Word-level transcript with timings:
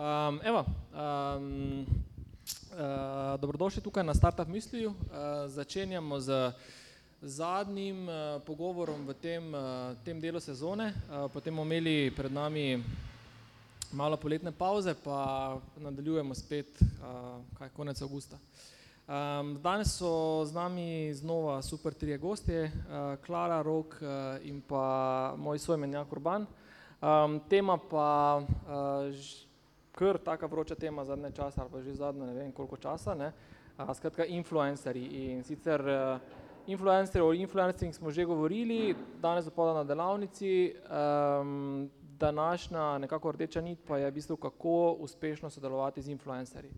Um, 0.00 0.40
evo, 0.42 0.64
um, 0.64 1.86
uh, 2.72 3.40
dobrodošli 3.40 3.82
tukaj 3.82 4.04
na 4.04 4.14
Startup 4.14 4.48
Misliju. 4.48 4.88
Uh, 4.88 4.96
začenjamo 5.46 6.20
z 6.20 6.52
zadnjim 7.22 8.08
uh, 8.08 8.40
pogovorom 8.46 9.04
v 9.06 9.14
tem, 9.14 9.54
uh, 9.54 9.92
tem 10.04 10.20
delu 10.20 10.40
sezone. 10.40 10.86
Uh, 10.88 11.28
potem 11.28 11.52
bomo 11.52 11.68
imeli 11.68 12.08
pred 12.16 12.32
nami 12.32 12.80
malo 13.92 14.16
poletne 14.16 14.52
pauze, 14.52 14.94
pa 15.04 15.60
nadaljujemo 15.76 16.34
spet 16.34 16.80
uh, 16.80 17.44
kaj, 17.58 17.68
konec 17.76 18.00
avgusta. 18.00 18.40
Um, 19.04 19.60
danes 19.60 19.92
so 20.00 20.46
z 20.48 20.56
nami 20.56 21.12
znova 21.12 21.60
super 21.62 21.92
trije 21.92 22.18
gostje, 22.18 22.72
uh, 22.72 23.20
Klara, 23.26 23.60
Rok 23.62 24.00
uh, 24.00 24.08
in 24.48 24.64
pa 24.64 25.34
moj 25.36 25.58
soimenjak 25.58 26.12
Urban. 26.12 26.46
Um, 27.04 27.40
tema 27.52 27.76
pa 27.76 28.40
uh, 28.40 29.49
kar 29.92 30.18
taka 30.18 30.46
vroča 30.46 30.74
tema 30.74 31.04
zadnje 31.04 31.30
časa 31.30 31.62
ali 31.62 31.70
pa 31.70 31.80
že 31.80 31.94
zadnje 31.94 32.26
ne 32.26 32.34
vem 32.34 32.52
koliko 32.52 32.76
časa, 32.76 33.14
ne, 33.14 33.32
a, 33.76 33.94
skratka 33.94 34.24
influencerji 34.24 35.06
in 35.06 35.42
sicer 35.44 35.80
uh, 35.80 36.20
influencerji 36.66 37.26
o 37.26 37.32
influencerjih 37.32 37.96
smo 37.96 38.10
že 38.10 38.24
govorili, 38.24 38.94
danes 39.22 39.44
dopoldne 39.44 39.74
na 39.74 39.84
delavnici, 39.84 40.74
um, 41.40 41.90
današnja 42.18 42.98
nekako 42.98 43.32
rdeča 43.32 43.60
nit 43.60 43.78
pa 43.86 43.98
je 43.98 44.10
v 44.10 44.14
bistvu 44.14 44.36
kako 44.36 44.96
uspešno 45.00 45.50
sodelovati 45.50 46.02
z 46.02 46.10
influencerji. 46.10 46.70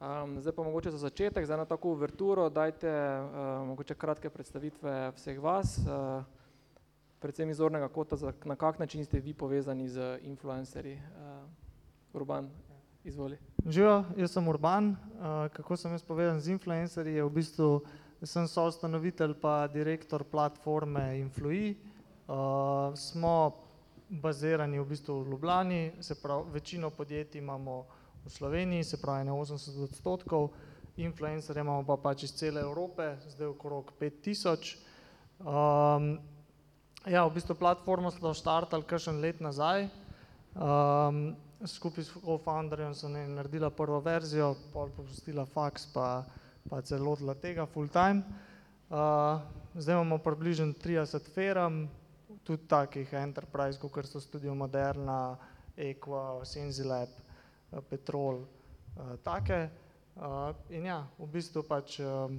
Um, 0.00 0.40
zdaj 0.40 0.52
pa 0.52 0.62
mogoče 0.62 0.90
za 0.90 0.98
začetek, 0.98 1.46
za 1.46 1.54
eno 1.54 1.64
tako 1.64 1.88
uverturo, 1.88 2.50
dajte 2.50 2.90
uh, 2.90 3.66
mogoče 3.66 3.94
kratke 3.94 4.30
predstavitve 4.30 5.12
vseh 5.16 5.40
vas, 5.40 5.78
uh, 5.78 6.24
predvsem 7.18 7.50
iz 7.50 7.56
zornega 7.56 7.88
kota, 7.88 8.16
za, 8.16 8.32
na 8.44 8.56
kak 8.56 8.78
način 8.78 9.04
ste 9.04 9.20
vi 9.20 9.34
povezani 9.34 9.88
z 9.88 10.18
influencerji. 10.22 10.94
Uh, 10.94 11.65
Urban, 12.16 12.50
izvoli. 13.04 13.38
Živijo, 13.66 14.04
jaz 14.16 14.32
sem 14.32 14.48
Urban, 14.48 14.88
uh, 14.88 14.96
kako 15.52 15.76
sem 15.76 15.92
jaz 15.92 16.02
povedan 16.02 16.40
z 16.40 16.54
influencerji, 16.56 17.14
je 17.14 17.24
v 17.24 17.30
bistvu, 17.30 17.70
sem 18.22 18.48
soustanovitelj 18.48 19.34
pa 19.40 19.66
direktor 19.68 20.24
platforme 20.24 21.18
Influi. 21.20 21.76
Uh, 22.26 22.94
smo 22.96 23.52
bazirani 24.08 24.80
v 24.80 24.86
bistvu 24.86 25.20
v 25.22 25.30
Ljubljani, 25.30 25.92
se 26.00 26.14
pravi, 26.14 26.50
večino 26.52 26.90
podjetij 26.90 27.38
imamo 27.38 27.84
v 28.24 28.30
Sloveniji, 28.30 28.84
se 28.84 29.00
pravi 29.02 29.24
na 29.24 29.32
80 29.32 29.82
odstotkov, 29.84 30.50
influencerje 30.96 31.60
imamo 31.60 31.84
pa 31.86 31.96
pač 31.96 32.22
iz 32.22 32.32
cele 32.34 32.60
Evrope, 32.60 33.16
zdaj 33.28 33.46
okrog 33.46 33.92
5000. 34.00 34.76
Um, 35.38 36.18
ja, 37.06 37.26
v 37.26 37.34
bistvu 37.34 37.54
platformo 37.54 38.10
smo 38.10 38.34
štartali 38.34 38.82
kakšen 38.82 39.20
let 39.20 39.40
nazaj. 39.40 39.90
Skupaj 41.64 42.04
s 42.04 42.12
co-founderjem 42.12 42.92
sem 42.92 43.14
naredila 43.32 43.70
prvo 43.72 43.96
verzijo, 44.04 44.52
pol 44.76 44.90
popustila 44.92 45.46
fax, 45.48 45.88
pa, 45.88 46.20
pa 46.68 46.82
celotila 46.84 47.32
tega 47.32 47.64
full 47.64 47.88
time. 47.88 48.20
Uh, 48.92 49.40
zdaj 49.72 49.96
imamo 49.96 50.18
približno 50.20 50.76
30 50.76 51.30
firm, 51.32 51.86
tudi 52.44 52.68
takih 52.68 53.08
enterprise, 53.16 53.80
kot 53.80 54.04
so 54.04 54.20
Studio 54.20 54.54
Moderna, 54.54 55.38
Equa, 55.76 56.44
Senzilab, 56.44 57.08
Petrol, 57.88 58.44
uh, 58.44 59.16
take. 59.24 59.70
Uh, 60.16 60.52
in 60.68 60.92
ja, 60.92 61.08
v 61.16 61.30
bistvu 61.32 61.64
pač 61.64 62.00
um, 62.04 62.36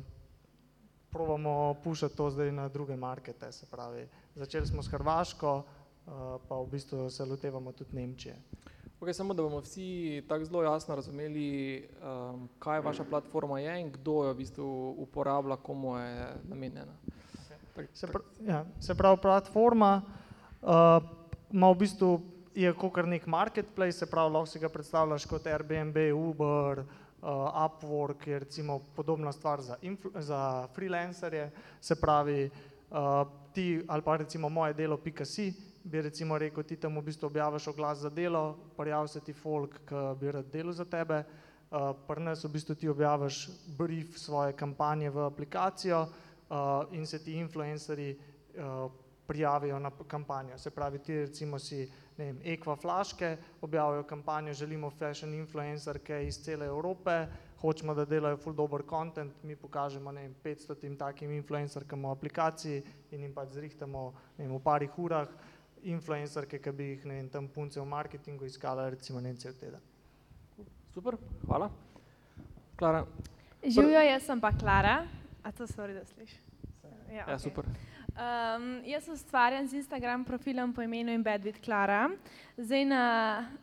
probamo 1.09 1.73
pušati 1.83 2.13
to 2.13 2.29
zdaj 2.29 2.53
na 2.53 2.69
druge 2.69 2.95
markete, 2.95 3.51
se 3.51 3.65
pravi, 3.65 4.05
začeli 4.35 4.65
smo 4.67 4.85
s 4.85 4.93
Hrvaško, 4.93 5.57
uh, 5.57 6.37
pa 6.47 6.61
v 6.61 6.69
bistvu 6.69 7.09
se 7.09 7.25
lotevamo 7.25 7.73
tudi 7.73 7.97
Nemčije. 7.97 8.56
Okay, 8.99 9.13
samo 9.13 9.33
da 9.33 9.43
bomo 9.43 9.59
vsi 9.61 10.23
tako 10.27 10.45
zelo 10.45 10.63
jasno 10.63 10.95
razumeli, 10.95 11.87
um, 12.01 12.49
kaj 12.59 12.79
vaša 12.81 13.03
platforma 13.03 13.59
je 13.59 13.81
in 13.81 13.91
kdo 13.91 14.23
jo 14.23 14.33
v 14.33 14.37
bistvu 14.37 14.95
uporablja, 14.97 15.55
komu 15.55 15.97
je 15.97 16.33
namenjena. 16.49 16.93
Se, 17.93 18.07
pr 18.07 18.19
ja, 18.41 18.65
se 18.81 18.95
pravi, 18.95 19.21
platforma 19.21 20.01
uh, 20.61 21.03
ima 21.51 21.69
v 21.71 21.75
bistvu 21.77 22.21
je 22.55 22.73
kot 22.73 22.97
nek 23.05 23.27
marketplace, 23.27 23.99
se 23.99 24.09
pravi, 24.09 24.33
lahko 24.33 24.49
si 24.49 24.59
ga 24.59 24.69
predstavljaš 24.69 25.25
kot 25.29 25.45
Airbnb, 25.47 25.97
Uber, 26.15 26.81
uh, 26.81 27.29
Upwork, 27.53 28.27
je 28.27 28.39
recimo 28.39 28.79
podobna 28.95 29.31
stvar 29.31 29.61
za, 29.61 29.77
za 30.15 30.67
freelancerje, 30.73 31.51
se 31.81 31.95
pravi, 32.01 32.49
uh, 32.89 33.27
ti 33.53 33.83
ali 33.87 34.01
pa 34.01 34.17
recimo 34.17 34.49
moje 34.49 34.73
delo.si, 34.73 35.53
bi 35.87 36.01
recimo 36.01 36.37
rekel, 36.37 36.63
ti 36.63 36.75
tam 36.75 36.97
v 36.99 37.05
bistvu 37.07 37.27
objaviš 37.27 37.67
oglas 37.67 38.03
za 38.03 38.09
delo, 38.09 38.57
prijavi 38.77 39.07
se 39.07 39.21
ti 39.23 39.33
folk, 39.33 39.79
ki 39.87 40.03
bi 40.19 40.31
rad 40.31 40.49
delo 40.51 40.73
za 40.73 40.85
tebe, 40.85 41.23
uh, 41.23 41.91
pri 42.07 42.23
nas 42.23 42.43
v 42.43 42.51
bistvu 42.51 42.75
ti 42.75 42.89
objaviš 42.89 43.47
brief 43.77 44.17
svoje 44.19 44.53
kampanje 44.53 45.09
v 45.09 45.25
aplikacijo 45.25 46.01
uh, 46.03 46.91
in 46.91 47.05
se 47.05 47.23
ti 47.23 47.39
influencerji 47.39 48.17
uh, 48.17 48.91
prijavijo 49.27 49.79
na 49.79 49.91
kampanjo. 50.07 50.57
Se 50.57 50.71
pravi, 50.71 50.99
ti 50.99 51.19
recimo 51.19 51.59
si, 51.59 51.91
ne 52.17 52.25
vem, 52.25 52.39
Equa 52.43 52.75
flaške, 52.75 53.37
objavijo 53.61 54.03
kampanjo, 54.03 54.53
želimo 54.53 54.89
fashion 54.89 55.33
influencerke 55.33 56.27
iz 56.27 56.43
cele 56.43 56.65
Evrope, 56.65 57.27
hočemo, 57.61 57.93
da 57.93 58.05
delajo 58.05 58.37
full 58.37 58.55
dober 58.55 58.83
content, 58.89 59.33
mi 59.43 59.55
pokažemo, 59.55 60.11
ne 60.11 60.21
vem, 60.21 60.35
500 60.43 60.79
tim 60.79 60.97
takim 60.97 61.31
influencerkam 61.31 62.03
v 62.05 62.11
aplikaciji 62.11 62.83
in 63.11 63.23
jim 63.23 63.33
pač 63.33 63.49
zrihtamo, 63.49 64.13
ne 64.37 64.47
vem, 64.47 64.55
v 64.55 64.63
parih 64.63 64.99
urah, 64.99 65.27
influencerke, 65.83 66.59
ki 66.59 66.71
bi 66.71 66.91
jih 66.93 67.05
ne 67.05 67.19
vem, 67.19 67.29
tam 67.29 67.47
punce 67.47 67.79
v 67.79 67.85
marketingu 67.85 68.45
iskala 68.45 68.89
recimo 68.89 69.21
ne 69.21 69.35
cel 69.35 69.53
teden. 69.53 69.81
Super, 70.93 71.17
hvala. 71.45 71.69
Klara. 72.77 73.05
Živijo, 73.63 74.01
jaz 74.01 74.25
sem 74.25 74.41
pa 74.41 74.51
Klara, 74.51 75.05
a 75.43 75.51
to 75.51 75.67
stvari, 75.67 75.93
da 75.93 76.05
slišiš? 76.05 76.39
Ja, 77.11 77.23
ja, 77.29 77.39
super. 77.39 77.65
Um, 78.17 78.81
jaz 78.85 79.07
ustvarjam 79.09 79.67
z 79.67 79.73
Instagram 79.77 80.23
profilom 80.25 80.73
po 80.73 80.81
imenu 80.81 81.11
Embedvid 81.13 81.59
Klara. 81.65 82.09
Zdaj 82.57 82.85
na 82.85 83.03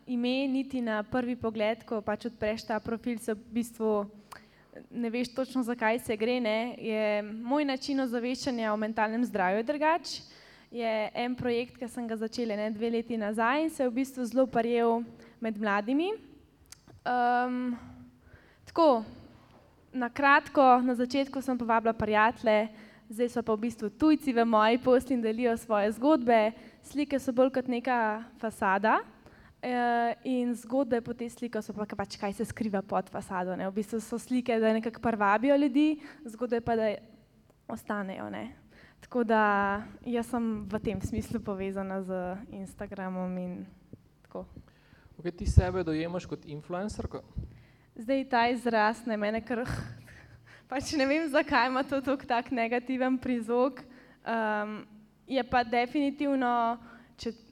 ime, 0.06 0.46
niti 0.48 0.80
na 0.80 1.02
prvi 1.02 1.36
pogled, 1.36 1.82
ko 1.84 2.00
pač 2.00 2.28
odpreš 2.30 2.66
ta 2.68 2.78
profil, 2.80 3.18
se 3.18 3.34
v 3.34 3.42
bistvu 3.50 3.90
ne 4.90 5.10
veš 5.10 5.34
točno, 5.34 5.62
zakaj 5.62 5.98
se 6.06 6.16
gre. 6.16 6.38
Ne? 6.40 6.76
Je 6.78 7.22
moj 7.22 7.64
način 7.64 8.00
ozaveščanja 8.00 8.72
o 8.72 8.78
mentalnem 8.78 9.24
zdravju 9.26 9.66
drugač 9.66 10.20
je 10.74 11.10
en 11.14 11.34
projekt, 11.38 11.76
ki 11.78 11.86
sem 11.86 12.06
ga 12.10 12.16
začela 12.18 12.56
ne, 12.58 12.66
dve 12.74 12.90
leti 12.96 13.14
nazaj 13.18 13.62
in 13.62 13.70
se 13.70 13.84
je 13.84 13.90
v 13.90 13.94
bistvu 14.00 14.24
zelo 14.26 14.46
parjel 14.50 15.04
med 15.38 15.58
mladimi. 15.60 16.10
Um, 17.06 17.76
tako, 18.66 19.04
na 19.94 20.08
kratko, 20.10 20.82
na 20.82 20.96
začetku 20.98 21.38
sem 21.38 21.58
povabila 21.58 21.94
prijatelje, 21.94 22.72
zdaj 23.06 23.30
so 23.30 23.44
pa 23.46 23.54
v 23.54 23.68
bistvu 23.68 23.92
tujci 23.94 24.34
v 24.34 24.42
moji 24.42 24.80
posli 24.82 25.14
in 25.14 25.22
delijo 25.22 25.54
svoje 25.62 25.92
zgodbe. 25.94 26.50
Slike 26.82 27.22
so 27.22 27.30
bolj 27.30 27.54
kot 27.54 27.70
neka 27.70 28.24
fasada 28.42 28.98
uh, 28.98 30.10
in 30.26 30.50
zgodbe 30.58 30.98
po 31.06 31.14
tej 31.14 31.30
sliki 31.30 31.62
so 31.62 31.70
pa 31.70 31.86
pač, 31.86 32.18
kaj 32.18 32.34
se 32.34 32.50
skriva 32.50 32.82
pod 32.82 33.06
fasado. 33.14 33.54
Ne. 33.54 33.70
V 33.70 33.78
bistvu 33.78 34.02
so 34.02 34.18
slike, 34.18 34.58
da 34.58 34.74
nekako 34.74 34.98
prvabijo 34.98 35.54
ljudi, 35.54 36.02
zgodbe 36.26 36.58
pa 36.66 36.74
da 36.74 36.90
ostanejo. 37.70 38.26
Ne. 38.26 38.63
Tako 39.04 39.20
da 39.24 39.84
jaz 40.00 40.30
sem 40.32 40.64
v 40.64 40.78
tem 40.80 41.00
smislu 41.00 41.36
povezana 41.40 42.00
z 42.02 42.36
Instagramom. 42.56 43.36
Okay, 45.20 45.30
ti 45.36 45.44
sebe 45.44 45.84
dojemaš 45.84 46.24
kot 46.24 46.48
influencerko? 46.48 47.20
Zdaj 48.00 48.24
ta 48.32 48.48
izraz 48.48 49.04
ne 49.04 49.20
mene 49.20 49.44
kar. 49.44 49.60
Pač 50.72 50.96
ne 50.96 51.04
vem, 51.04 51.28
zakaj 51.28 51.68
ima 51.68 51.84
to 51.84 52.00
tako 52.00 52.24
negativen 52.50 53.20
prizvok. 53.20 53.84
Um, 54.24 54.88
je 55.28 55.44
pa 55.44 55.60
definitivno 55.64 56.80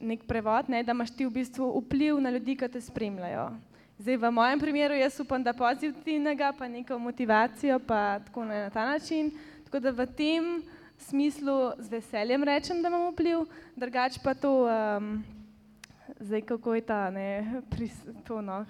nek 0.01 0.25
prevod, 0.25 0.73
ne, 0.73 0.81
da 0.83 0.91
imaš 0.91 1.13
ti 1.13 1.25
v 1.25 1.37
bistvu 1.37 1.69
vpliv 1.85 2.17
na 2.17 2.33
ljudi, 2.33 2.57
ki 2.57 2.67
te 2.67 2.81
spremljajo. 2.81 3.53
Zdaj, 4.01 4.17
v 4.17 4.31
mojem 4.33 4.59
primeru 4.59 4.97
jaz 4.97 5.21
upam, 5.21 5.43
da 5.43 5.53
pozitivnega, 5.53 6.49
pa 6.57 6.67
neko 6.67 6.97
motivacijo, 6.99 7.77
pa 7.79 8.19
tako 8.25 8.49
na 8.49 8.69
ta 8.73 8.89
način. 8.89 9.29
Tako 9.69 9.79
da 9.79 9.93
v 9.93 10.07
tem 10.17 10.63
smislu 11.03 11.71
z 11.77 11.89
veseljem 11.89 12.43
rečem, 12.43 12.81
da 12.81 12.89
imam 12.91 13.11
vpliv, 13.11 13.45
drugače 13.75 14.19
pa 14.23 14.33
to, 14.33 14.53
um, 14.65 15.23
zdaj 16.19 16.41
kako 16.41 16.75
je 16.75 16.81
ta, 16.81 17.09
ne, 17.11 17.61
to, 18.27 18.41
no, 18.41 18.65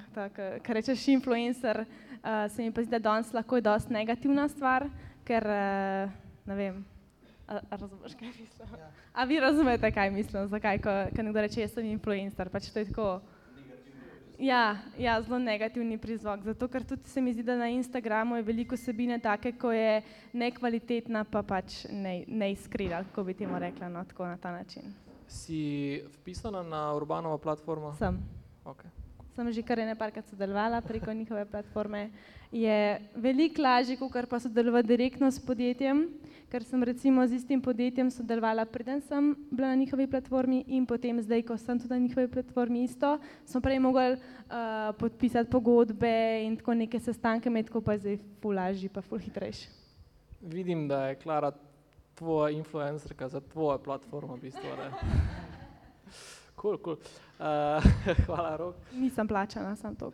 kar 0.64 0.76
rečeš 0.76 1.08
influencer, 1.08 1.86
uh, 1.86 2.52
se 2.52 2.64
mi 2.64 2.72
pa 2.72 2.84
zdi, 2.84 2.92
da 2.92 3.00
danes 3.00 3.34
lahko 3.34 3.56
je 3.56 3.68
dosti 3.70 3.94
negativna 3.94 4.48
stvar, 4.50 4.88
ker, 5.28 5.46
uh, 5.46 6.12
ne 6.46 6.56
vem, 6.56 6.82
a, 7.48 7.60
a 7.70 7.76
razumeš, 7.78 8.16
kaj 8.20 8.28
mislim? 8.28 8.76
Ja. 8.80 8.90
A 9.14 9.24
vi 9.24 9.40
razumete, 9.40 9.92
kaj 9.92 10.12
mislim, 10.12 10.48
zakaj, 10.48 10.82
ko, 10.82 10.98
ko 11.16 11.22
nekdo 11.22 11.42
reče, 11.42 11.62
jaz 11.62 11.78
sem 11.78 11.86
influencer, 11.92 12.50
pač 12.50 12.72
to 12.74 12.80
je 12.80 12.90
tako, 12.90 13.22
Ja, 14.40 14.78
ja, 14.98 15.22
zelo 15.22 15.40
negativni 15.40 15.98
prizvok. 15.98 16.42
Zato, 16.44 16.68
ker 16.68 16.84
tudi 16.84 17.10
se 17.10 17.22
mi 17.22 17.34
zdi, 17.34 17.44
da 17.44 17.56
na 17.56 17.70
Instagramu 17.70 18.36
je 18.36 18.44
veliko 18.44 18.78
sebine 18.78 19.20
take, 19.20 19.54
ko 19.58 19.72
je 19.72 20.02
nekvalitetna, 20.34 21.24
pa 21.24 21.44
pač 21.44 21.86
neiskrena, 22.28 23.04
ne 23.04 23.10
kako 23.10 23.24
bi 23.24 23.34
temu 23.34 23.60
rekla, 23.60 23.90
no, 23.90 24.04
tako 24.10 24.26
na 24.26 24.38
ta 24.38 24.52
način. 24.52 24.94
Si 25.28 26.02
vpisana 26.20 26.64
na 26.64 26.94
Urbanovo 26.94 27.38
platformo? 27.38 27.94
Sem. 28.00 28.20
Okay. 28.66 29.03
Sem 29.36 29.52
že 29.52 29.64
kar 29.66 29.80
ene 29.80 29.96
parkrat 29.96 30.28
sodelovala 30.30 30.82
preko 30.82 31.14
njihove 31.14 31.46
platforme, 31.46 32.10
je 32.52 33.02
veliko 33.16 33.62
lažje, 33.62 33.98
kot 33.98 34.30
pa 34.30 34.40
sodelovati 34.40 34.88
direktno 34.88 35.32
s 35.32 35.40
podjetjem, 35.42 36.06
ker 36.54 36.64
sem 36.64 36.84
recimo 36.84 37.26
z 37.28 37.40
istim 37.42 37.62
podjetjem 37.62 38.12
sodelovala, 38.14 38.66
preden 38.66 39.02
sem 39.02 39.34
bila 39.50 39.74
na 39.74 39.76
njihovi 39.76 40.08
platformi 40.08 40.64
in 40.68 40.86
potem 40.86 41.22
zdaj, 41.22 41.42
ko 41.42 41.58
sem 41.58 41.80
tudi 41.80 41.94
na 41.94 42.00
njihovi 42.00 42.28
platformi 42.28 42.84
isto, 42.84 43.18
smo 43.46 43.62
prej 43.62 43.80
mogli 43.80 44.14
uh, 44.14 44.94
podpisati 45.00 45.50
pogodbe 45.50 46.44
in 46.46 46.58
tako 46.58 46.78
neke 46.78 47.00
sestanke 47.00 47.50
imeti, 47.50 47.74
ko 47.74 47.82
pa 47.82 47.98
je 47.98 48.06
zdaj 48.06 48.18
ful 48.42 48.54
lažji 48.54 48.90
pa 48.90 49.02
ful 49.02 49.18
hitrejši. 49.18 49.68
Vidim, 50.42 50.88
da 50.88 51.08
je 51.08 51.16
Klara 51.16 51.52
tvoja 52.16 52.52
influencerka 52.54 53.28
za 53.28 53.42
tvojo 53.42 53.80
platformo 53.82 54.36
v 54.36 54.42
bistvu. 54.42 54.70
Cool, 56.64 56.78
cool. 56.78 56.96
Uh, 57.44 57.84
hvala, 58.28 58.56
Rok. 58.56 58.76
Nisem 58.96 59.28
plačana, 59.28 59.76
sem 59.76 59.96
to. 59.96 60.12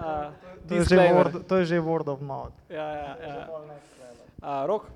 Uh, 0.00 0.32
To 0.68 0.74
je, 0.74 0.84
že 0.84 0.96
word, 0.96 1.44
to 1.46 1.54
je 1.60 1.64
že 1.66 1.78
word 1.80 2.08
of 2.08 2.20
mouth. 2.24 2.56
Ja, 2.72 2.88
ja, 2.88 3.10
ja. 3.20 3.36
Uh, 4.40 4.64
Rok, 4.66 4.88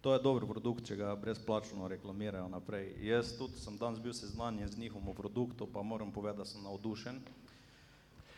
To 0.00 0.16
je 0.16 0.20
dober 0.24 0.48
produkt, 0.48 0.84
če 0.88 0.96
ga 0.96 1.12
brezplačno 1.12 1.84
reklamirajo 1.88 2.48
naprej. 2.48 2.96
Jaz 3.04 3.34
tudi 3.36 3.60
sem 3.60 3.76
danes 3.76 4.00
bil 4.00 4.14
seznanjen 4.16 4.68
z 4.68 4.78
njihovim 4.80 5.12
produktom, 5.12 5.68
pa 5.68 5.82
moram 5.84 6.08
povedati, 6.12 6.38
da 6.40 6.44
sem 6.48 6.62
navdušen. 6.64 7.20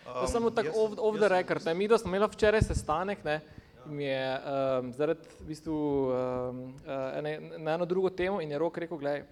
um, 0.06 0.26
samo 0.26 0.50
tako 0.50 0.74
off, 0.74 0.98
off 0.98 1.18
the 1.18 1.28
record. 1.30 1.62
Ne? 1.66 1.74
Mi, 1.74 1.86
da 1.88 1.98
smo 1.98 2.10
imeli 2.10 2.26
včeraj 2.32 2.62
sestanek, 2.62 3.22
ne, 3.24 3.40
mi 3.86 4.04
je 4.04 4.26
um, 4.38 4.90
zaradi 4.92 5.22
v 5.40 5.46
bistvu, 5.46 5.74
um, 5.74 6.74
uh, 6.82 7.18
ene, 7.18 7.40
na 7.58 7.78
eno 7.78 7.86
drugo 7.86 8.10
temo 8.10 8.40
in 8.42 8.50
je 8.50 8.58
Rok 8.58 8.78
rekel, 8.82 8.98
gledaj, 8.98 9.22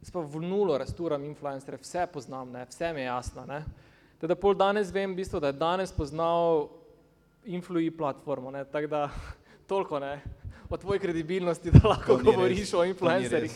jaz 0.00 0.10
pa 0.10 0.20
v 0.20 0.42
nulo 0.42 0.78
rasturam 0.78 1.24
influencerje, 1.24 1.80
vse 1.82 2.06
poznam, 2.12 2.50
ne, 2.52 2.64
vse 2.70 2.92
mi 2.92 3.00
je 3.00 3.06
jasno. 3.06 3.46
Ne. 3.46 3.64
Teda 4.20 4.34
pol 4.34 4.54
danes 4.54 4.90
vem, 4.94 5.12
v 5.12 5.22
bistvu, 5.22 5.40
da 5.40 5.52
je 5.52 5.58
danes 5.58 5.92
poznal 5.92 6.68
Influi 7.48 7.90
platformo, 7.90 8.50
ne, 8.50 8.64
tako 8.64 8.86
da 8.86 9.10
toliko 9.70 9.98
ne, 9.98 10.20
o 10.70 10.76
tvoji 10.76 11.00
kredibilnosti, 11.00 11.70
da 11.74 11.88
lahko 11.88 12.18
To 12.18 12.24
govoriš 12.24 12.58
res, 12.58 12.74
o 12.74 12.84
influencerjih. 12.84 13.54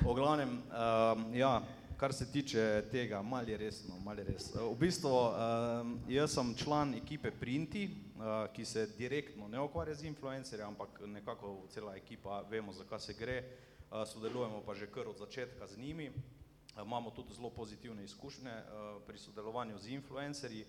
V 0.00 0.14
glavnem, 0.14 0.50
um, 0.50 1.26
ja, 1.34 1.60
kar 1.96 2.12
se 2.12 2.26
tiče 2.32 2.82
tega, 2.90 3.22
malo 3.22 3.48
je 3.48 3.56
resno, 3.56 4.00
malo 4.04 4.20
je 4.20 4.32
res. 4.32 4.50
V 4.56 4.74
bistvu, 4.80 5.12
um, 5.12 5.94
jaz 6.08 6.34
sem 6.34 6.54
član 6.56 6.94
ekipe 6.98 7.30
Printi, 7.30 7.86
uh, 8.16 8.48
ki 8.52 8.64
se 8.64 8.88
direktno 8.98 9.48
ne 9.48 9.60
ukvarja 9.60 9.94
z 9.94 10.08
influencerji, 10.10 10.64
ampak 10.64 11.00
nekako 11.06 11.60
cela 11.70 11.94
ekipa 11.96 12.42
vemo, 12.50 12.72
za 12.72 12.84
kaj 12.88 13.00
se 13.00 13.14
gre. 13.14 13.38
Uh, 13.38 13.69
sodelujemo 14.06 14.62
pa 14.66 14.74
že 14.74 14.90
kar 14.90 15.08
od 15.08 15.18
začetka 15.18 15.66
z 15.66 15.78
njimi. 15.78 16.08
Uh, 16.08 16.82
imamo 16.86 17.10
tudi 17.10 17.34
zelo 17.34 17.50
pozitivne 17.50 18.04
izkušnje 18.04 18.50
uh, 18.50 19.02
pri 19.06 19.18
sodelovanju 19.18 19.78
z 19.78 19.88
influencerji. 19.88 20.66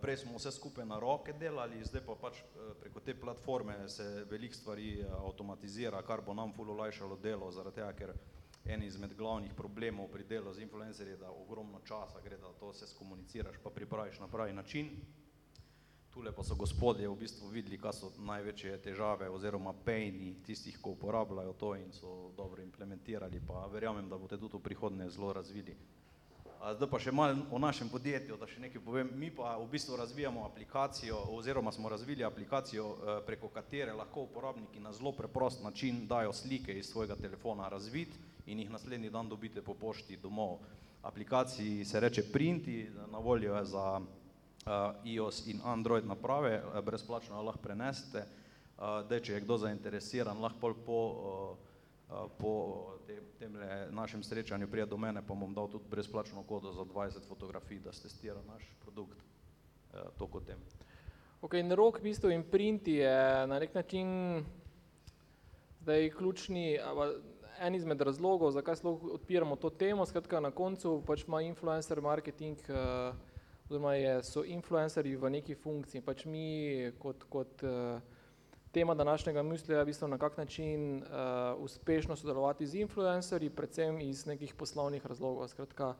Prej 0.00 0.16
smo 0.16 0.38
vse 0.38 0.52
skupaj 0.54 0.86
na 0.86 0.98
roke 1.02 1.32
delali, 1.32 1.82
zdaj 1.84 2.04
pa 2.06 2.14
pač 2.14 2.38
preko 2.80 3.00
te 3.00 3.16
platforme 3.18 3.88
se 3.88 4.24
veliko 4.30 4.54
stvari 4.54 5.02
avtomatizira, 5.26 6.02
kar 6.06 6.22
bo 6.22 6.34
nam 6.34 6.52
ful 6.54 6.70
olajšalo 6.70 7.16
delo, 7.16 7.50
zaradi 7.50 7.80
tega, 7.80 7.92
ker 7.92 8.12
en 8.64 8.82
izmed 8.82 9.16
glavnih 9.18 9.54
problemov 9.58 10.06
pri 10.12 10.24
delu 10.24 10.52
z 10.54 10.62
influencerji 10.62 11.16
je, 11.16 11.16
da 11.24 11.30
ogromno 11.30 11.80
časa 11.82 12.20
gre, 12.22 12.38
da 12.38 12.52
to 12.60 12.70
vse 12.70 12.86
skomuniciraš, 12.86 13.58
pa 13.62 13.70
pripraviš 13.70 14.20
na 14.20 14.28
pravi 14.28 14.52
način. 14.52 14.90
Tule 16.12 16.32
pa 16.32 16.44
so 16.44 16.54
gospodje 16.54 17.08
v 17.08 17.16
bistvu 17.16 17.48
videli, 17.48 17.78
kaj 17.80 17.92
so 17.96 18.10
največje 18.20 18.76
težave 18.84 19.30
oziroma 19.32 19.72
pejni 19.72 20.34
tistih, 20.44 20.76
ko 20.76 20.92
uporabljajo 20.92 21.52
to 21.56 21.72
in 21.80 21.88
so 21.92 22.30
dobro 22.36 22.62
implementirali, 22.62 23.40
pa 23.46 23.64
verjamem, 23.72 24.10
da 24.10 24.18
boste 24.20 24.36
tudi 24.36 24.58
v 24.58 24.60
prihodnje 24.60 25.08
zelo 25.10 25.32
razvili. 25.32 25.76
A 26.62 26.74
Zdaj 26.76 26.90
pa 26.92 26.98
še 27.02 27.10
malo 27.10 27.46
o 27.50 27.58
našem 27.58 27.88
podjetju, 27.90 28.36
da 28.38 28.46
še 28.46 28.60
nekaj 28.62 28.84
povem. 28.84 29.08
Mi 29.18 29.32
pa 29.34 29.56
v 29.58 29.64
bistvu 29.72 29.96
razvijamo 29.98 30.44
aplikacijo 30.46 31.16
oziroma 31.34 31.72
smo 31.72 31.88
razvili 31.88 32.22
aplikacijo, 32.24 32.84
eh, 32.92 33.18
preko 33.26 33.48
katere 33.48 33.96
lahko 33.96 34.28
uporabniki 34.28 34.84
na 34.84 34.92
zelo 34.92 35.10
preprost 35.16 35.64
način 35.64 36.06
dajo 36.06 36.32
slike 36.32 36.76
iz 36.78 36.92
svojega 36.92 37.16
telefona 37.16 37.68
razvid 37.68 38.14
in 38.46 38.60
jih 38.60 38.70
naslednji 38.70 39.10
dan 39.10 39.28
dobite 39.28 39.62
po 39.62 39.74
pošti 39.74 40.16
domov. 40.16 40.60
Aplikaciji 41.02 41.84
se 41.84 42.00
reče 42.00 42.22
Printi, 42.32 42.90
na 43.10 43.18
voljo 43.18 43.56
je 43.56 43.64
za 43.64 44.00
iOS 45.04 45.46
in 45.46 45.60
Android 45.64 46.06
naprave, 46.06 46.62
eh, 46.74 46.82
brezplačno 46.82 47.42
lahko 47.42 47.62
prenesete. 47.62 48.26
Uh, 48.78 49.08
dej, 49.08 49.20
če 49.20 49.32
je 49.32 49.40
kdo 49.44 49.56
zainteresiran, 49.62 50.40
lahko 50.42 50.58
pol 50.58 50.74
po, 50.86 50.98
uh, 50.98 51.56
uh, 52.08 52.30
po 52.38 52.52
te, 53.06 53.20
temle 53.38 53.86
našem 53.90 54.22
srečanju 54.22 54.66
prije 54.66 54.86
do 54.86 54.96
mene, 54.96 55.22
pa 55.22 55.34
bom 55.34 55.54
dal 55.54 55.68
tudi 55.70 55.86
brezplačno 55.90 56.42
kodo 56.48 56.72
za 56.72 56.82
20 56.82 57.28
fotografij, 57.28 57.78
da 57.84 57.92
stestira 57.92 58.40
naš 58.48 58.64
produkt. 58.82 59.18
Uh, 59.92 60.00
to 60.18 60.26
kot 60.26 60.46
tem. 60.46 60.58
Ok, 61.42 61.54
in 61.54 61.70
rok 61.74 62.00
v 62.00 62.10
bistvu 62.10 62.30
in 62.30 62.42
printi 62.42 62.96
je 63.02 63.46
na 63.46 63.58
nek 63.58 63.74
način 63.74 64.42
zdaj 65.82 66.10
ključni, 66.10 66.78
en 67.60 67.74
izmed 67.74 68.00
razlogov, 68.00 68.50
zakaj 68.50 68.82
odpiramo 68.86 69.56
to 69.56 69.70
temo, 69.70 70.06
skratka 70.06 70.40
na 70.40 70.50
koncu 70.50 71.02
pač 71.06 71.26
ima 71.26 71.42
influencer 71.42 72.00
marketing, 72.00 72.58
uh, 72.70 73.14
oziroma 73.72 73.94
je, 73.94 74.22
so 74.22 74.44
influencerji 74.44 75.16
v 75.16 75.30
neki 75.32 75.54
funkciji, 75.56 76.04
pač 76.04 76.26
mi 76.28 76.92
kot, 77.00 77.24
kot 77.32 77.62
uh, 77.64 78.02
tema 78.72 78.92
današnjega 78.94 79.42
mislja 79.42 79.78
je 79.78 79.82
v 79.82 79.88
bistvu 79.88 80.08
na 80.12 80.18
kak 80.20 80.36
način 80.36 81.00
uh, 81.00 81.56
uspešno 81.56 82.16
sodelovati 82.16 82.66
z 82.66 82.84
influencerji, 82.84 83.50
predvsem 83.50 84.00
iz 84.00 84.26
nekih 84.26 84.54
poslovnih 84.54 85.06
razlogov, 85.06 85.48
skratka 85.48 85.94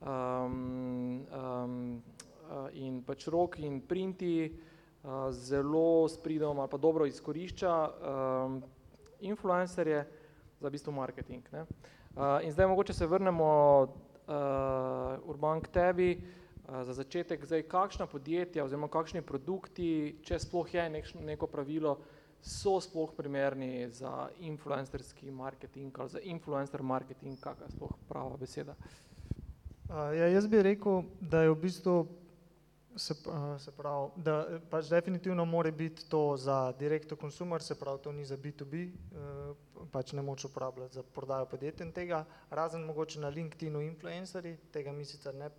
um, 0.00 1.26
um, 1.28 2.02
in 2.72 3.02
pač 3.04 3.28
rok 3.28 3.60
in 3.60 3.80
printi 3.84 4.48
uh, 4.48 5.28
zelo 5.30 6.08
s 6.08 6.16
pridom 6.16 6.60
ali 6.60 6.70
pa 6.70 6.80
dobro 6.80 7.06
izkorišča 7.06 7.74
um, 7.88 8.62
influencerje 9.20 10.06
za 10.60 10.68
v 10.68 10.72
bistvu 10.72 10.92
marketing. 10.92 11.44
Ne? 11.52 11.66
Uh, 12.16 12.40
in 12.40 12.52
zdaj 12.52 12.72
mogoče 12.72 12.92
se 12.92 13.06
vrnemo 13.06 13.48
uh, 13.84 15.28
Urban 15.28 15.60
k 15.60 15.68
tebi, 15.68 16.16
uh, 16.16 16.41
za 16.68 16.92
začetek, 16.94 17.44
zdaj 17.44 17.62
kakšna 17.62 18.06
podjetja 18.06 18.64
oziroma 18.64 18.88
kakšni 18.88 19.22
produkti, 19.26 20.16
če 20.22 20.38
sploh 20.38 20.74
je 20.74 20.88
nek, 20.90 21.08
neko 21.20 21.46
pravilo, 21.50 21.96
so 22.42 22.80
sploh 22.82 23.12
primerni 23.14 23.88
za 23.90 24.28
influencerski 24.42 25.30
marketing 25.30 25.98
ali 25.98 26.10
za 26.10 26.20
influencer 26.22 26.82
marketing, 26.82 27.38
kakšna 27.40 27.66
je 27.66 27.76
sploh 27.76 27.94
prava 28.08 28.36
beseda. 28.36 28.74
Uh, 29.92 30.10
ja, 30.16 30.26
jaz 30.32 30.46
bi 30.46 30.62
rekel, 30.62 31.02
da 31.20 31.42
je 31.42 31.50
v 31.50 31.58
bistvu 31.62 31.96
se, 32.96 33.14
uh, 33.26 33.60
se 33.60 33.70
pravi, 33.70 34.10
da 34.16 34.46
eh, 34.50 34.60
pač 34.70 34.88
definitivno 34.88 35.44
mora 35.44 35.70
biti 35.70 36.08
to 36.08 36.36
za 36.36 36.72
direct 36.78 37.08
to 37.08 37.16
consumer, 37.16 37.62
se 37.62 37.74
pravi, 37.78 37.98
to 38.02 38.12
ni 38.12 38.24
za 38.24 38.36
B2B, 38.36 38.82
uh, 38.92 39.86
pač 39.92 40.12
ne 40.12 40.22
moč 40.22 40.44
uporabljati 40.44 40.94
za 40.94 41.02
prodajo 41.02 41.46
podjetja 41.46 41.86
in 41.86 41.92
tega, 41.92 42.24
razen 42.50 42.84
mogoče 42.84 43.20
na 43.20 43.28
LinkedInu 43.28 43.80
influencerji, 43.80 44.56
tega 44.72 44.92
mi 44.92 45.04
sicer 45.04 45.34
ne 45.34 45.50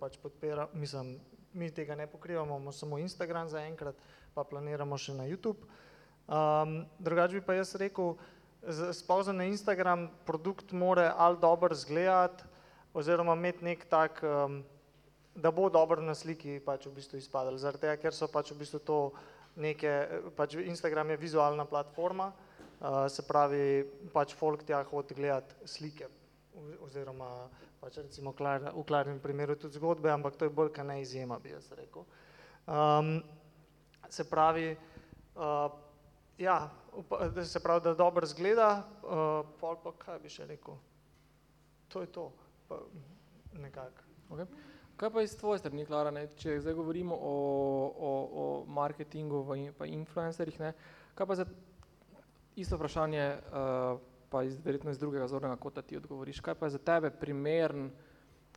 pač 0.00 0.18
podpira, 0.22 0.68
mislim, 0.72 1.18
mi 1.52 1.70
tega 1.70 1.94
ne 1.94 2.06
pokrivamo, 2.06 2.56
imamo 2.56 2.72
samo 2.72 2.98
Instagram 2.98 3.48
zaenkrat, 3.48 3.96
pa 4.34 4.44
planiramo 4.44 4.98
še 4.98 5.14
na 5.14 5.28
YouTube. 5.28 5.68
Um, 6.28 6.82
drugače 6.98 7.40
bi 7.40 7.44
pa 7.44 7.54
jaz 7.56 7.74
rekel, 7.80 8.14
spozna 8.92 9.32
na 9.32 9.44
Instagram 9.48 10.08
produkt 10.26 10.72
more 10.72 11.10
ali 11.16 11.38
dobro 11.40 11.74
zgledati, 11.74 12.44
oziroma 12.94 13.32
imeti 13.32 13.64
nek 13.64 13.84
tak, 13.88 14.20
um, 14.22 14.62
da 15.38 15.50
bo 15.50 15.68
dobro 15.70 16.02
na 16.02 16.14
sliki 16.14 16.58
pač 16.64 16.86
v 16.86 16.96
bistvu 16.98 17.18
izpadalo, 17.18 17.58
zaradi 17.58 17.86
tega, 17.86 17.96
ker 18.02 18.14
so 18.14 18.26
pač 18.30 18.50
v 18.50 18.58
bistvu 18.58 18.80
to 18.82 18.98
neke, 19.56 19.90
pač 20.36 20.58
Instagram 20.58 21.14
je 21.14 21.20
vizualna 21.22 21.64
platforma, 21.64 22.32
uh, 22.32 23.06
se 23.10 23.22
pravi, 23.26 23.86
pač 24.14 24.34
folk 24.38 24.64
tja 24.66 24.82
hodi 24.90 25.14
gledati 25.18 25.68
slike, 25.70 26.10
oziroma 26.82 27.46
pač 27.78 28.00
recimo 28.02 28.34
Klar, 28.34 28.70
v 28.74 28.82
Klarnem 28.82 29.20
primeru 29.22 29.54
tudi 29.54 29.78
zgodbe, 29.78 30.10
ampak 30.10 30.34
to 30.34 30.48
je 30.48 30.54
bolj 30.54 30.72
kaj 30.74 30.86
ne 30.90 31.00
izjema, 31.02 31.38
bi 31.38 31.54
jaz 31.54 31.70
rekel. 31.78 32.06
Um, 32.66 33.20
se 34.10 34.26
pravi, 34.26 34.72
uh, 35.38 35.70
ja, 36.38 36.58
se 37.46 37.62
pravi, 37.62 37.84
da 37.86 37.94
dobro 37.94 38.26
zgleda, 38.26 38.82
uh, 39.06 39.46
pol 39.60 39.78
pa 39.84 39.94
kaj 40.02 40.18
bi 40.18 40.32
še 40.32 40.50
rekel, 40.50 40.82
to 41.88 42.02
je 42.02 42.10
to, 42.10 42.26
pa 42.66 42.82
nekako. 43.54 44.08
Kaj 44.98 45.10
pa 45.14 45.22
iz 45.22 45.36
tvoje 45.38 45.62
strani, 45.62 45.86
Klara, 45.86 46.10
ne? 46.10 46.26
če 46.36 46.56
zdaj 46.58 46.74
govorimo 46.74 47.14
o, 47.14 47.34
o, 48.10 48.12
o 48.42 48.46
marketingu 48.66 49.44
in, 49.54 49.70
pa 49.78 49.86
influencerjih, 49.86 50.58
ne? 50.60 50.72
kaj 51.14 51.26
pa 51.26 51.36
za 51.38 51.46
isto 52.58 52.76
vprašanje, 52.76 53.24
uh, 53.54 54.00
pa 54.28 54.42
iz, 54.42 54.58
verjetno 54.64 54.90
iz 54.90 54.98
drugega 54.98 55.28
zornega 55.30 55.56
kota 55.56 55.82
ti 55.86 55.96
odgovoriš, 55.96 56.40
kaj 56.42 56.58
pa 56.58 56.66
je 56.66 56.74
za 56.74 56.82
tebe 56.82 57.10
primern 57.14 57.90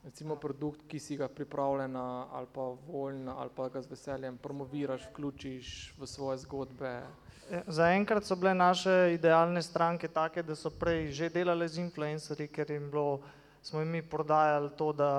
recimo 0.03 0.35
produkt, 0.35 0.81
ki 0.87 0.99
si 0.99 1.17
ga 1.17 1.27
pripravljena 1.29 2.25
ali 2.31 2.47
pa 2.53 2.61
voljna 2.87 3.35
ali 3.37 3.49
pa 3.55 3.69
ga 3.69 3.81
z 3.81 3.91
veseljem 3.91 4.37
promoviraš, 4.37 5.05
vključiš 5.11 5.93
v 5.99 6.07
svoje 6.07 6.37
zgodbe. 6.37 7.03
Ja, 7.51 7.61
Zaenkrat 7.67 8.25
so 8.25 8.35
bile 8.35 8.53
naše 8.53 9.13
idealne 9.13 9.61
stranke 9.61 10.07
take, 10.07 10.43
da 10.43 10.55
so 10.55 10.69
prej 10.69 11.11
že 11.11 11.29
delale 11.29 11.67
z 11.67 11.85
influencerji, 11.85 12.47
ker 12.47 12.71
jim 12.71 12.89
bilo 12.89 13.21
smo 13.61 13.79
jim 13.79 14.01
prodajali 14.09 14.69
to, 14.77 14.93
da 14.93 15.11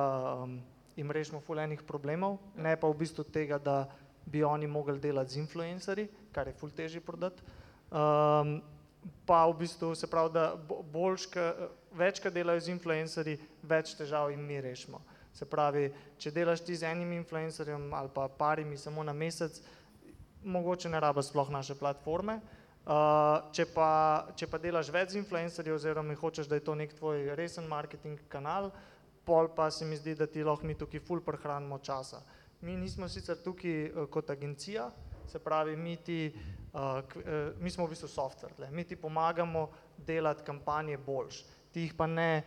um, 0.42 0.58
jim 0.96 1.10
rešimo 1.10 1.40
fulejnih 1.40 1.82
problemov, 1.88 2.38
ne 2.56 2.76
pa 2.76 2.88
v 2.88 2.98
bistvu 3.04 3.24
tega, 3.24 3.58
da 3.58 3.88
bi 4.26 4.44
oni 4.44 4.66
mogli 4.66 5.00
delati 5.00 5.32
z 5.32 5.42
influencerji, 5.42 6.08
kar 6.32 6.48
je 6.48 6.54
ful 6.54 6.70
težje 6.70 7.00
prodati. 7.00 7.42
Um, 7.90 8.60
pa 9.26 9.46
v 9.46 9.56
bistvu 9.58 9.94
se 9.94 10.06
pravi, 10.06 10.32
da 10.32 10.54
boljš, 10.92 11.28
več, 11.98 12.20
kar 12.22 12.32
delajo 12.32 12.60
z 12.60 12.74
influencerji, 12.76 13.38
več 13.62 13.96
težav 13.98 14.30
jim 14.30 14.44
mi 14.46 14.60
rešimo. 14.60 15.02
Se 15.34 15.48
pravi, 15.48 15.88
če 16.20 16.30
delaš 16.30 16.62
ti 16.64 16.76
z 16.76 16.90
enim 16.92 17.12
influencerjem 17.16 17.92
ali 17.96 18.10
pa 18.14 18.28
parimi 18.28 18.76
samo 18.76 19.02
na 19.02 19.12
mesec, 19.16 19.58
mogoče 20.44 20.90
ne 20.92 21.00
rabiš 21.00 21.30
sploh 21.30 21.50
naše 21.50 21.74
platforme. 21.78 22.40
Uh, 22.82 23.38
če, 23.54 23.68
pa, 23.70 24.26
če 24.34 24.48
pa 24.50 24.58
delaš 24.58 24.90
več 24.90 25.12
z 25.14 25.20
influencerji 25.20 25.70
oziroma 25.70 26.16
hočeš, 26.18 26.48
da 26.50 26.58
je 26.58 26.64
to 26.66 26.74
nek 26.74 26.90
tvoj 26.98 27.30
resen 27.38 27.68
marketing 27.70 28.18
kanal, 28.28 28.72
pol 29.24 29.48
pa 29.54 29.70
se 29.70 29.84
mi 29.84 29.96
zdi, 29.96 30.14
da 30.14 30.26
ti 30.26 30.44
lahko 30.44 30.66
mi 30.66 30.74
tukaj 30.78 31.00
ful 31.00 31.20
prehranimo 31.20 31.78
časa. 31.78 32.22
Mi 32.60 32.76
nismo 32.76 33.08
sicer 33.08 33.38
tukaj 33.42 33.90
uh, 33.90 34.08
kot 34.10 34.30
agencija, 34.30 34.90
se 35.28 35.38
pravi, 35.38 35.76
mi, 35.76 35.96
ti, 35.96 36.32
k, 36.72 37.20
uh, 37.22 37.60
mi 37.62 37.70
smo 37.70 37.86
v 37.86 37.94
bistvu 37.94 38.08
software, 38.08 38.54
le. 38.58 38.70
mi 38.70 38.84
ti 38.84 38.96
pomagamo 38.96 39.68
delati 39.96 40.44
kampanje 40.44 40.98
boljš, 40.98 41.44
ti 41.72 41.86
jih 41.86 41.94
pa 41.94 42.06
ne 42.06 42.42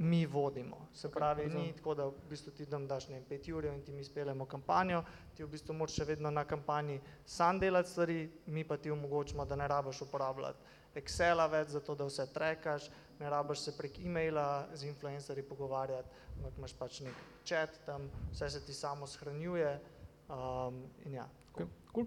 mi 0.00 0.26
vodimo. 0.26 0.88
Se 0.94 1.10
pravi, 1.10 1.48
ni 1.52 1.72
tako, 1.76 1.94
da 1.94 2.06
v 2.06 2.28
bistvu 2.30 2.52
ti 2.56 2.66
dam 2.66 2.86
daš 2.88 3.08
ne 3.08 3.20
pet 3.28 3.48
ur 3.52 3.64
in 3.64 3.82
ti 3.84 3.92
mi 3.92 4.04
speljemo 4.04 4.46
kampanjo, 4.46 5.02
ti 5.36 5.44
v 5.44 5.50
bistvu 5.52 5.76
moraš 5.76 5.98
še 6.00 6.06
vedno 6.08 6.30
na 6.30 6.44
kampanji 6.44 7.00
sam 7.26 7.60
delati 7.60 7.90
stvari, 7.90 8.30
mi 8.46 8.64
pa 8.64 8.76
ti 8.76 8.90
omogočimo, 8.90 9.44
da 9.44 9.56
ne 9.56 9.68
rabiš 9.68 10.00
uporabljati 10.06 10.78
Excela 10.94 11.46
več, 11.46 11.68
zato 11.70 11.94
da 11.94 12.06
vse 12.08 12.26
trekaš, 12.34 12.88
ne 13.20 13.30
rabiš 13.30 13.58
se 13.58 13.76
prek 13.76 13.98
e-maila 13.98 14.66
z 14.74 14.88
influencerji 14.88 15.44
pogovarjati, 15.44 16.08
ampak 16.36 16.58
imaš 16.58 16.74
pač 16.78 17.00
nek 17.00 17.14
chat 17.44 17.80
tam, 17.86 18.08
vse 18.32 18.50
se 18.50 18.60
ti 18.66 18.72
samo 18.72 19.06
shranjuje 19.06 19.80
um, 20.28 20.84
in 21.04 21.14
ja. 21.14 21.26
Okay, 21.54 21.66
cool. 21.92 22.06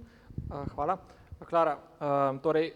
uh, 0.49 0.65
hvala. 0.75 0.97
Klara, 1.43 1.77
um, 1.99 2.39
torej 2.39 2.71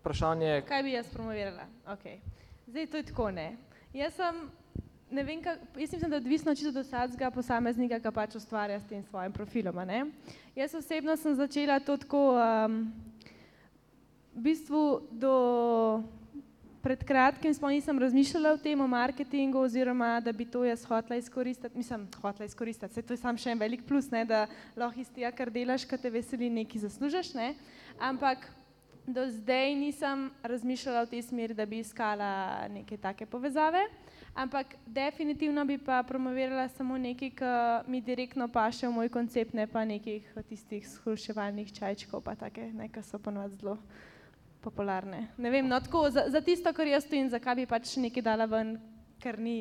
vprašanje. 0.00 0.62
Kaj 0.68 0.82
bi 0.82 0.92
jaz 0.92 1.08
promovirala? 1.08 1.64
Okay. 1.96 2.18
Zdaj 2.66 2.86
to 2.86 2.96
je 2.96 3.06
tako, 3.08 3.30
ne. 3.30 3.56
Jaz 3.92 4.14
sem, 4.14 4.50
ne 5.10 5.24
vem, 5.24 5.42
kak, 5.42 5.58
jaz 5.80 5.92
mislim, 5.92 6.10
da 6.10 6.16
je 6.16 6.20
odvisno 6.20 6.54
čisto 6.54 6.68
od 6.68 6.86
vsakega 6.86 7.30
posameznika, 7.30 7.98
ki 8.00 8.12
pač 8.14 8.36
ustvarja 8.36 8.80
s 8.80 8.88
tem 8.88 9.02
svojim 9.02 9.32
profilom. 9.32 9.80
Ne? 9.86 10.04
Jaz 10.54 10.74
osebno 10.74 11.16
sem 11.16 11.34
začela 11.34 11.80
to 11.80 11.96
tako, 11.96 12.34
um, 12.36 12.92
v 14.34 14.42
bistvu 14.50 15.08
do 15.10 15.34
pred 16.84 17.04
kratkim 17.04 17.54
smo 17.54 17.68
nisem 17.68 17.98
razmišljala 17.98 18.50
o 18.52 18.56
tem, 18.56 18.80
o 18.80 18.86
marketingu, 18.86 19.58
oziroma 19.58 20.20
da 20.20 20.32
bi 20.32 20.44
to 20.44 20.64
jaz 20.64 20.84
hotla 20.84 21.16
izkoristiti, 21.16 21.76
mislim, 21.76 22.08
hotla 22.20 22.44
izkoristiti, 22.44 22.94
se 22.94 23.02
to 23.02 23.16
je 23.16 23.22
sam 23.22 23.38
še 23.40 23.54
en 23.54 23.58
velik 23.58 23.86
plus, 23.88 24.10
ne, 24.12 24.24
da 24.28 24.44
lahko 24.76 25.00
iz 25.00 25.08
tega, 25.08 25.30
kar 25.32 25.50
delaš, 25.50 25.88
kar 25.88 26.02
te 26.02 26.12
veseli, 26.12 26.50
nekaj 26.52 26.84
zaslužiš, 26.84 27.32
ne, 27.40 27.54
ampak 27.96 28.44
do 29.06 29.24
zdaj 29.32 29.72
nisem 29.80 30.28
razmišljala 30.42 31.06
v 31.06 31.12
tej 31.16 31.24
smeri, 31.24 31.56
da 31.56 31.64
bi 31.66 31.80
iskala 31.80 32.68
neke 32.68 33.00
take 33.00 33.26
povezave, 33.26 33.86
ampak 34.36 34.76
definitivno 34.84 35.64
bi 35.64 35.78
pa 35.80 36.02
promovirala 36.04 36.68
samo 36.76 37.00
nekaj, 37.00 37.32
ki 37.40 37.52
mi 37.88 38.04
direktno 38.04 38.48
paše 38.48 38.88
v 38.88 38.92
moj 38.92 39.08
koncept, 39.08 39.56
ne 39.56 39.64
pa 39.66 39.88
nekih 39.88 40.32
tistih 40.48 40.84
shruševalnih 40.84 41.72
čajčkov, 41.72 42.20
pa 42.28 42.36
take, 42.36 42.74
nekaj 42.76 43.08
so 43.08 43.18
ponovadi 43.18 43.56
zelo 43.64 43.78
popularne. 44.64 45.26
Ne 45.36 45.52
vem, 45.52 45.68
no 45.68 45.80
tako, 45.80 46.06
za, 46.10 46.26
za 46.32 46.40
tisto, 46.40 46.72
kar 46.72 46.88
jaz 46.88 47.04
stojim, 47.04 47.28
zakaj 47.32 47.60
bi 47.60 47.68
pač 47.68 47.96
nekaj 48.00 48.24
dala 48.24 48.48
ven, 48.48 48.76
ker 49.20 49.38
ni 49.38 49.58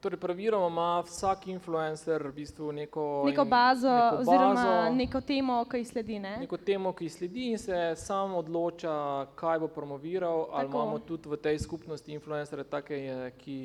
Torej, 0.00 0.20
praviloma 0.20 0.66
ima 0.68 1.00
vsak 1.00 1.46
influencer 1.48 2.22
v 2.28 2.32
bistvu 2.32 2.72
neko, 2.72 3.04
neko 3.26 3.44
bazo, 3.44 3.88
neko 3.90 4.16
bazo 4.16 4.30
oziroma 4.30 4.90
neko 4.94 5.20
temo, 5.20 5.56
ki 5.64 5.80
jih 5.80 5.88
sledi. 5.88 6.18
Ne? 6.22 6.34
Neko 6.44 6.56
temo, 6.56 6.92
ki 6.92 7.08
jih 7.08 7.14
sledi 7.14 7.46
in 7.50 7.58
se 7.58 7.78
sam 7.96 8.36
odloča, 8.36 8.92
kaj 9.34 9.58
bo 9.64 9.68
promoviral. 9.68 10.44
Tako. 10.44 10.58
Ali 10.58 10.68
imamo 10.68 10.98
tudi 10.98 11.32
v 11.32 11.40
tej 11.40 11.58
skupnosti 11.58 12.12
influencerje 12.12 12.68
take, 12.70 13.00
ki 13.40 13.56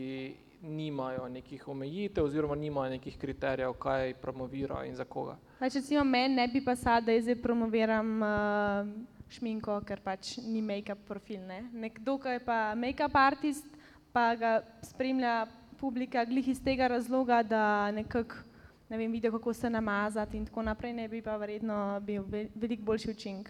nimajo 0.61 1.27
nekih 1.29 1.67
omejitev 1.67 2.25
oziroma 2.25 2.55
nimajo 2.55 2.95
nekih 2.95 3.17
kriterijev, 3.17 3.73
kaj 3.73 4.13
promovira 4.21 4.85
in 4.85 4.95
za 4.95 5.05
koga. 5.05 5.37
Pač, 5.59 5.75
recimo, 5.75 6.03
meni 6.03 6.35
ne 6.35 6.47
bi 6.47 6.63
pa 6.65 6.75
sad, 6.75 7.05
da 7.05 7.21
zdaj 7.21 7.37
promoviram 7.41 8.21
uh, 8.21 8.87
šminko, 9.31 9.79
ker 9.87 10.01
pač 10.03 10.35
ni 10.43 10.61
make-up 10.61 11.01
profil. 11.07 11.41
Ne? 11.47 11.63
Nekdo, 11.73 12.17
ki 12.21 12.37
je 12.37 12.45
pa 12.45 12.59
make-up 12.75 13.15
artist, 13.15 13.67
pa 14.11 14.31
ga 14.35 14.59
spremlja 14.83 15.47
publika 15.79 16.25
glih 16.27 16.47
iz 16.51 16.59
tega 16.63 16.87
razloga, 16.91 17.41
da 17.43 17.91
nekako 17.91 18.51
ne 18.91 18.97
vem, 18.97 19.11
vidijo, 19.11 19.31
kako 19.31 19.53
se 19.53 19.69
namazati 19.69 20.37
in 20.37 20.45
tako 20.45 20.61
naprej, 20.61 20.93
ne 20.93 21.07
bi 21.07 21.21
pa 21.21 21.37
verjetno 21.37 21.99
bil 22.03 22.23
veliko 22.55 22.83
boljši 22.83 23.11
učink. 23.11 23.49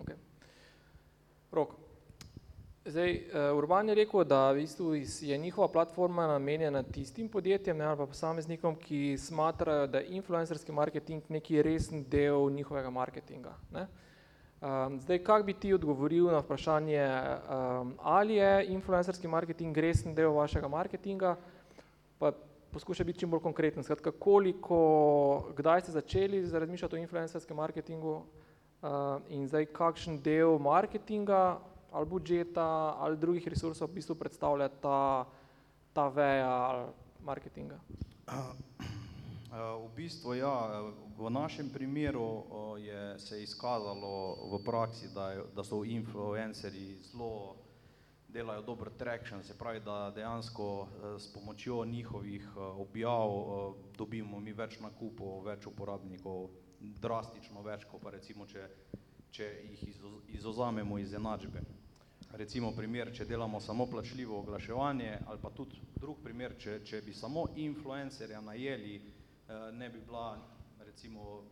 Okay. 0.00 0.16
Rok. 1.52 1.74
Zdaj, 2.84 3.12
uh, 3.12 3.58
Urban 3.58 3.88
je 3.88 3.94
rekel, 3.94 4.24
da 4.24 4.52
v 4.52 4.62
bistvu 4.62 4.94
je 5.20 5.38
njihova 5.38 5.68
platforma 5.68 6.26
namenjena 6.26 6.82
tistim 6.82 7.28
podjetjem 7.28 7.76
ne, 7.76 7.84
ali 7.84 7.98
pa 7.98 8.06
posameznikom, 8.06 8.76
ki 8.80 9.18
smatrajo, 9.18 9.86
da 9.86 9.98
je 9.98 10.16
influencerski 10.16 10.72
marketing 10.72 11.22
neki 11.28 11.62
resen 11.62 12.04
del 12.08 12.50
njihovega 12.50 12.90
marketinga. 12.90 13.52
Ne. 13.72 13.86
Um, 14.58 14.96
zdaj, 15.00 15.20
kak 15.22 15.44
bi 15.46 15.54
ti 15.54 15.70
odgovoril 15.74 16.32
na 16.34 16.40
vprašanje, 16.42 17.04
um, 17.06 17.92
ali 18.02 18.40
je 18.40 18.66
influencerski 18.74 19.28
marketing 19.30 19.76
resen 19.78 20.14
del 20.14 20.34
vašega 20.34 20.68
marketinga, 20.68 21.36
pa 22.18 22.32
poskuša 22.74 23.04
biti 23.04 23.22
čim 23.22 23.30
bolj 23.30 23.44
konkreten. 23.44 23.86
Skratka, 23.86 24.10
koliko, 24.10 24.80
kdaj 25.56 25.80
ste 25.80 25.92
začeli 25.92 26.42
razmišljati 26.50 26.96
o 26.96 26.98
influencerskem 26.98 27.56
marketingu 27.56 28.16
uh, 28.16 28.90
in 29.28 29.46
zdaj 29.46 29.70
kakšen 29.70 30.18
del 30.22 30.58
marketinga 30.58 31.60
ali 31.92 32.06
budžeta 32.06 32.98
ali 32.98 33.16
drugih 33.16 33.48
resursov 33.48 33.88
v 33.88 33.94
bistvu 33.94 34.14
predstavlja 34.14 34.68
ta, 34.82 35.24
ta 35.92 36.08
veja 36.08 36.86
marketinga? 37.22 37.78
V 39.58 39.88
bistvu 39.96 40.34
ja, 40.38 40.86
v 41.18 41.30
našem 41.30 41.70
primeru 41.70 42.46
je 42.78 43.18
se 43.18 43.42
izkazalo 43.42 44.38
v 44.54 44.62
praksi, 44.64 45.10
da, 45.14 45.34
da 45.54 45.64
so 45.64 45.82
influencerji 45.84 47.02
zelo 47.02 47.56
delajo 48.28 48.62
dober 48.62 48.90
traction, 48.98 49.42
se 49.42 49.58
pravi, 49.58 49.80
da 49.80 50.12
dejansko 50.14 50.86
eh, 50.86 51.18
s 51.18 51.32
pomočjo 51.32 51.84
njihovih 51.84 52.48
eh, 52.56 52.60
objav 52.60 53.30
eh, 53.30 53.74
dobimo 53.98 54.40
mi 54.40 54.52
več 54.52 54.78
nakupov, 54.80 55.42
več 55.44 55.66
uporabnikov, 55.66 56.50
drastično 56.80 57.62
več, 57.62 57.86
kot 57.90 58.02
pa 58.02 58.10
recimo, 58.10 58.46
če, 58.46 58.68
če 59.30 59.48
jih 59.70 59.84
izozamemo 60.38 60.98
iz 60.98 61.14
enačbe. 61.14 61.64
Recimo 62.38 62.74
primer, 62.76 63.10
če 63.16 63.24
delamo 63.24 63.60
samo 63.60 63.86
plačljivo 63.86 64.38
oglaševanje 64.38 65.18
ali 65.26 65.40
pa 65.42 65.50
tudi 65.50 65.80
drug 65.96 66.20
primer, 66.22 66.54
če, 66.60 66.82
če 66.84 67.00
bi 67.02 67.14
samo 67.16 67.46
influencerja 67.56 68.40
najeli, 68.44 69.00
ne 69.72 69.88
bi 69.88 70.00
bila 70.06 70.38
recimo, 70.84 71.42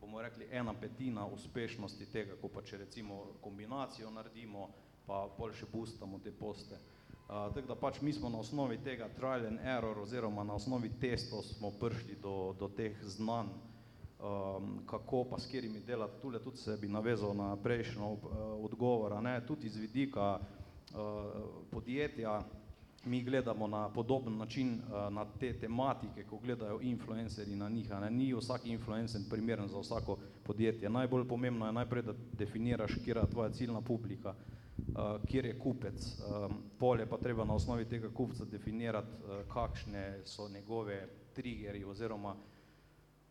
bomo 0.00 0.22
rekli, 0.22 0.48
ena 0.50 0.74
petina 0.74 1.26
uspešnosti 1.26 2.06
tega, 2.12 2.36
ko 2.40 2.48
pa 2.48 2.62
če 2.62 2.78
recimo 2.84 3.22
kombinacijo 3.42 4.10
naredimo, 4.10 4.68
pa 5.06 5.26
pol 5.36 5.54
še 5.54 5.66
boostamo 5.72 6.20
te 6.22 6.32
poste. 6.32 6.78
Uh, 7.26 7.48
tako 7.54 7.66
da 7.66 7.74
pač 7.74 8.00
mi 8.06 8.12
smo 8.14 8.28
na 8.30 8.38
osnovi 8.38 8.78
tega 8.84 9.08
trial 9.16 9.48
and 9.48 9.58
error 9.66 9.98
oziroma 9.98 10.44
na 10.46 10.54
osnovi 10.54 10.92
testov 11.00 11.42
smo 11.42 11.72
prišli 11.74 12.20
do, 12.22 12.54
do 12.58 12.68
teh 12.70 12.94
znanj, 13.02 13.50
um, 14.22 14.76
kako 14.86 15.24
pa 15.30 15.40
s 15.42 15.50
katerimi 15.50 15.82
delati. 15.82 16.20
Tule 16.22 16.38
tudi 16.42 16.62
se 16.62 16.76
bi 16.78 16.88
navezal 16.88 17.34
na 17.34 17.56
prejšnjo 17.56 18.12
uh, 18.12 18.20
odgovora, 18.62 19.18
ne? 19.20 19.40
tudi 19.46 19.66
iz 19.66 19.76
vidika 19.76 20.38
uh, 20.38 21.42
podjetja, 21.70 22.38
mi 23.06 23.22
gledamo 23.22 23.66
na 23.66 23.88
podoben 23.88 24.36
način 24.36 24.74
uh, 24.74 25.12
na 25.12 25.26
te 25.40 25.52
tematike, 25.58 26.24
ko 26.24 26.38
gledajo 26.38 26.80
influencerji 26.82 27.56
na 27.56 27.68
njih. 27.68 27.90
Ne? 27.90 28.10
Ni 28.10 28.34
vsak 28.34 28.66
influencer 28.66 29.20
primeren 29.30 29.68
za 29.68 29.78
vsako 29.78 30.18
podjetje. 30.42 30.90
Najbolj 30.90 31.28
pomembno 31.28 31.66
je 31.66 31.72
najprej, 31.72 32.02
da 32.02 32.14
definiraš, 32.32 32.94
kje 33.04 33.14
je 33.16 33.30
tvoja 33.30 33.50
ciljna 33.50 33.80
publika, 33.80 34.34
uh, 34.34 35.26
kjer 35.26 35.46
je 35.46 35.58
kupec. 35.58 36.18
Um, 36.18 36.58
pol 36.78 36.98
pa 37.10 37.18
treba 37.18 37.44
na 37.44 37.54
osnovi 37.54 37.84
tega 37.84 38.10
kupca 38.14 38.44
definirati, 38.44 39.08
kakšne 39.52 40.20
so 40.24 40.48
njegove 40.48 41.08
triggerji 41.34 41.84
oziroma 41.84 42.36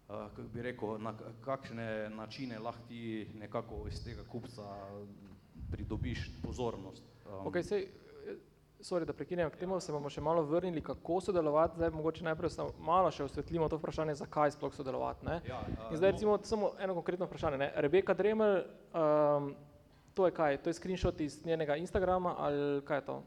kako 0.08 0.42
bi 0.54 0.62
rekel, 0.62 0.98
na 1.02 1.14
kakšne 1.42 2.10
načine 2.10 2.60
lahko 2.60 2.88
ti 2.88 3.28
nekako 3.34 3.88
iz 3.88 4.04
tega 4.04 4.24
kupca 4.24 4.62
pridobiš 5.72 6.32
pozornost. 6.44 7.04
Um, 7.26 7.48
okay, 7.48 7.64
sej, 7.64 7.88
sorry, 8.86 9.06
da 9.06 9.14
prekinjam, 9.14 9.50
k 9.50 9.58
temu 9.58 9.80
se 9.82 9.92
bomo 9.92 10.10
še 10.14 10.22
malo 10.22 10.44
vrnili, 10.46 10.84
kako 10.86 11.20
sodelovati, 11.22 11.80
zdaj 11.80 11.94
mogoče 11.96 12.26
najprej 12.28 12.58
malo 12.80 13.12
še 13.12 13.26
osvetlimo 13.26 13.70
to 13.70 13.80
vprašanje, 13.82 14.18
zakaj 14.22 14.54
sploh 14.54 14.74
sodelovati. 14.76 15.26
Ne? 15.26 15.40
Ja, 15.50 15.62
uh, 15.66 15.88
In 15.90 15.98
zdaj 15.98 16.12
no, 16.12 16.16
recimo 16.16 16.40
samo 16.44 16.74
eno 16.80 16.94
konkretno 16.94 17.26
vprašanje. 17.26 17.62
Ne? 17.62 17.72
Rebeka 17.88 18.14
Dremel, 18.14 18.62
um, 18.94 19.56
To 20.16 20.26
je 20.26 20.32
kaj? 20.32 20.58
To 20.64 20.70
je 20.70 20.74
screenshot 20.74 21.22
iz 21.22 21.46
njenega 21.46 21.76
Instagrama 21.76 22.36
ali 22.38 22.82
kaj 22.88 22.98
je 22.98 23.06
to? 23.06 23.24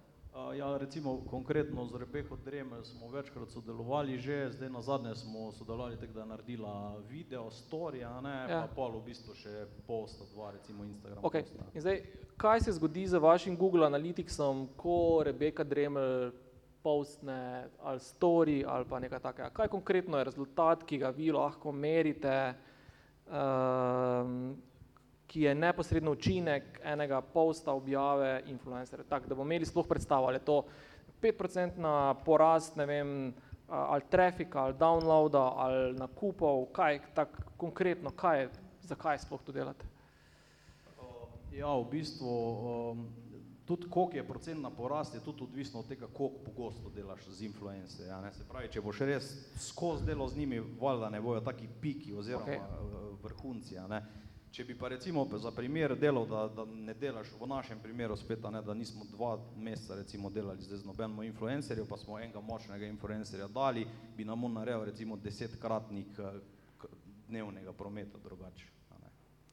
Ja, 0.48 0.78
recimo 0.78 1.20
konkretno 1.30 1.86
z 1.86 1.94
Rebeko 1.94 2.36
Dremelj 2.36 2.84
smo 2.84 3.08
večkrat 3.08 3.50
sodelovali 3.50 4.18
že, 4.18 4.50
zdaj 4.50 4.70
na 4.70 4.80
zadnje 4.80 5.14
smo 5.14 5.52
sodelovali 5.52 5.96
tako, 5.96 6.12
da 6.12 6.20
je 6.20 6.26
naredila 6.26 6.74
video, 7.08 7.50
story, 7.50 8.04
a 8.06 8.20
ne, 8.20 8.46
Ja. 8.48 8.60
pa 8.60 8.74
pol 8.74 8.90
v 8.92 9.04
bistvu 9.04 9.34
še 9.34 9.66
posta, 9.86 10.24
dva 10.32 10.50
recimo 10.50 10.84
Instagram 10.84 11.22
Okay. 11.22 11.42
posta. 11.42 11.64
In 11.74 11.80
zdaj, 11.80 12.02
kaj 12.36 12.60
se 12.60 12.72
zgodi 12.72 13.06
z 13.06 13.14
vašim 13.14 13.56
Google 13.56 13.86
Analyticsom, 13.86 14.68
ko 14.76 15.22
Rebeka 15.24 15.64
Dremel 15.64 16.30
postne 16.82 17.40
ali 17.80 17.98
story 17.98 18.64
ali 18.64 18.84
pa 18.84 18.98
nekaj 18.98 19.20
takega? 19.20 19.50
Kaj 19.50 19.68
konkretno 19.68 20.18
je 20.18 20.24
rezultat, 20.24 20.84
ki 20.84 20.98
ga 20.98 21.10
vi 21.10 21.32
lahko 21.32 21.72
merite, 21.72 22.54
um, 23.26 24.54
ki 25.28 25.42
je 25.44 25.54
neposredno 25.54 26.12
učinek 26.12 26.80
enega 26.84 27.20
posta 27.20 27.72
objave 27.72 28.42
influencerja? 28.46 29.04
Tak, 29.04 29.28
da 29.28 29.34
bomo 29.34 29.44
imeli 29.46 29.66
sploh 29.66 29.86
predstavo, 29.86 30.26
ali 30.26 30.36
je 30.36 30.44
to 30.44 30.62
5% 31.22 32.14
porast, 32.24 32.76
ne 32.76 32.86
vem, 32.86 33.34
ali 33.68 34.02
trafika, 34.10 34.62
ali 34.62 34.74
downloada, 34.74 35.52
ali 35.56 35.92
nakupov, 35.92 36.66
kaj 36.72 37.00
tak 37.14 37.36
konkretno, 37.56 38.10
kaj, 38.10 38.40
je- 38.40 38.50
zakaj 38.82 39.18
sploh 39.18 39.42
to 39.42 39.52
delate? 39.52 39.84
Ja, 41.52 41.74
v 41.74 41.84
bistvu 41.90 42.28
um, 42.30 43.06
tudi 43.66 43.88
koliko 43.90 44.16
je 44.16 44.24
procentna 44.24 44.70
porast, 44.70 45.14
je 45.14 45.20
tudi 45.20 45.42
odvisno 45.42 45.80
od 45.80 45.88
tega, 45.88 46.06
koliko 46.06 46.38
pogosto 46.44 46.90
delaš 46.94 47.26
z 47.28 47.42
influencerji. 47.44 48.10
a 48.10 48.20
ne. 48.20 48.32
Se 48.32 48.44
pravi, 48.48 48.68
če 48.72 48.80
boš 48.80 49.00
res 49.00 49.28
skozi 49.60 50.06
delo 50.06 50.28
z 50.28 50.36
njimi, 50.36 50.62
valjda 50.80 51.10
ne 51.10 51.20
bojo 51.20 51.40
taki 51.40 51.68
piki 51.80 52.14
oziroma 52.14 52.44
okay. 52.46 52.60
vrhunci. 53.22 53.78
a 53.78 53.86
Ne. 53.86 54.02
Če 54.50 54.64
bi 54.64 54.74
pa 54.74 54.88
recimo 54.88 55.26
za 55.38 55.50
primer 55.52 55.92
delal, 55.98 56.26
da, 56.26 56.46
da 56.48 56.64
ne 56.64 56.94
delaš 56.94 57.28
v 57.40 57.46
našem 57.46 57.80
primeru 57.82 58.16
spet, 58.16 58.44
ne, 58.50 58.62
da 58.62 58.74
nismo 58.74 59.04
dva 59.12 59.36
meseca 59.56 59.98
recimo 59.98 60.30
delali 60.30 60.62
zdaj 60.62 60.78
z 60.78 60.88
nobenim 60.88 61.22
influencerjem, 61.28 61.86
pa 61.86 61.96
smo 61.96 62.18
enega 62.18 62.40
močnega 62.40 62.86
influencerja 62.88 63.48
dali, 63.48 63.86
bi 64.16 64.24
nam 64.24 64.44
on 64.44 64.56
naredil 64.56 64.86
recimo 64.88 65.16
desetkratnik 65.16 66.18
eh, 66.18 66.40
dnevnega 67.28 67.72
prometa 67.72 68.18
drugače. 68.24 68.66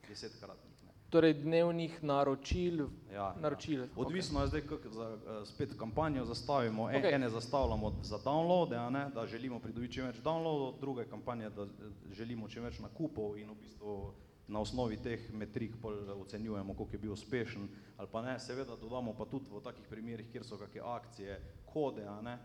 Desetkratnik. 0.07 0.83
Ne. 0.85 0.93
Torej 1.09 1.33
dnevnih 1.41 2.03
naročil, 2.03 2.85
Ja, 3.11 3.33
naročil. 3.41 3.81
Ja. 3.81 3.87
Odvisno 3.95 4.41
je 4.41 4.47
zdaj, 4.47 4.61
kako 4.61 4.89
za, 4.89 5.09
eh, 5.17 5.45
spet 5.45 5.73
kampanjo 5.79 6.25
zastavimo. 6.25 6.89
En, 6.89 7.01
Okej. 7.01 7.15
Ene 7.15 7.29
zastavljamo 7.29 7.93
za 8.03 8.17
downloade, 8.17 8.89
ne, 8.89 9.09
da 9.13 9.27
želimo 9.27 9.59
pridobiti 9.59 9.93
čim 9.93 10.05
več 10.05 10.21
downloadov, 10.23 10.79
druge 10.79 11.05
kampanje, 11.09 11.49
da 11.49 11.63
eh, 11.63 11.91
želimo 12.13 12.47
čim 12.47 12.63
več 12.63 12.79
nakupov 12.79 13.37
in 13.37 13.51
v 13.51 13.59
bistvu 13.61 14.13
na 14.47 14.59
osnovi 14.59 14.97
teh 14.97 15.31
metrik 15.33 15.75
ocenjujemo, 16.21 16.73
koliko 16.73 16.95
je 16.95 16.99
bil 16.99 17.13
uspešen 17.13 17.67
ali 17.97 18.07
pa 18.11 18.21
ne. 18.21 18.39
Seveda 18.39 18.75
dodamo 18.75 19.13
pa 19.13 19.25
tudi 19.25 19.49
v 19.49 19.61
takih 19.63 19.87
primerih, 19.89 20.29
kjer 20.31 20.45
so 20.45 20.57
kakšne 20.57 20.81
akcije, 20.83 21.39
kode, 21.65 22.05
ne, 22.23 22.37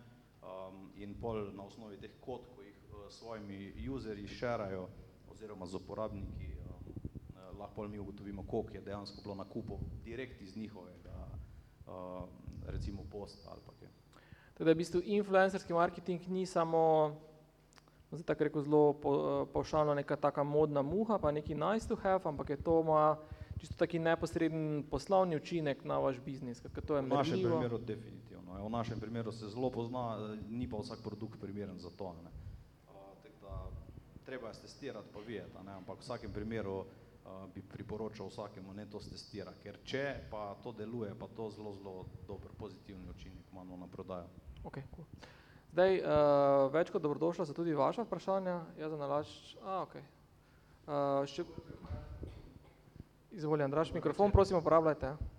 um, 0.42 0.88
in 0.96 1.14
pol 1.20 1.52
na 1.54 1.62
osnovi 1.62 2.00
teh 2.00 2.16
kod, 2.20 2.46
ko 2.54 2.62
jih 2.62 2.78
uh, 2.90 3.06
svojimi 3.12 3.88
userji 3.90 4.26
šerajo 4.28 4.88
oziroma 5.30 5.66
z 5.66 5.74
uporabniki, 5.76 6.54
um, 6.64 6.92
eh, 7.36 7.58
lahko 7.58 7.88
mi 7.88 7.98
ugotovimo, 7.98 8.42
koliko 8.42 8.74
je 8.74 8.80
dejansko 8.80 9.22
bilo 9.22 9.34
nakupov 9.34 9.78
direkt 10.04 10.40
iz 10.42 10.56
njihovega 10.56 11.28
uh, 11.86 12.28
recimo 12.66 13.02
posta 13.10 13.50
ali 13.50 13.60
pa 13.66 13.72
kaj. 13.80 13.88
Teda 14.54 14.72
v 14.72 14.76
bistvu 14.76 15.00
influencerski 15.04 15.72
marketing 15.72 16.28
ni 16.28 16.46
samo, 16.46 17.16
zdaj 18.12 18.24
tako 18.24 18.44
rekel 18.44 18.62
zelo 18.62 18.92
po- 18.92 19.20
pavšalno, 19.46 19.94
neka 19.94 20.16
taka 20.16 20.42
modna 20.42 20.82
muha, 20.82 21.18
pa 21.18 21.30
neki 21.30 21.54
nice 21.54 21.88
to 21.88 21.96
have, 21.96 22.20
ampak 22.24 22.50
je 22.50 22.56
to 22.56 22.80
ima 22.80 23.16
čisto 23.58 23.76
taki 23.76 23.98
neposreden 23.98 24.84
poslovni 24.90 25.36
učinek 25.36 25.84
na 25.84 25.98
vaš 25.98 26.18
biznis, 26.18 26.56
skratka 26.56 26.80
to 26.80 26.96
je 26.96 27.02
V 27.02 27.08
našem 27.08 27.32
merljivo. 27.32 27.50
primeru 27.50 27.78
definitivno. 27.78 28.58
ja. 28.58 28.64
V 28.64 28.70
našem 28.70 29.00
primeru 29.00 29.32
se 29.32 29.48
zelo 29.48 29.70
pozna, 29.70 30.16
eh, 30.16 30.38
ni 30.48 30.68
pa 30.68 30.76
vsak 30.76 30.98
produkt 31.04 31.40
primeren 31.40 31.78
za 31.78 31.90
to. 31.90 32.12
Ne. 32.14 32.30
Uh, 32.88 32.94
da, 33.42 33.66
treba 34.24 34.48
je 34.48 34.54
testirati 34.54 35.08
pa 35.12 35.20
videti, 35.20 35.52
ne. 35.66 35.72
ampak 35.72 35.96
v 35.96 36.00
vsakem 36.00 36.32
primeru 36.32 36.78
uh, 36.78 36.86
bi 37.54 37.62
priporočal 37.62 38.26
vsakemu, 38.26 38.72
ne 38.74 38.86
to 38.86 39.00
stestira, 39.00 39.52
ker 39.54 39.78
če 39.84 40.04
pa 40.30 40.56
to 40.62 40.72
deluje, 40.72 41.14
pa 41.14 41.26
to 41.28 41.50
zelo, 41.50 41.74
zelo 41.74 41.94
dober 42.26 42.48
pozitivni 42.58 43.08
učinek 43.10 43.44
ima 43.52 43.64
na 43.76 43.86
prodajo. 43.86 44.26
Okay, 44.64 44.82
cool. 44.96 45.04
Zdaj, 45.70 46.00
uh, 46.02 46.66
več 46.74 46.90
kot 46.90 47.02
dobrodošla 47.02 47.46
so 47.46 47.54
tudi 47.54 47.76
vaša 47.78 48.02
vprašanja, 48.02 48.56
jaz 48.80 48.90
za 48.90 48.96
nalašč, 48.98 49.52
a 49.62 49.82
ok. 49.84 49.92
Uh, 50.00 51.26
še... 51.30 51.44
Izvoli 53.30 53.62
Andraš, 53.62 53.92
mikrofon 53.94 54.34
prosim 54.34 54.58
uporabljajte. 54.58 55.12
ja. 55.14 55.36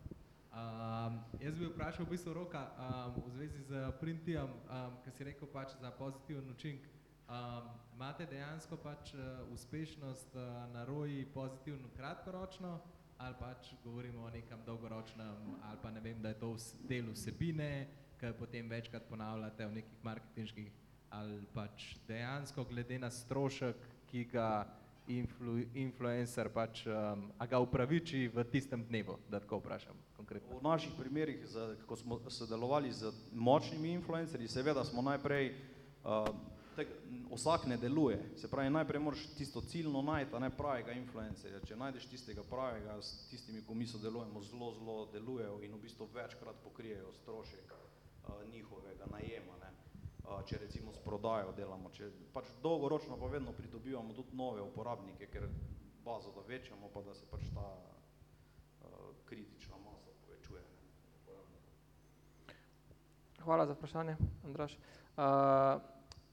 Um, 0.51 1.19
jaz 1.39 1.55
bi 1.59 1.67
vprašal 1.67 2.05
v 2.05 2.13
bistvu 2.13 2.33
Roka 2.33 2.63
um, 2.75 3.19
v 3.25 3.33
zvezi 3.35 3.59
z 3.67 3.91
Printijem, 3.99 4.47
um, 4.67 4.95
ki 5.03 5.11
si 5.15 5.27
rekel 5.27 5.51
pač 5.51 5.75
za 5.79 5.91
pozitiven 5.99 6.47
učinek. 6.51 6.87
Um, 7.31 7.67
imate 7.95 8.27
dejansko 8.27 8.79
pač 8.79 9.13
uh, 9.15 9.43
uspešnost 9.51 10.35
uh, 10.35 10.47
na 10.71 10.83
roji 10.87 11.25
pozitivno 11.33 11.91
kratkoročno 11.95 12.79
ali 13.21 13.35
pač 13.39 13.73
govorimo 13.83 14.25
o 14.25 14.29
nekem 14.33 14.57
dolgoročnem 14.65 15.35
ali 15.61 15.77
pa 15.81 15.91
ne 15.91 16.01
vem, 16.01 16.21
da 16.21 16.29
je 16.29 16.39
to 16.39 16.55
del 16.89 17.11
vsebine, 17.13 17.87
ki 18.21 18.27
jo 18.27 18.33
potem 18.37 18.69
večkrat 18.69 19.07
ponavljate 19.09 19.65
v 19.65 19.73
nekih 19.79 20.03
marketinških 20.03 20.67
ali 21.09 21.39
pač 21.53 21.95
dejansko 22.07 22.63
glede 22.69 22.99
na 22.99 23.09
strošek, 23.09 23.75
ki 24.11 24.23
ga 24.29 24.67
influ, 25.09 25.57
influencer 25.73 26.51
pač, 26.53 26.85
um, 26.85 27.25
a 27.41 27.47
ga 27.49 27.59
upraviči 27.59 28.27
v 28.29 28.45
tistem 28.53 28.85
dnevu, 28.85 29.17
da 29.25 29.41
tako 29.41 29.57
vprašam 29.57 29.97
konkretno. 30.15 30.59
V 30.59 30.63
naših 30.63 30.93
primerih, 30.99 31.41
z, 31.49 31.65
ko 31.89 31.97
smo 31.97 32.21
sodelovali 32.29 32.93
z 32.93 33.09
močnimi 33.33 33.95
influencerji, 33.97 34.47
seveda 34.47 34.85
smo 34.85 35.01
najprej, 35.01 35.51
uh, 36.05 36.29
tak, 36.77 36.93
m, 37.09 37.25
vsak 37.33 37.65
ne 37.67 37.81
deluje, 37.81 38.21
se 38.37 38.47
pravi 38.47 38.69
najprej 38.69 39.01
moraš 39.01 39.25
tisto 39.35 39.65
ciljno 39.65 40.05
najti, 40.05 40.35
a 40.37 40.45
ne 40.45 40.53
pravega 40.53 40.93
influencerja. 40.93 41.65
Če 41.65 41.75
najdeš 41.75 42.07
tistega 42.13 42.45
pravega, 42.45 43.01
s 43.01 43.25
tistimi, 43.33 43.65
ko 43.65 43.73
mi 43.73 43.89
sodelujemo, 43.89 44.45
zelo, 44.45 44.73
zelo 44.77 44.97
delujejo 45.11 45.59
in 45.65 45.73
v 45.73 45.83
bistvu 45.89 46.07
večkrat 46.13 46.63
pokrijejo 46.63 47.11
strošek 47.23 47.80
njihovega 48.51 49.05
najema. 49.11 49.53
Ne. 49.61 49.69
Uh, 50.23 50.43
če 50.45 50.57
recimo 50.57 50.93
s 50.93 50.99
prodajo 51.03 51.51
delamo, 51.57 51.89
če 51.89 52.11
pač 52.33 52.51
dolgoročno 52.63 53.17
pa 53.17 53.27
vedno 53.27 53.53
pridobivamo 53.53 54.13
tudi 54.13 54.37
nove 54.37 54.61
uporabnike, 54.61 55.27
ker 55.27 55.47
bazo 56.05 56.31
da 56.35 56.41
večamo, 56.47 56.89
pa 56.93 57.01
da 57.01 57.13
se 57.13 57.25
pač 57.31 57.47
ta 57.55 57.65
uh, 57.65 58.87
kritična 59.25 59.77
masa 59.77 60.13
povečuje. 60.21 60.61
Ne. 60.61 62.55
Hvala 63.43 63.65
za 63.65 63.73
vprašanje, 63.73 64.17
Andraš. 64.45 64.77
Uh, 65.17 65.81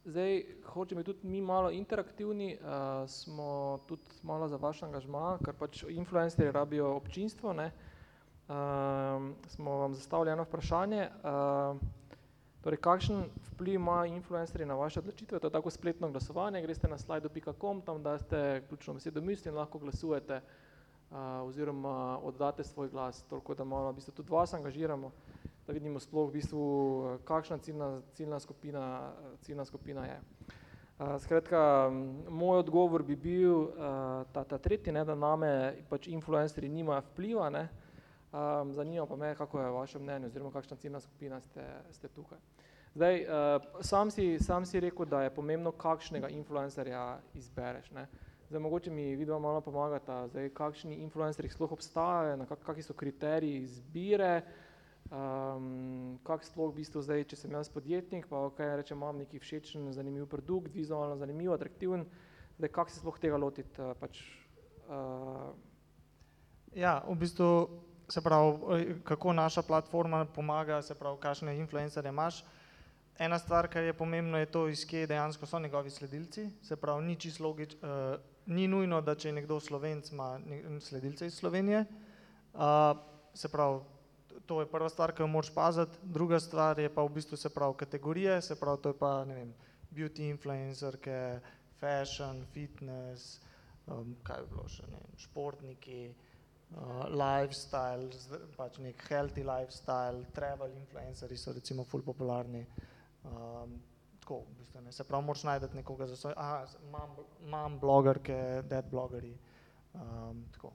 zdaj, 0.04 0.42
hočemo 0.66 1.02
tudi 1.02 1.26
mi 1.26 1.40
malo 1.40 1.70
interaktivni, 1.70 2.54
uh, 2.56 3.08
smo 3.08 3.80
tudi 3.88 4.20
malo 4.22 4.48
za 4.48 4.56
vaš 4.56 4.82
angažma, 4.82 5.38
ker 5.44 5.56
pač 5.56 5.82
influencerji 5.88 6.52
rabijo 6.52 6.94
občinstvo, 6.96 7.52
ne. 7.52 7.72
Uh, 7.72 7.87
smo 9.46 9.78
vam 9.78 9.94
zastavili 9.94 10.30
eno 10.30 10.42
vprašanje, 10.42 11.08
uh, 11.08 11.80
torej 12.60 12.80
kakšen 12.80 13.24
vpliv 13.52 13.74
ima 13.74 14.06
influencerji 14.06 14.66
na 14.66 14.74
vaše 14.74 15.00
odločitve, 15.00 15.38
to 15.38 15.46
je 15.46 15.52
tako 15.52 15.70
spletno 15.70 16.10
glasovanje, 16.10 16.62
greste 16.62 16.88
na 16.88 16.98
slido.com, 16.98 17.80
tam 17.80 18.02
daste 18.02 18.62
ključno 18.68 18.94
besedo 18.94 19.20
misli 19.20 19.48
in 19.48 19.56
lahko 19.56 19.78
glasujete 19.78 20.40
uh, 20.40 21.16
oziroma 21.44 22.18
oddate 22.22 22.64
svoj 22.64 22.88
glas, 22.88 23.22
toliko 23.28 23.54
da 23.54 23.64
malo 23.64 23.92
v 23.92 23.94
bistvu 24.00 24.12
tudi 24.12 24.32
vas 24.32 24.54
angažiramo 24.54 25.12
da 25.68 25.72
vidimo 25.72 26.00
sploh 26.00 26.30
v 26.30 26.32
bistvu, 26.32 26.64
eh, 27.04 27.18
kakšna 27.24 27.58
ciljna, 27.58 28.00
ciljna, 28.12 28.40
skupina, 28.40 29.12
eh, 29.12 29.36
ciljna 29.44 29.64
skupina 29.64 30.04
je. 30.06 30.20
Uh, 30.98 31.20
skratka, 31.20 31.90
moj 32.28 32.58
odgovor 32.58 33.02
bi 33.02 33.16
bil 33.16 33.52
uh, 33.54 33.70
ta, 34.32 34.42
ta 34.44 34.58
tretji, 34.58 34.92
ne, 34.92 35.04
da 35.04 35.14
name 35.14 35.76
pač 35.88 36.08
influencerji 36.10 36.68
nimajo 36.68 37.04
vpliva, 37.12 37.50
ne, 37.54 37.68
um, 38.32 38.72
zanima 38.72 39.06
pa 39.06 39.16
me, 39.16 39.34
kako 39.34 39.60
je 39.60 39.70
vaše 39.70 39.98
mnenje 39.98 40.26
oziroma 40.26 40.50
kakšna 40.50 40.76
ciljna 40.76 41.00
skupina 41.00 41.40
ste, 41.40 41.64
ste 41.90 42.08
tukaj. 42.08 42.38
Zdaj, 42.94 43.22
uh, 43.22 43.62
sam, 43.80 44.10
si, 44.10 44.38
sam 44.40 44.66
si 44.66 44.80
rekel, 44.80 45.06
da 45.06 45.22
je 45.22 45.34
pomembno, 45.34 45.72
kakšnega 45.72 46.28
influencerja 46.28 47.18
izbereš. 47.34 47.90
Ne. 47.90 48.06
Zdaj, 48.48 48.60
mogoče 48.60 48.90
mi 48.90 49.16
vidva 49.16 49.38
malo 49.38 49.60
pomagata, 49.60 50.28
zdaj, 50.28 50.48
kakšni 50.56 50.96
influencerji 51.04 51.50
sploh 51.50 51.72
obstajajo, 51.72 52.36
na 52.36 52.46
kak, 52.46 52.64
kakšni 52.64 52.82
so 52.82 52.96
kriteriji 52.96 53.60
izbire, 53.62 54.40
um, 55.10 56.18
kak 56.24 56.44
sploh 56.48 56.72
v 56.72 56.80
bistvu 56.80 57.04
zdaj, 57.04 57.26
če 57.28 57.36
sem 57.36 57.52
jaz 57.52 57.68
podjetnik, 57.68 58.26
pa 58.26 58.40
ok, 58.48 58.64
rečem, 58.80 58.98
imam 58.98 59.20
neki 59.20 59.38
všečen, 59.38 59.92
zanimiv 59.92 60.26
produkt, 60.32 60.72
vizualno 60.74 61.16
zanimiv, 61.20 61.52
atraktiven, 61.54 62.08
zdaj, 62.56 62.72
kak 62.72 62.90
se 62.90 63.02
sploh 63.02 63.20
tega 63.20 63.36
lotiti, 63.36 63.76
uh, 63.78 63.92
pač, 64.00 64.24
uh, 64.88 65.52
Ja, 66.76 67.00
v 67.08 67.16
bistvu 67.16 67.68
se 68.08 68.20
pravi, 68.20 69.00
kako 69.04 69.32
naša 69.32 69.62
platforma 69.62 70.24
pomaga, 70.24 70.82
se 70.82 70.94
pravi, 70.94 71.18
kakšne 71.20 71.58
influencerje 71.58 72.08
imaš. 72.08 72.44
Ena 73.18 73.38
stvar, 73.38 73.68
kar 73.68 73.82
je 73.82 73.92
pomembno, 73.92 74.38
je 74.38 74.46
to, 74.46 74.68
iz 74.68 74.86
kje 74.86 75.06
dejansko 75.06 75.46
so 75.46 75.58
njegovi 75.58 75.90
sledilci. 75.90 76.50
Se 76.62 76.76
pravi, 76.76 77.04
ni 77.04 77.16
čisto 77.16 77.44
logič, 77.44 77.74
uh, 77.74 78.20
ni 78.46 78.68
nujno, 78.68 79.00
da 79.00 79.14
če 79.14 79.28
je 79.28 79.32
nekdo 79.32 79.60
slovenc, 79.60 80.12
ima 80.12 80.38
sledilce 80.80 81.26
iz 81.26 81.34
Slovenije. 81.34 81.84
Uh, 82.54 82.62
se 83.34 83.48
pravi, 83.48 83.80
to 84.46 84.60
je 84.60 84.70
prva 84.70 84.88
stvar, 84.88 85.12
ki 85.12 85.22
jo 85.22 85.26
moraš 85.26 85.50
paziti, 85.54 85.98
druga 86.02 86.40
stvar 86.40 86.78
je 86.78 86.88
pa 86.94 87.02
v 87.02 87.12
bistvu 87.18 87.36
se 87.36 87.50
pravi 87.50 87.74
kategorije, 87.76 88.40
se 88.42 88.56
pravi 88.56 88.82
to 88.82 88.88
je 88.88 88.98
pa 88.98 89.24
ne 89.24 89.34
vem, 89.34 89.52
beauty 89.90 90.30
influencerke, 90.30 91.40
fashion, 91.80 92.46
fitness, 92.52 93.40
um, 93.86 94.16
kaj 94.22 94.46
bi 94.46 94.54
bilo 94.54 94.68
še, 94.68 94.86
ne 94.86 95.02
vem, 95.02 95.18
športniki, 95.18 96.00
uh, 96.08 96.27
lifestyle, 97.08 98.08
zd- 98.12 98.40
pač 98.56 98.78
nek 98.78 99.04
healthy 99.08 99.44
lifestyle, 99.44 100.24
travel 100.32 100.74
influencerji 100.76 101.36
so 101.36 101.52
recimo 101.52 101.84
ful 101.84 102.02
popularni. 102.02 102.66
Um, 103.24 103.78
tako, 104.20 104.42
v 104.44 104.58
bistvu, 104.58 104.82
ne, 104.84 104.92
se 104.92 105.04
pravi, 105.04 105.24
moraš 105.24 105.44
najti 105.44 105.76
nekoga 105.76 106.06
za 106.06 106.16
svoj, 106.16 106.34
aha, 106.36 106.66
imam, 106.88 107.16
imam 107.40 107.78
blogerke, 107.80 108.62
dad 108.68 108.90
blogerji, 108.90 109.38
um, 109.94 110.44
tako. 110.52 110.72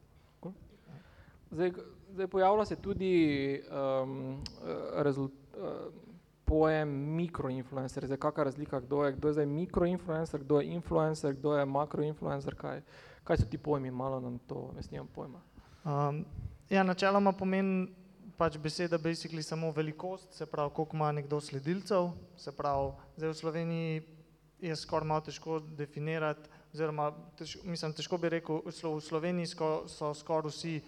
Zdaj, 1.53 1.71
zdaj 2.09 2.27
pojavlja 2.27 2.65
se 2.65 2.75
tudi 2.75 3.61
um, 3.69 4.43
rezult, 5.05 5.31
uh, 5.53 5.93
pojem 6.45 6.89
mikroinfluencer. 6.89 8.05
Zdaj, 8.05 8.17
kakšna 8.17 8.43
razlika, 8.43 8.79
kdo 8.79 9.03
je, 9.05 9.11
kdo 9.11 9.27
je 9.27 9.33
zdaj 9.33 9.45
mikroinfluencer, 9.45 10.41
kdo 10.43 10.59
je 10.59 10.73
influencer, 10.73 11.33
kdo 11.33 11.53
je 11.57 11.65
makroinfluencer, 11.65 12.55
kaj, 12.55 12.81
kaj 13.23 13.37
so 13.37 13.45
ti 13.45 13.57
pojmi, 13.57 13.91
malo 13.91 14.19
nam 14.19 14.39
to, 14.49 14.71
jaz 14.75 14.91
nimam 14.91 15.07
pojma. 15.07 15.41
Um, 15.83 16.23
ja, 16.69 16.83
načeloma 16.83 17.33
pomeni 17.35 17.89
pač 18.39 18.55
beseda 18.57 18.97
basically 18.97 19.43
samo 19.43 19.71
velikost, 19.71 20.33
se 20.33 20.45
pravi, 20.45 20.71
koliko 20.73 20.97
ima 20.97 21.11
nekdo 21.11 21.41
sledilcev, 21.41 22.09
se 22.37 22.51
pravi, 22.55 22.91
zdaj 23.17 23.29
v 23.29 23.35
Sloveniji 23.35 24.01
je 24.63 24.75
skoraj 24.75 25.07
malo 25.07 25.21
težko 25.21 25.59
definirati, 25.59 26.49
oziroma 26.73 27.11
težko, 27.37 27.67
mislim, 27.67 27.93
težko 27.93 28.17
bi 28.17 28.29
rekel, 28.29 28.61
v 28.65 28.71
Slo- 28.71 28.95
v 28.95 29.03
Sloveniji 29.03 29.51
sko, 29.51 29.83
so 29.91 30.13
skoraj 30.15 30.49
vsi 30.49 30.79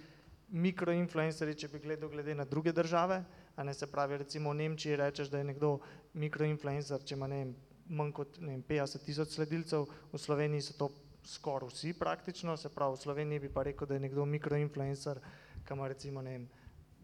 mikroinfluencerji, 0.56 1.60
če 1.60 1.68
bi 1.74 1.84
gledal 1.84 2.10
glede 2.10 2.36
na 2.36 2.46
druge 2.46 2.72
države, 2.72 3.20
a 3.56 3.64
ne 3.64 3.74
se 3.74 3.92
pravi, 3.92 4.18
recimo 4.24 4.56
v 4.56 4.64
Nemčiji 4.64 4.96
rečeš, 4.96 5.28
da 5.30 5.44
je 5.44 5.52
nekdo 5.52 5.80
mikroinfluencer, 6.14 7.04
če 7.04 7.20
ima 7.20 7.28
ne 7.28 7.44
vem, 7.44 7.56
manj 7.90 8.16
kot 8.16 8.40
ne 8.40 8.56
vem, 8.56 8.64
50 8.64 9.06
tisoč 9.06 9.36
sledilcev, 9.36 9.90
v 10.14 10.18
Sloveniji 10.24 10.72
so 10.72 10.80
to 10.80 10.90
skoraj 11.26 11.70
vsi 11.70 11.94
praktično, 11.94 12.58
se 12.58 12.70
pravi, 12.70 12.94
v 12.94 13.02
Sloveniji 13.02 13.40
bi 13.40 13.50
pa 13.54 13.64
rekel, 13.64 13.88
da 13.88 13.94
je 13.94 14.00
nekdo 14.00 14.26
mikroinfluencer, 14.26 15.20
ki 15.66 15.74
ima 15.74 15.88
recimo 15.88 16.22
ne 16.22 16.32
vem, 16.32 16.48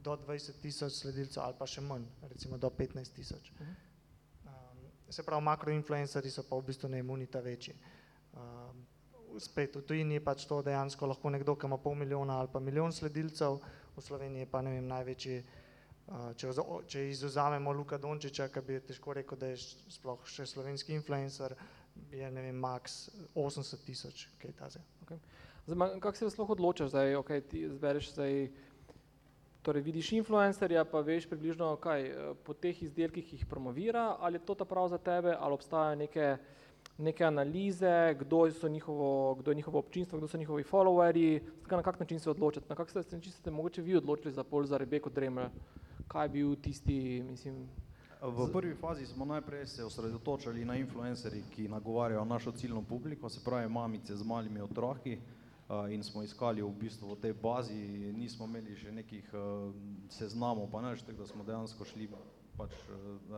do 0.01 0.17
20 0.17 0.61
tisoč 0.61 0.93
sledilcev 1.01 1.43
ali 1.43 1.57
pa 1.57 1.67
še 1.67 1.81
manj, 1.81 2.05
recimo 2.29 2.57
do 2.57 2.69
15 2.69 3.15
tisoč. 3.15 3.51
Um, 3.61 4.85
se 5.09 5.23
pravi, 5.23 5.43
makroinfluencerji 5.45 6.31
so 6.31 6.45
pa 6.47 6.57
v 6.57 6.69
bistvu 6.69 6.89
ne 6.89 7.01
imunita 7.01 7.41
večji. 7.41 7.75
Um, 8.33 8.85
spet 9.39 9.75
v 9.75 9.81
tujini 9.87 10.17
je 10.17 10.23
pač 10.25 10.45
to 10.45 10.61
dejansko 10.61 11.07
lahko 11.07 11.29
nekdo, 11.29 11.55
ki 11.55 11.69
ima 11.69 11.77
pol 11.77 11.95
milijona 11.95 12.39
ali 12.41 12.49
pa 12.53 12.59
milijon 12.59 12.93
sledilcev, 12.93 13.59
v 13.95 14.01
Sloveniji 14.01 14.45
je 14.45 14.51
pa 14.51 14.61
ne 14.61 14.73
vem, 14.77 14.87
največji, 14.87 15.43
uh, 16.07 16.31
če, 16.37 16.53
če 16.87 17.05
izuzamemo 17.09 17.73
Luka 17.73 17.97
Dončiča, 17.97 18.49
ki 18.53 18.65
bi 18.65 18.79
težko 18.85 19.13
rekel, 19.17 19.37
da 19.37 19.53
je 19.53 19.61
sploh 19.97 20.25
še 20.27 20.45
slovenski 20.49 20.97
influencer, 20.97 21.55
je 22.11 22.31
ne 22.31 22.41
vem, 22.41 22.55
max 22.55 23.09
80 23.35 23.85
tisoč, 23.85 24.27
kaj 24.41 24.51
taze. 24.51 24.79
Zdaj, 25.65 25.77
ma- 25.77 25.99
kako 25.99 26.17
se 26.17 26.29
sploh 26.29 26.49
odločaš, 26.49 26.89
zdaj, 26.89 27.15
okay, 27.15 27.41
ti 27.41 27.69
zbereš 27.69 28.11
zdaj, 28.13 28.49
torej 29.61 29.81
vidiš 29.81 30.11
influencerja, 30.11 30.85
pa 30.85 31.01
veš 31.05 31.27
približno, 31.29 31.75
kaj 31.77 32.09
po 32.43 32.53
teh 32.53 32.83
izdelkih 32.83 33.25
ki 33.25 33.35
jih 33.35 33.45
promovira, 33.45 34.15
ali 34.19 34.35
je 34.35 34.45
to 34.45 34.55
ta 34.55 34.65
prav 34.65 34.87
za 34.89 34.97
tebe, 34.97 35.35
ali 35.39 35.53
obstajajo 35.53 35.95
neke, 35.95 36.37
neke 36.97 37.23
analize, 37.23 38.15
kdo, 38.19 38.51
so 38.51 38.67
njihovo, 38.67 39.35
kdo 39.35 39.51
je 39.51 39.55
njihovo 39.55 39.79
občinstvo, 39.79 40.17
kdo 40.17 40.27
so 40.27 40.37
njihovi 40.37 40.63
followerji, 40.63 41.41
Skratka, 41.71 41.77
na 41.77 41.83
kak 41.83 41.99
način 41.99 42.19
se 42.19 42.29
odločiti, 42.29 42.65
na 42.69 42.75
kak 42.75 42.89
ste, 42.89 42.99
način 42.99 43.31
ste 43.31 43.51
mogoče 43.51 43.81
vi 43.81 43.95
odločili 43.95 44.33
za 44.33 44.43
pol 44.43 44.65
za 44.65 44.77
Rebeko 44.77 45.09
Dremelj, 45.09 45.47
kaj 46.07 46.25
je 46.25 46.29
bil 46.29 46.55
tisti, 46.55 47.23
mislim, 47.23 47.69
V 48.21 48.51
prvi 48.53 48.75
fazi 48.75 49.05
smo 49.05 49.25
najprej 49.25 49.67
se 49.67 49.85
osredotočali 49.85 50.65
na 50.65 50.75
influencerji, 50.75 51.43
ki 51.55 51.67
nagovarjajo 51.67 52.25
našo 52.25 52.51
ciljno 52.51 52.81
publiko, 52.81 53.29
se 53.29 53.39
pravi 53.45 53.69
mamice 53.69 54.15
z 54.15 54.23
malimi 54.23 54.61
otroki 54.61 55.17
in 55.89 56.03
smo 56.03 56.23
iskali 56.23 56.61
v 56.61 56.69
bistvu 56.69 57.15
v 57.15 57.21
tej 57.21 57.33
bazi, 57.33 57.73
nismo 58.13 58.45
imeli 58.45 58.75
še 58.75 58.91
nekih 58.91 59.33
seznamov, 60.09 60.69
pa 60.71 60.81
ne, 60.81 60.95
tako 60.95 61.17
da 61.17 61.27
smo 61.27 61.43
dejansko 61.43 61.85
šli 61.85 62.09
pač 62.57 62.75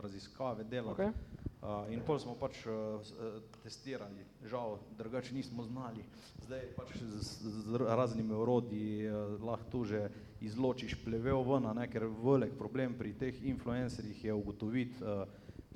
raziskave 0.02 0.64
delati. 0.64 1.02
Okay. 1.02 1.43
Uh, 1.64 1.88
in 1.96 2.02
pol 2.04 2.20
smo 2.20 2.36
pač 2.36 2.58
uh, 2.68 3.00
s- 3.00 3.16
uh, 3.16 3.40
testirali, 3.64 4.26
žal, 4.44 4.82
drugače 5.00 5.32
nismo 5.32 5.64
znali. 5.64 6.04
Zdaj 6.44 6.60
pač 6.76 6.98
z, 7.00 7.24
z 7.64 7.80
raznimi 7.88 8.36
orodji 8.36 9.08
uh, 9.08 9.40
lahko 9.40 9.70
tu 9.72 9.86
že 9.88 10.10
izločiš 10.44 10.98
plevel 11.06 11.40
ven, 11.48 11.70
ne, 11.72 11.88
ker 11.88 12.04
velik 12.04 12.58
problem 12.60 12.98
pri 13.00 13.14
teh 13.16 13.40
influencerjih 13.48 14.26
je 14.26 14.34
ugotoviti, 14.36 15.00
uh, 15.00 15.24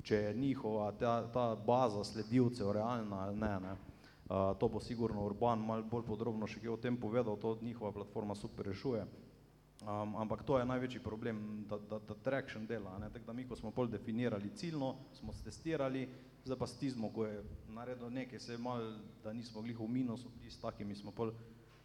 če 0.04 0.16
je 0.28 0.34
njihova 0.36 0.92
ta, 0.92 1.24
ta 1.32 1.56
baza 1.56 2.04
sledilcev 2.04 2.68
realna 2.76 3.24
ali 3.24 3.40
ne. 3.40 3.54
ne. 3.60 3.72
Uh, 4.28 4.52
to 4.60 4.68
bo 4.68 4.80
sigurno 4.84 5.24
Urban 5.24 5.64
malo 5.64 5.88
bolj 5.88 6.04
podrobno 6.04 6.44
še 6.44 6.60
kaj 6.60 6.68
o 6.68 6.76
tem 6.76 7.00
povedal, 7.00 7.40
to 7.40 7.56
njihova 7.64 7.96
platforma 7.96 8.36
super 8.36 8.68
rešuje. 8.68 9.06
Um, 9.88 10.16
ampak 10.16 10.42
to 10.44 10.58
je 10.58 10.68
največji 10.68 11.00
problem, 11.00 11.64
da, 11.68 11.78
da, 11.78 11.98
da 11.98 12.14
traction 12.14 12.66
dela. 12.66 12.98
Ne? 12.98 13.08
Tako 13.12 13.24
da 13.24 13.32
mi, 13.32 13.46
ko 13.48 13.56
smo 13.56 13.70
pol 13.70 13.86
definirali 13.88 14.50
ciljno, 14.54 14.94
smo 15.16 15.32
testirali, 15.44 16.08
zdaj 16.44 16.58
pa 16.58 16.66
s 16.66 16.76
Tizmo, 16.76 17.08
ko 17.08 17.24
je 17.24 17.38
naredil 17.72 18.10
nekaj, 18.12 18.40
se 18.40 18.52
je 18.52 18.58
mal, 18.58 18.84
da 19.24 19.32
nismo 19.32 19.62
glih 19.62 19.80
v 19.80 19.88
minusu, 19.88 20.28
s 20.48 20.60
takimi 20.60 20.94
smo 20.94 21.10
pol 21.10 21.32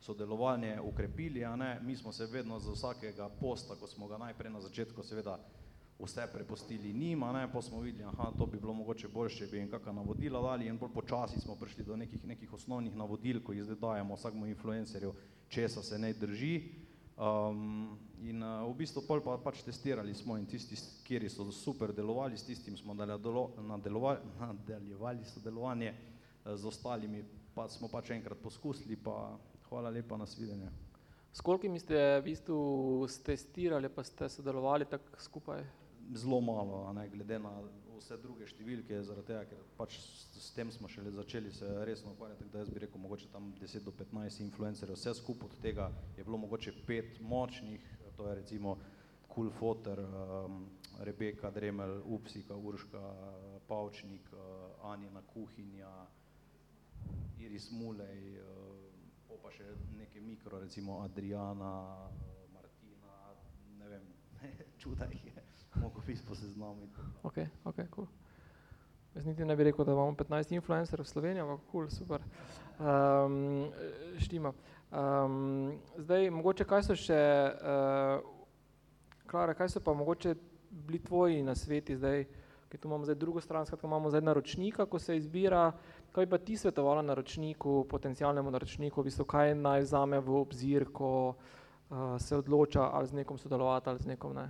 sodelovanje 0.04 0.82
ukrepili, 0.82 1.46
a 1.46 1.56
ne, 1.56 1.80
mi 1.82 1.96
smo 1.96 2.12
se 2.12 2.26
vedno 2.26 2.60
za 2.60 2.72
vsakega 2.72 3.30
posta, 3.40 3.76
ko 3.80 3.88
smo 3.88 4.08
ga 4.08 4.18
najprej 4.18 4.52
na 4.52 4.62
začetku 4.62 5.04
seveda 5.04 5.40
vse 6.00 6.28
prepustili 6.34 6.94
njim, 6.94 7.24
a 7.24 7.32
ne, 7.32 7.48
pa 7.54 7.62
smo 7.62 7.80
videli, 7.80 8.04
aha, 8.04 8.34
to 8.38 8.46
bi 8.46 8.60
bilo 8.60 8.74
mogoče 8.74 9.08
boljše, 9.08 9.48
bi 9.48 9.58
jim 9.58 9.72
kakšna 9.72 9.94
navodila 9.94 10.42
dali 10.42 10.68
in 10.68 10.78
bolj 10.78 10.92
počasi 10.94 11.40
smo 11.40 11.56
prišli 11.56 11.84
do 11.84 11.96
nekih, 11.96 12.26
nekih 12.26 12.54
osnovnih 12.54 12.96
navodil, 12.96 13.40
ko 13.44 13.54
jih 13.54 13.64
zdaj 13.64 13.80
dajemo 13.80 14.16
vsakmu 14.16 14.46
influencerju, 14.46 15.14
česa 15.48 15.84
se 15.84 16.00
ne 16.00 16.14
drži. 16.14 16.83
Um, 17.18 17.98
in 18.26 18.42
uh, 18.42 18.66
v 18.66 18.74
bistvu 18.74 19.04
pol 19.06 19.22
pa 19.22 19.36
pač 19.38 19.62
testirali 19.62 20.16
smo 20.18 20.34
in 20.40 20.48
tisti, 20.50 20.74
kjeri 21.06 21.30
so 21.30 21.46
super 21.54 21.94
delovali, 21.94 22.38
s 22.38 22.48
tistim 22.48 22.78
smo 22.78 22.96
nadaljevali, 22.98 24.18
nadaljevali 24.40 25.26
sodelovanje, 25.26 25.94
eh, 25.94 26.58
z 26.58 26.66
ostalimi 26.66 27.22
pa 27.54 27.68
smo 27.70 27.88
pač 27.88 28.10
enkrat 28.16 28.40
poskusili, 28.42 28.98
pa 28.98 29.38
hvala 29.70 29.90
lepa, 29.90 30.18
nasvidenje. 30.18 30.72
s 31.34 31.42
kolikimi 31.42 31.80
ste 31.80 32.20
v 32.20 32.24
bistvu 32.26 32.58
stestirali, 33.10 33.90
pa 33.90 34.04
ste 34.04 34.30
sodelovali 34.30 34.86
tako 34.86 35.18
skupaj? 35.20 35.64
Zelo 36.14 36.42
malo, 36.42 36.94
ne, 36.94 37.10
glede 37.10 37.40
na 37.40 37.62
vse 37.98 38.18
druge 38.22 38.48
številke, 38.50 39.00
zaradi 39.06 39.32
tega, 39.32 39.44
ker 39.50 39.62
pač 39.78 39.98
s, 40.00 40.50
tem 40.56 40.72
smo 40.72 40.90
šele 40.92 41.12
začeli 41.16 41.52
se 41.54 41.70
resno 41.88 42.14
ukvarjati, 42.14 42.50
da 42.54 42.62
jaz 42.64 42.70
bi 42.70 42.84
rekel 42.84 43.02
mogoče 43.02 43.30
tam 43.34 43.52
10 43.62 43.86
do 43.88 43.94
15 43.98 44.44
influencerjev, 44.46 44.98
vse 44.98 45.16
skupaj 45.20 45.50
od 45.50 45.62
tega 45.64 45.90
je 46.18 46.24
bilo 46.24 46.38
mogoče 46.44 46.76
pet 46.88 47.20
močnih, 47.22 47.86
to 48.18 48.28
je 48.30 48.36
recimo 48.36 48.78
Cool 49.34 49.50
Foter, 49.50 50.00
um, 50.00 50.68
Rebeka 51.00 51.50
Dremelj, 51.52 52.02
Upsika, 52.06 52.56
Urška, 52.56 53.02
Pavčnik, 53.68 54.30
uh, 54.34 54.92
Anina 54.92 55.24
Kuhinja, 55.34 55.94
Iris 57.42 57.72
Mulej, 57.74 58.38
uh, 58.38 59.40
pa 59.42 59.50
še 59.52 59.66
neke 59.98 60.22
mikro, 60.22 60.62
recimo 60.62 61.02
Adriana, 61.04 61.74
Martina, 62.54 63.34
ne 63.80 63.90
vem, 63.90 64.06
čuda 64.82 65.10
jih 65.12 65.26
je, 65.26 65.33
mogo 65.76 66.02
in 66.08 66.18
tako 66.18 66.36
naprej. 66.54 67.06
Ok, 67.24 67.38
ok, 67.64 67.90
cool. 67.96 68.08
Jaz 69.16 69.26
niti 69.26 69.46
ne 69.46 69.56
bi 69.56 69.64
rekel, 69.64 69.86
da 69.86 69.92
imamo 69.92 70.12
15 70.12 70.56
influencerjev 70.56 71.06
v 71.06 71.10
Sloveniji, 71.10 71.42
ampak 71.42 71.60
cool, 71.72 71.90
super. 71.90 72.22
Um, 72.80 73.70
štima. 74.18 74.54
Um, 74.92 75.80
zdaj, 75.98 76.30
mogoče 76.30 76.66
kaj 76.66 76.84
so 76.88 76.96
še, 76.98 77.20
uh, 77.54 78.32
Klara, 79.30 79.54
kaj 79.54 79.70
so 79.70 79.82
pa 79.82 79.94
mogoče 79.94 80.36
bili 80.70 81.00
tvoji 81.00 81.44
nasveti 81.44 81.96
zdaj, 81.98 82.26
ki 82.70 82.78
tu 82.78 82.88
imamo 82.88 83.06
zdaj 83.06 83.16
drugo 83.22 83.42
stran, 83.42 83.66
skratka 83.66 83.88
imamo 83.88 84.10
zdaj 84.10 84.22
naročnika, 84.22 84.86
ko 84.86 85.00
se 85.00 85.18
izbira, 85.18 85.72
kaj 86.12 86.30
pa 86.30 86.38
ti 86.38 86.58
svetovala 86.58 87.02
naročniku, 87.02 87.86
potencialnemu 87.90 88.52
naročniku, 88.52 89.02
v 89.02 89.10
bistvu 89.10 89.26
kaj 89.30 89.54
naj 89.56 89.86
vzame 89.86 90.20
v 90.20 90.42
obzir, 90.42 90.90
ko 90.90 91.14
uh, 91.34 92.18
se 92.18 92.38
odloča 92.38 92.90
ali 92.90 93.08
z 93.08 93.22
nekom 93.22 93.38
sodelovati 93.38 93.90
ali 93.90 94.00
z 94.00 94.14
nekom 94.16 94.34
ne. 94.34 94.50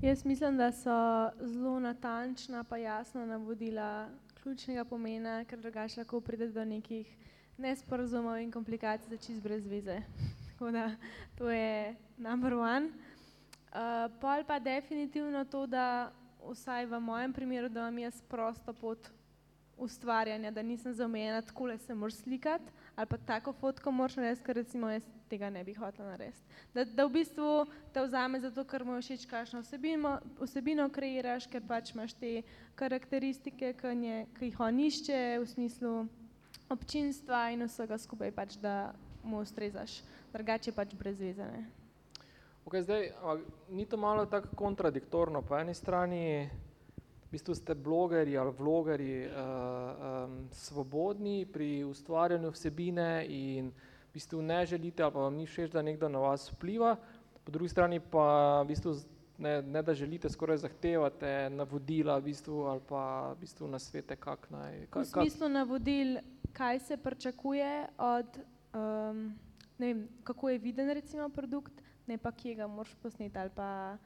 Jaz 0.00 0.24
mislim, 0.24 0.56
da 0.56 0.72
so 0.72 1.30
zelo 1.40 1.80
natančna 1.80 2.64
pa 2.64 2.76
jasna 2.76 3.26
navodila 3.26 4.08
ključnega 4.42 4.84
pomena, 4.84 5.44
ker 5.44 5.60
drugače 5.60 6.00
lahko 6.00 6.20
pride 6.20 6.48
do 6.48 6.64
nekih 6.64 7.16
nesporazumov 7.58 8.40
in 8.40 8.50
komplikacij 8.50 9.08
za 9.08 9.16
čist 9.16 9.42
brez 9.42 9.66
veze. 9.66 10.00
Tako 10.48 10.70
da 10.70 10.90
to 11.38 11.50
je 11.50 11.94
number 12.18 12.54
one. 12.54 12.86
Uh, 13.72 14.10
pol 14.20 14.44
pa 14.46 14.58
definitivno 14.58 15.44
to, 15.44 15.66
da 15.66 16.12
vsaj 16.50 16.86
v 16.86 17.00
mojem 17.00 17.32
primeru, 17.32 17.68
da 17.68 17.80
imam 17.80 17.98
jaz 17.98 18.22
prosto 18.28 18.72
pot 18.72 19.10
ustvarjanja, 19.78 20.50
da 20.50 20.62
nisem 20.62 20.94
zamejena, 20.94 21.42
tako 21.42 21.66
le 21.66 21.78
se 21.78 21.94
moraš 21.94 22.14
slikati, 22.14 22.72
ali 22.96 23.06
pa 23.06 23.18
tako 23.18 23.52
fotko 23.52 23.90
moraš 23.90 24.16
narediti, 24.16 24.44
ker 24.44 24.56
recimo 24.56 24.90
jaz 24.90 25.02
tega 25.28 25.50
ne 25.50 25.64
bi 25.64 25.74
hotela 25.74 26.10
narediti. 26.10 26.38
Da, 26.74 26.84
da 26.84 27.06
v 27.06 27.12
bistvu 27.12 27.66
te 27.92 28.02
vzame 28.04 28.40
zato, 28.40 28.64
ker 28.68 28.84
mu 28.84 28.98
všeč, 29.00 29.24
kakšno 29.30 29.62
vsebino, 29.64 30.18
vsebino 30.40 30.88
kreiraš, 30.92 31.46
ker 31.48 31.64
pač 31.68 31.94
imaš 31.94 32.12
te 32.20 32.42
karakteristike, 32.76 33.72
ki, 33.80 33.94
nje, 33.96 34.18
ki 34.38 34.50
jih 34.50 34.60
on 34.60 34.80
išče 34.80 35.20
v 35.40 35.46
smislu 35.54 35.94
občinstva 36.72 37.46
in 37.52 37.64
vsega 37.68 37.98
skupaj, 37.98 38.32
pač, 38.36 38.58
da 38.60 38.92
mu 39.24 39.40
ustrezaš. 39.40 40.02
Drugače 40.32 40.74
pač 40.76 40.92
brez 40.98 41.20
veze. 41.20 41.46
Ne? 41.48 41.64
Okay, 42.64 42.84
zdaj, 42.84 43.08
ni 43.70 43.86
to 43.86 43.96
malo 43.96 44.26
tako 44.26 44.52
kontradiktorno? 44.56 45.42
Po 45.42 45.56
eni 45.58 45.74
strani 45.74 46.50
bistvu 47.32 47.54
ste 47.54 47.74
blogerji 47.74 48.36
ali 48.38 48.52
vlogerji 48.58 49.26
uh, 49.26 49.32
um, 49.32 50.48
svobodni 50.52 51.46
pri 51.46 51.84
ustvarjanju 51.84 52.50
vsebine 52.50 53.26
in 53.28 53.72
v 54.10 54.12
bistvu 54.14 54.42
ne 54.42 54.66
želite 54.66 55.02
ali 55.02 55.12
pa 55.12 55.18
vam 55.18 55.34
ni 55.34 55.46
všeč, 55.46 55.70
da 55.72 55.82
nekdo 55.82 56.08
na 56.08 56.18
vas 56.18 56.50
vpliva, 56.52 56.96
po 57.44 57.52
drugi 57.52 57.68
strani 57.68 58.00
pa 58.00 58.60
v 58.62 58.68
bistvu 58.68 58.94
ne, 59.38 59.62
ne 59.62 59.82
da 59.82 59.94
želite, 59.94 60.28
skoraj 60.30 60.56
zahtevate 60.56 61.50
navodila 61.50 62.18
v 62.18 62.22
bistvu 62.22 62.66
ali 62.68 62.80
pa 62.88 63.32
v 63.32 63.40
bistvu 63.40 63.68
na 63.68 63.78
svete, 63.78 64.16
kak 64.16 64.50
naj... 64.50 64.86
Kak, 64.90 65.02
v 65.02 65.08
smislu 65.08 65.48
navodil, 65.48 66.18
kaj 66.52 66.78
se 66.78 66.96
pričakuje 66.96 67.86
od, 67.98 68.38
um, 68.74 69.24
ne 69.78 69.86
vem, 69.86 70.08
kako 70.24 70.50
je 70.50 70.58
viden 70.58 70.90
recimo 70.90 71.28
produkt, 71.28 71.72
ne 72.06 72.18
pa 72.18 72.32
kje 72.32 72.54
ga 72.54 72.66
moraš 72.66 72.94
posneti 73.02 73.38
ali 73.38 73.50
pa 73.54 73.96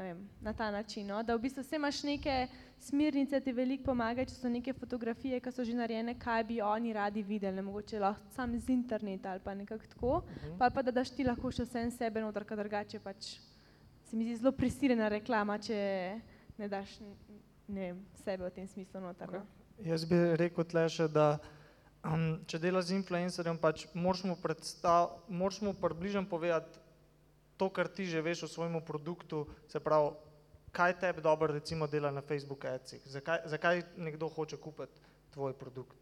vem, 0.00 0.28
na 0.40 0.52
ta 0.52 0.70
način. 0.70 1.06
No? 1.06 1.22
Da 1.22 1.36
v 1.36 1.42
bistvu 1.44 1.62
vse 1.62 1.76
imaš 1.76 2.02
neke 2.02 2.46
smernice, 2.80 3.40
ti 3.40 3.52
veliko 3.52 3.84
pomaga, 3.84 4.24
če 4.24 4.34
so 4.34 4.48
neke 4.48 4.72
fotografije, 4.72 5.40
ki 5.40 5.52
so 5.52 5.64
že 5.64 5.76
narejene, 5.76 6.14
kaj 6.18 6.44
bi 6.48 6.60
oni 6.64 6.92
radi 6.92 7.22
videli, 7.22 7.56
ne 7.56 7.62
mogoče 7.62 8.00
lahko 8.00 8.32
sam 8.34 8.58
z 8.58 8.72
interneta 8.72 9.30
ali 9.30 9.40
pa 9.44 9.54
nekako 9.54 9.86
tako, 9.86 10.16
uh 10.16 10.22
-huh. 10.22 10.58
pa, 10.58 10.70
pa 10.70 10.82
da 10.82 10.90
daš 10.90 11.10
ti 11.10 11.24
lahko 11.24 11.50
še 11.50 11.64
vse 11.64 11.90
sebe 11.90 12.20
noter, 12.20 12.44
ker 12.44 12.58
drugače 12.58 12.98
pač 12.98 13.38
se 14.04 14.16
mi 14.16 14.24
zdi 14.24 14.36
zelo 14.36 14.52
prisiljena 14.52 15.08
reklama, 15.08 15.58
če 15.58 16.20
ne 16.58 16.68
daš 16.68 17.00
ne 17.68 17.80
vem, 17.80 18.04
sebe 18.24 18.44
v 18.44 18.50
tem 18.50 18.66
smislu 18.68 19.00
noter. 19.00 19.30
No. 19.32 19.38
Okay. 19.38 19.88
Jaz 19.88 20.04
bi 20.04 20.18
rekel 20.36 20.64
tle 20.64 20.84
še, 20.88 21.08
da 21.08 21.38
um, 22.04 22.38
če 22.50 22.58
delaš 22.58 22.90
z 22.90 22.98
influencerjem, 23.00 23.58
pač 23.58 23.86
moraš 23.94 24.24
mu, 24.24 24.36
moraš 25.28 25.60
mu 25.64 25.74
približno 25.74 26.26
povedati, 26.28 26.81
to, 27.56 27.70
kar 27.70 27.88
ti 27.88 28.06
že 28.06 28.22
veš 28.22 28.42
o 28.42 28.48
svojemu 28.48 28.80
produktu, 28.80 29.46
se 29.68 29.80
pravi, 29.80 30.12
kaj 30.72 30.98
tebi 30.98 31.20
dobro 31.20 31.52
recimo 31.52 31.86
dela 31.86 32.10
na 32.10 32.20
Facebook 32.20 32.64
adsih, 32.64 33.02
zakaj, 33.04 33.42
zakaj 33.44 33.82
nekdo 33.96 34.28
hoče 34.28 34.56
kupiti 34.56 35.00
tvoj 35.32 35.52
produkt. 35.52 35.96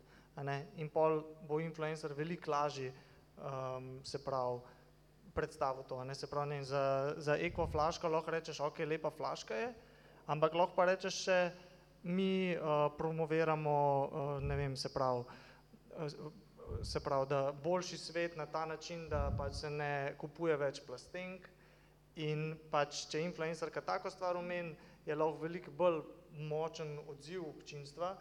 In 0.76 0.88
pol 0.88 1.22
bo 1.48 1.60
influencer 1.60 2.14
veliko 2.16 2.50
lažji, 2.50 2.92
um, 3.36 4.00
se 4.04 4.18
pravi, 4.24 4.60
predstavil 5.34 5.84
to. 5.84 6.04
Ne? 6.04 6.14
Se 6.14 6.26
pravi, 6.26 6.48
ne, 6.48 6.64
za, 6.64 7.14
za 7.16 7.36
eko 7.36 7.66
flaško 7.66 8.08
lahko 8.08 8.30
rečeš, 8.30 8.60
ok, 8.60 8.78
lepa 8.86 9.10
flaška 9.10 9.54
je, 9.54 9.74
ampak 10.26 10.54
lahko 10.54 10.76
pa 10.76 10.86
rečeš 10.90 11.24
še, 11.26 11.40
mi 12.02 12.56
uh, 12.56 12.88
promoviramo, 12.96 13.76
uh, 13.76 14.30
ne 14.40 14.56
vem, 14.56 14.76
se 14.76 14.88
pravi, 14.88 15.26
uh, 15.26 16.30
se 16.82 17.00
pravi, 17.00 17.26
da 17.28 17.52
boljši 17.64 17.98
svet 17.98 18.36
na 18.36 18.46
ta 18.46 18.66
način, 18.66 19.08
da 19.08 19.30
pač 19.38 19.54
se 19.54 19.70
ne 19.70 20.14
kupuje 20.18 20.56
več 20.56 20.80
plastenk 20.86 21.48
in 22.16 22.56
pač, 22.70 23.04
če 23.10 23.22
influencerka 23.24 23.80
tako 23.80 24.10
stvar 24.10 24.36
umeni, 24.36 24.76
je 25.06 25.14
lahko 25.14 25.44
veliko 25.44 25.70
bolj 25.76 26.02
močen 26.36 26.98
odziv 27.08 27.46
občinstva, 27.48 28.16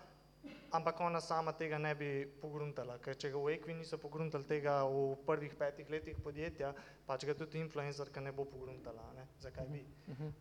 ampak 0.71 0.99
ona 1.01 1.21
sama 1.21 1.51
tega 1.51 1.77
ne 1.77 1.95
bi 1.95 2.25
pogruntala, 2.41 2.97
ker 3.03 3.17
če 3.17 3.31
ga 3.33 3.41
v 3.41 3.53
Equi 3.57 3.75
niso 3.75 3.97
pogruntali 3.99 4.45
tega 4.47 4.79
v 4.87 5.17
prvih 5.25 5.55
petih 5.59 5.89
letih 5.89 6.17
podjetja, 6.23 6.71
pač 7.07 7.25
ga 7.25 7.35
tudi 7.35 7.59
influencerka 7.59 8.21
ne 8.21 8.31
bo 8.31 8.45
pogruntala, 8.45 9.03
ne? 9.17 9.27
zakaj 9.41 9.67
bi. 9.67 9.83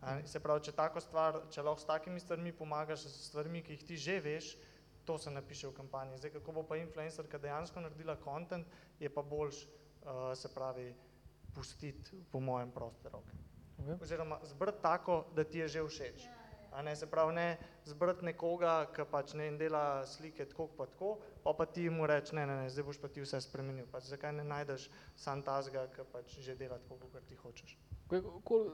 A, 0.01 0.19
se 0.25 0.39
pravi, 0.39 0.63
če 0.69 0.75
tako 0.77 1.03
stvar, 1.03 1.41
če 1.51 1.65
lahko 1.65 1.81
s 1.81 1.89
takimi 1.89 2.21
stvarmi 2.21 2.53
pomagaš, 2.55 3.07
s 3.09 3.29
stvarmi, 3.29 3.63
ki 3.65 3.75
jih 3.75 3.87
ti 3.91 3.97
že 3.97 4.19
veš, 4.23 4.53
to 5.09 5.17
se 5.17 5.31
napiše 5.31 5.67
v 5.67 5.73
kampanji. 5.73 6.17
Zdaj, 6.21 6.37
kako 6.37 6.51
bo 6.51 6.63
pa 6.63 6.77
influencerka 6.77 7.41
dejansko 7.41 7.81
naredila 7.81 8.13
kontent, 8.21 8.67
je 8.99 9.09
pa 9.09 9.23
boljš, 9.25 9.63
uh, 9.65 10.37
se 10.37 10.53
pravi, 10.53 10.93
pustiti 11.55 12.21
po 12.31 12.39
mojem 12.39 12.69
proste 12.71 13.09
roke. 13.09 13.33
Okay. 13.79 13.97
Oziroma 14.03 14.37
zbrati 14.43 14.81
tako, 14.81 15.25
da 15.35 15.43
ti 15.43 15.65
je 15.65 15.67
že 15.67 15.83
všeč. 15.87 16.27
A 16.71 16.81
ne, 16.81 16.95
se 16.95 17.09
pravi, 17.09 17.33
ne 17.33 17.57
zbrati 17.85 18.25
nekoga, 18.25 18.85
ki 18.93 19.07
pač 19.11 19.33
ne 19.33 19.49
dela 19.57 20.05
slike 20.05 20.45
tako 20.45 20.67
pa 20.77 20.85
tako, 20.85 21.17
pa 21.43 21.53
pa 21.57 21.65
ti 21.65 21.89
mu 21.89 22.05
reči, 22.05 22.35
ne, 22.35 22.45
ne, 22.45 22.61
ne, 22.61 22.69
zdaj 22.69 22.85
boš 22.85 23.01
pa 23.01 23.09
ti 23.09 23.25
vse 23.25 23.41
spremenil. 23.41 23.89
Pač 23.89 24.13
zakaj 24.13 24.35
ne 24.37 24.45
najdeš 24.45 24.91
sam 25.17 25.41
tazga, 25.41 25.87
ki 25.95 26.05
pač 26.13 26.37
že 26.37 26.55
dela 26.55 26.77
tako, 26.77 27.09
kot 27.09 27.25
ti 27.25 27.35
hočeš. 27.35 27.73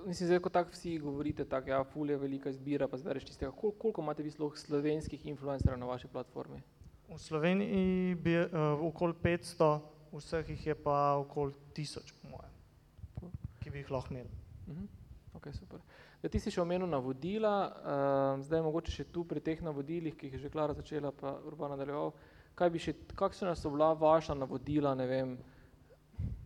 Mislim, 0.05 0.27
zdaj, 0.27 0.39
ko 0.39 0.49
tako 0.49 0.71
vsi 0.71 0.97
govorite, 0.97 1.45
tako, 1.45 1.69
ja, 1.69 1.83
ful 1.83 2.09
je 2.09 2.17
velika 2.17 2.49
izbira, 2.49 2.87
pa 2.87 2.97
zbereš 2.97 3.25
tistega. 3.25 3.51
Kol, 3.51 3.71
koliko 3.71 4.01
imate 4.01 4.23
vi 4.23 4.31
sloh 4.31 4.57
slovenskih 4.57 5.25
influencerjev 5.25 5.79
na 5.79 5.85
vaši 5.85 6.07
platformi? 6.07 6.61
V 7.09 7.17
Sloveniji 7.19 8.15
bi 8.15 8.37
uh, 8.39 8.47
okoli 8.87 9.13
500, 9.23 9.79
vseh 10.11 10.49
jih 10.49 10.67
je 10.67 10.75
pa 10.75 11.15
okoli 11.19 11.53
1000, 11.75 12.13
po 12.21 12.29
mojem, 12.29 13.33
ki 13.59 13.69
bi 13.69 13.83
jih 13.83 13.91
lahko 13.91 14.13
imeli. 14.13 14.29
Uh 14.67 14.73
mhm. 14.73 14.83
-huh. 14.83 14.87
Ok, 15.33 15.47
super. 15.53 15.79
Da, 16.21 16.29
ti 16.29 16.39
si 16.39 16.51
še 16.51 16.61
omenil 16.61 16.87
navodila, 16.87 17.67
uh, 17.67 18.43
zdaj 18.43 18.61
mogoče 18.61 18.91
še 18.91 19.03
tu 19.03 19.23
pri 19.23 19.39
teh 19.39 19.61
navodilih, 19.61 20.15
ki 20.15 20.25
jih 20.25 20.33
je 20.33 20.39
že 20.39 20.49
Klara 20.49 20.73
začela, 20.73 21.11
pa 21.11 21.39
Urban 21.45 21.69
nadaljeval, 21.69 22.13
kaj 22.55 22.69
bi 22.69 22.79
še, 22.79 22.93
kakšna 23.15 23.55
so 23.55 23.69
bila 23.69 23.93
vaša 23.93 24.33
navodila, 24.33 24.95
ne 24.95 25.07
vem, 25.07 25.37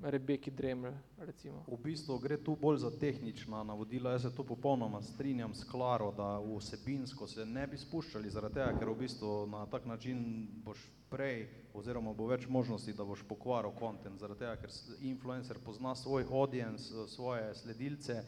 Rebeki 0.02 0.52
Dremel, 0.52 0.94
recimo. 1.18 1.64
V 1.68 1.76
bistvu 1.84 2.20
gre 2.20 2.38
tu 2.38 2.56
bolj 2.56 2.78
za 2.78 2.92
tehnična 2.92 3.64
navodila, 3.64 4.12
jaz 4.12 4.22
se 4.22 4.36
tu 4.36 4.44
popolnoma 4.44 5.02
strinjam 5.02 5.54
s 5.54 5.64
Klaro, 5.64 6.12
da 6.12 6.40
vsebinsko 6.40 7.28
se 7.28 7.46
ne 7.46 7.68
bi 7.68 7.78
spuščali 7.78 8.30
zaradi 8.30 8.62
tega, 8.62 8.80
ker 8.80 8.90
v 8.90 8.96
bistvu 8.96 9.48
na 9.52 9.66
tak 9.66 9.86
način 9.86 10.48
boš 10.64 10.80
prej 11.10 11.50
oziroma 11.74 12.14
bo 12.14 12.30
več 12.32 12.48
možnosti, 12.48 12.94
da 12.96 13.04
boš 13.04 13.26
pokvaril 13.28 13.76
kontent, 13.76 14.20
zaradi 14.20 14.40
tega, 14.40 14.56
ker 14.62 14.72
influencer 15.02 15.60
pozna 15.66 15.96
svoj 15.96 16.28
audience, 16.32 17.08
svoje 17.12 17.54
sledilce 17.56 18.24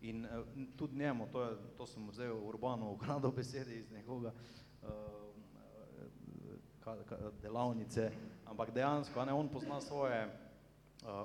in 0.00 0.24
eh, 0.24 0.44
tudi 0.76 0.98
njemu, 0.98 1.28
to, 1.32 1.44
je, 1.44 1.56
to 1.78 1.86
sem 1.86 2.10
zdaj 2.12 2.30
urbano 2.30 2.92
ukradel 2.92 3.32
besede 3.32 3.78
iz 3.78 3.90
njegovega 3.90 4.32
uh, 4.82 4.88
delavnice, 7.42 8.10
ampak 8.44 8.70
dejansko, 8.74 9.24
ne, 9.24 9.32
on 9.32 9.48
pozna 9.48 9.80
svoje 9.80 10.45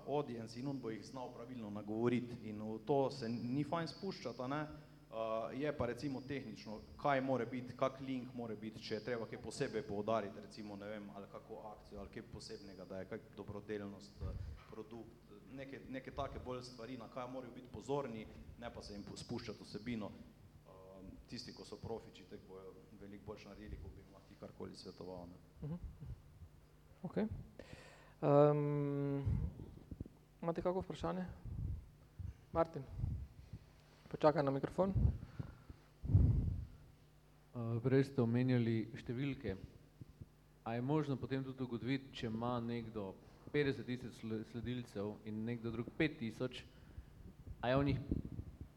audience 0.08 0.60
in 0.60 0.67
on 0.67 0.80
bo 0.80 0.89
jih 0.89 1.06
znal 1.06 1.34
pravilno 1.34 1.70
nagovoriti 1.70 2.38
in 2.50 2.62
v 2.62 2.80
to 2.86 3.10
se 3.12 3.30
ni 3.30 3.63
fajn 3.63 3.88
spuščati, 3.88 4.48
ne? 4.50 4.67
Uh, 5.12 5.17
je 5.60 5.78
pa 5.78 5.86
recimo 5.86 6.22
tehnično, 6.22 6.78
kaj 7.02 7.22
more 7.22 7.46
biti, 7.46 7.74
kak 7.78 8.00
link 8.00 8.34
more 8.34 8.56
biti, 8.56 8.80
če 8.80 8.96
je 8.96 9.04
treba 9.04 9.26
kaj 9.28 9.41
posebej 9.44 9.84
poudariti, 9.84 10.39
recimo 10.39 10.76
ne 10.76 10.88
vem, 10.88 11.10
ali 11.15 11.28
kako 11.32 11.58
akcijo, 11.67 12.00
ali 12.00 12.10
kaj 12.13 12.24
posebnega, 12.32 12.86
da 12.86 13.00
je 13.00 13.10
kak 13.10 13.26
dobrodelnost, 13.36 14.22
produkt, 14.70 15.34
neke, 15.52 15.82
neke 15.89 16.12
take 16.15 16.39
bolj 16.46 16.63
stvari, 16.63 16.98
na 16.98 17.10
kaj 17.12 17.28
morajo 17.28 17.52
biti 17.56 17.67
pozorni, 17.74 18.26
ne 18.60 18.74
pa 18.74 18.82
se 18.82 18.94
jim 18.94 19.04
spuščati 19.15 19.67
vsebino. 19.67 20.08
Uh, 20.08 21.04
tisti, 21.28 21.54
ko 21.54 21.65
so 21.65 21.76
profiči, 21.76 22.24
tek 22.30 22.48
bojo 22.48 22.72
veliko 23.02 23.34
boljš 23.34 23.46
naredili, 23.50 23.82
ko 23.84 23.89
bi 23.89 24.00
jim 24.00 24.13
lahko 24.13 24.39
karkoli 24.39 24.78
svetoval. 24.78 25.28
Ne? 25.28 25.36
Uh 25.62 25.70
-huh. 25.70 25.78
Ok. 27.04 27.17
Um, 28.22 29.26
Imate 30.41 30.62
kako 30.62 30.80
vprašanje? 30.82 31.25
Martin, 32.54 32.82
počakaj 34.10 34.43
na 34.43 34.51
mikrofon. 34.51 34.93
Prej 37.84 38.08
ste 38.10 38.23
omenjali 38.23 38.88
številke. 38.97 39.54
A 40.65 40.73
je 40.73 40.82
možno 40.82 41.13
potem 41.17 41.45
tudi 41.45 41.62
ugotoviti, 41.62 42.10
če 42.17 42.32
ima 42.32 42.56
nekdo 42.60 43.12
50 43.54 43.86
tisoč 43.86 44.17
sledilcev 44.49 45.12
in 45.30 45.43
nekdo 45.45 45.69
drug 45.75 45.91
5 45.99 46.17
tisoč, 46.23 46.63
a 47.62 47.69
je 47.69 47.77
onih 47.77 47.99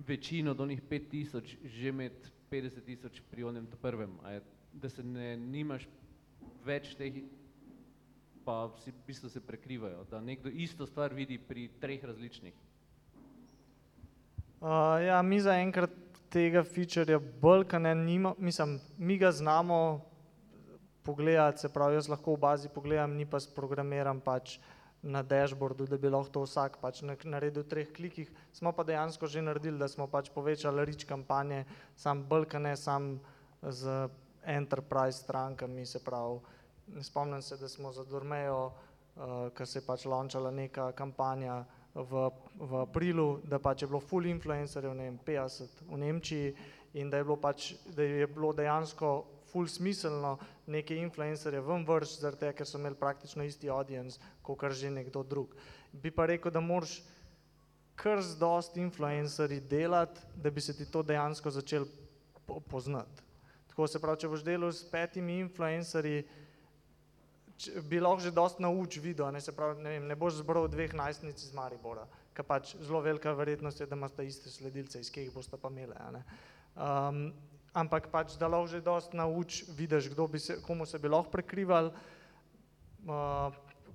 večino 0.05 0.53
od 0.53 0.61
onih 0.61 0.83
5 0.91 1.09
tisoč 1.11 1.57
že 1.65 1.93
med 1.93 2.29
50 2.53 2.85
tisoč 2.85 3.23
pri 3.31 3.49
onem 3.49 3.67
prvem, 3.81 4.19
a 4.23 4.37
je, 4.37 4.45
da 4.75 4.93
se 4.93 5.03
ne 5.03 5.33
nimaš 5.41 5.89
več 6.65 6.93
teh 7.01 7.23
pa 8.45 8.67
vsi 8.77 8.93
v 8.93 9.07
bistvu 9.07 9.29
se 9.29 9.41
prekrivajo, 9.41 10.05
da 10.11 10.21
nekdo 10.21 10.49
isto 10.49 10.87
stvar 10.87 11.15
vidi 11.15 11.39
pri 11.39 11.69
treh 11.81 12.05
različnih? 12.05 12.55
Uh, 14.61 15.01
ja, 15.05 15.23
mi 15.23 15.41
zaenkrat 15.41 15.93
tega 16.33 16.65
featurja 16.65 17.19
bolj, 17.41 17.67
kaj 17.71 17.81
ne 17.85 17.95
nima, 17.95 18.35
mislim, 18.39 18.79
mi 18.99 19.19
ga 19.19 19.33
znamo 19.33 20.01
pogledati, 21.05 21.61
se 21.61 21.69
pravi, 21.69 21.95
jaz 21.95 22.09
lahko 22.09 22.35
v 22.35 22.41
bazi 22.41 22.69
pogledam, 22.73 23.13
ni 23.17 23.27
pa 23.29 23.41
sprogramiran 23.41 24.21
pač 24.25 24.59
na 25.05 25.21
dashboardu, 25.23 25.87
da 25.87 25.99
bi 26.01 26.09
lahko 26.09 26.33
to 26.33 26.43
vsak 26.47 26.79
pač 26.81 27.03
naredil 27.05 27.63
v 27.63 27.69
treh 27.69 27.93
klikih, 27.93 28.31
smo 28.57 28.73
pa 28.73 28.87
dejansko 28.89 29.29
že 29.29 29.45
naredili, 29.45 29.77
da 29.79 29.89
smo 29.89 30.09
pač 30.09 30.33
povečali 30.33 30.85
rič 30.89 31.05
kampanje, 31.05 31.67
sam 31.97 32.25
bolj, 32.25 32.49
kaj 32.57 32.63
ne, 32.65 32.77
sam 32.77 33.11
z 33.61 34.09
enterprise 34.49 35.21
strankami, 35.21 35.85
se 35.87 36.01
pravi, 36.01 36.41
spomnim 37.03 37.43
se, 37.43 37.57
da 37.57 37.69
smo 37.69 37.93
za 37.93 38.05
Dormejo 38.05 38.73
uh, 39.17 39.51
ker 39.55 39.67
se 39.67 39.79
je 39.79 39.87
pač 39.87 40.05
launčala 40.05 40.51
neka 40.51 40.93
kampanja 40.93 41.65
v, 41.95 42.29
v 42.59 42.81
aprilu, 42.83 43.41
da 43.47 43.59
pač 43.63 43.85
je 43.85 43.91
bilo 43.91 44.01
full 44.03 44.27
influencerjev, 44.27 44.95
ne 44.95 45.11
vem, 45.11 45.19
50 45.27 45.85
v 45.87 46.01
Nemčiji 46.03 46.55
in 46.99 47.11
da 47.11 47.21
je 47.21 47.27
bilo 47.27 47.39
pač, 47.39 47.75
da 47.95 48.03
je 48.03 48.27
bilo 48.27 48.53
dejansko 48.53 49.15
ful 49.51 49.69
smiselno 49.71 50.37
neke 50.67 50.97
influencerje 50.99 51.63
ven 51.63 51.87
vrš, 51.87 52.19
zaradi 52.23 52.43
tega, 52.43 52.57
ker 52.59 52.67
so 52.67 52.79
imeli 52.81 52.99
praktično 52.99 53.47
isti 53.47 53.71
audience, 53.71 54.19
kot 54.43 54.59
kar 54.59 54.75
že 54.75 54.91
nekdo 54.91 55.23
drug. 55.23 55.55
Bi 55.93 56.11
pa 56.11 56.27
rekel, 56.27 56.51
da 56.51 56.63
moraš 56.63 56.99
kar 57.95 58.19
z 58.19 58.35
dost 58.39 58.75
influencerji 58.77 59.61
delati, 59.71 60.19
da 60.35 60.51
bi 60.51 60.61
se 60.61 60.75
ti 60.75 60.87
to 60.91 61.03
dejansko 61.07 61.51
začel 61.55 61.87
po 62.47 62.59
poznati. 62.59 63.23
Tako 63.71 63.87
se 63.87 64.01
pravi, 64.03 64.21
če 64.23 64.31
boš 64.31 64.43
delal 64.47 64.75
s 64.75 64.83
petimi 64.91 65.39
influencerji, 65.43 66.27
bi 67.89 68.01
lahko 68.01 68.21
že 68.21 68.35
dost 68.35 68.61
nauč 68.61 68.99
video, 68.99 69.31
ne, 69.31 69.41
se 69.41 69.53
pravi, 69.53 69.83
ne, 69.83 69.97
vem, 69.97 70.07
ne 70.11 70.17
boš 70.19 70.41
zbral 70.43 70.69
dveh 70.69 70.95
najstnic 70.95 71.39
iz 71.39 71.53
Maribora, 71.55 72.07
ker 72.35 72.47
pač 72.47 72.75
zelo 72.83 73.01
velika 73.05 73.33
verjetnost 73.33 73.81
je, 73.81 73.87
da 73.87 73.97
imate 73.97 74.27
iste 74.27 74.51
sledilce, 74.51 75.01
iz 75.01 75.11
kje 75.11 75.27
jih 75.27 75.35
boste 75.35 75.59
pa 75.61 75.71
imeli. 75.71 75.95
Um, 76.75 77.31
ampak 77.73 78.11
pač, 78.11 78.35
da 78.41 78.51
lahko 78.51 78.73
že 78.75 78.83
dost 78.83 79.15
nauč, 79.15 79.65
vidiš, 79.79 80.11
kdo 80.15 80.27
bi 80.29 80.43
se, 80.43 80.59
komu 80.67 80.87
se 80.87 80.99
bi 80.99 81.09
lahko 81.09 81.31
prekrival, 81.31 81.93
uh, 83.07 83.55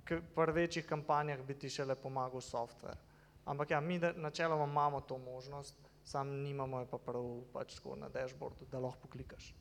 pri 0.10 0.52
večjih 0.56 0.88
kampanjah 0.88 1.43
bi 1.45 1.54
ti 1.54 1.69
šele 1.69 1.95
pomagal 1.95 2.41
software. 2.41 2.98
Ampak 3.45 3.72
ja, 3.72 3.82
mi 3.82 4.00
načeloma 4.00 4.65
imamo 4.65 5.02
to 5.02 5.17
možnost, 5.17 5.76
sam 6.06 6.30
nimamo 6.43 6.80
je 6.80 6.86
pa 6.89 6.98
prav 6.98 7.26
pač 7.54 7.76
tako 7.76 7.95
na 7.95 8.10
dashboardu, 8.10 8.65
da 8.72 8.80
lahko 8.80 9.06
poklikaš. 9.06 9.54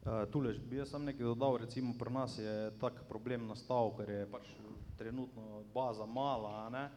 Uh, 0.00 0.24
tule 0.32 0.54
bi 0.64 0.76
jaz 0.76 0.94
sam 0.94 1.04
nekaj 1.04 1.24
dodal, 1.24 1.58
recimo 1.60 1.92
pri 1.98 2.12
nas 2.12 2.38
je 2.38 2.70
tak 2.80 3.02
problem 3.08 3.46
nastal, 3.46 3.92
ker 3.98 4.08
je 4.10 4.26
pač 4.32 4.46
trenutno 4.96 5.60
baza 5.74 6.06
mala, 6.06 6.70
ne? 6.72 6.88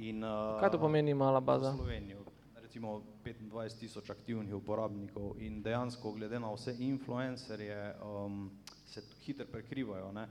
In, 0.00 0.24
uh, 0.24 0.56
Kaj 0.60 0.72
to 0.72 0.80
pomeni 0.80 1.14
mala 1.14 1.40
baza? 1.40 1.74
V 1.76 1.84
Sloveniji, 1.84 2.16
recimo 2.62 3.02
25 3.24 3.78
tisoč 3.78 4.10
aktivnih 4.10 4.54
uporabnikov 4.56 5.36
in 5.38 5.60
dejansko 5.62 6.12
glede 6.16 6.40
na 6.40 6.48
vse 6.50 6.74
influencerje 6.80 7.94
um, 8.00 8.50
se 8.86 9.04
hitro 9.26 9.46
prekrivajo, 9.52 10.08
ne? 10.12 10.24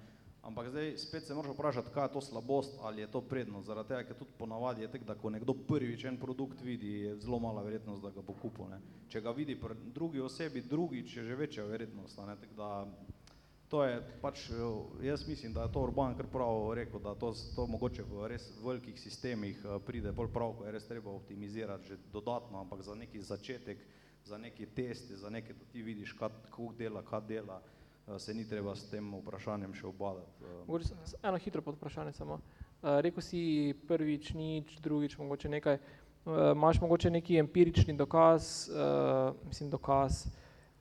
Ampak 0.43 0.69
zdaj 0.69 0.97
spet 0.97 1.23
se 1.23 1.33
moraš 1.33 1.53
vprašati, 1.53 1.89
kaj 1.93 2.05
je 2.05 2.13
to 2.13 2.21
slabost 2.21 2.79
ali 2.81 3.01
je 3.01 3.07
to 3.11 3.21
prednost, 3.21 3.67
zaradi 3.67 3.87
tega, 3.87 4.03
ker 4.03 4.17
tudi 4.19 4.31
ponavadi 4.37 4.81
je 4.81 4.91
tako, 4.91 5.05
da 5.05 5.15
ko 5.15 5.29
nekdo 5.29 5.53
prvič 5.53 6.03
en 6.05 6.17
produkt 6.17 6.61
vidi, 6.61 6.89
je 7.05 7.15
zelo 7.19 7.39
mala 7.39 7.63
verjetnost, 7.63 8.03
da 8.03 8.09
ga 8.11 8.21
bo 8.21 8.35
kupil. 8.41 8.67
Ne. 8.67 8.81
Če 9.07 9.21
ga 9.21 9.31
vidi 9.31 9.55
pri 9.55 9.75
drugi 9.95 10.19
osebi, 10.19 10.61
drugič 10.61 11.15
je 11.17 11.23
že 11.23 11.35
večja 11.35 11.63
verjetnost. 11.63 12.19
Ne, 12.27 12.35
tako 12.41 12.55
da 12.59 12.69
to 13.73 13.83
je 13.83 14.01
pač, 14.21 14.49
jaz 15.01 15.27
mislim, 15.27 15.53
da 15.53 15.63
je 15.63 15.71
to 15.71 15.81
Urban 15.81 16.17
kar 16.17 16.27
prav 16.27 16.73
rekel, 16.75 16.99
da 16.99 17.15
to, 17.15 17.31
to 17.55 17.67
mogoče 17.67 18.03
v 18.03 18.27
res 18.27 18.49
velikih 18.61 18.99
sistemih 18.99 19.63
pride 19.85 20.11
bolj 20.11 20.27
prav, 20.33 20.57
ko 20.57 20.67
je 20.67 20.73
res 20.75 20.85
treba 20.87 21.09
optimizirati 21.09 21.87
že 21.87 21.97
dodatno, 22.11 22.59
ampak 22.59 22.83
za 22.83 22.95
neki 22.95 23.21
začetek, 23.21 23.79
za 24.25 24.37
neki 24.37 24.65
testi, 24.75 25.15
za 25.15 25.29
nekaj, 25.29 25.55
da 25.55 25.65
ti 25.71 25.81
vidiš, 25.81 26.13
kako 26.19 26.73
dela, 26.77 27.01
kaj 27.01 27.25
dela, 27.31 27.61
se 28.17 28.33
ni 28.33 28.47
treba 28.47 28.75
s 28.75 28.89
tem 28.91 29.13
vprašanjem 29.21 29.73
še 29.73 29.87
obadati. 29.87 30.45
Mogoče 30.67 30.95
eno 31.23 31.37
hitro 31.37 31.61
pod 31.61 31.75
vprašanje 31.75 32.13
samo. 32.13 32.39
Rekel 32.83 33.23
si 33.23 33.41
prvič 33.87 34.33
nič, 34.35 34.77
drugič 34.83 35.17
mogoče 35.17 35.49
nekaj. 35.49 35.77
Imaš 36.25 36.79
mogoče 36.81 37.09
neki 37.11 37.37
empirični 37.39 37.97
dokaz, 37.99 38.69
mislim 39.47 39.69
dokaz, 39.71 40.21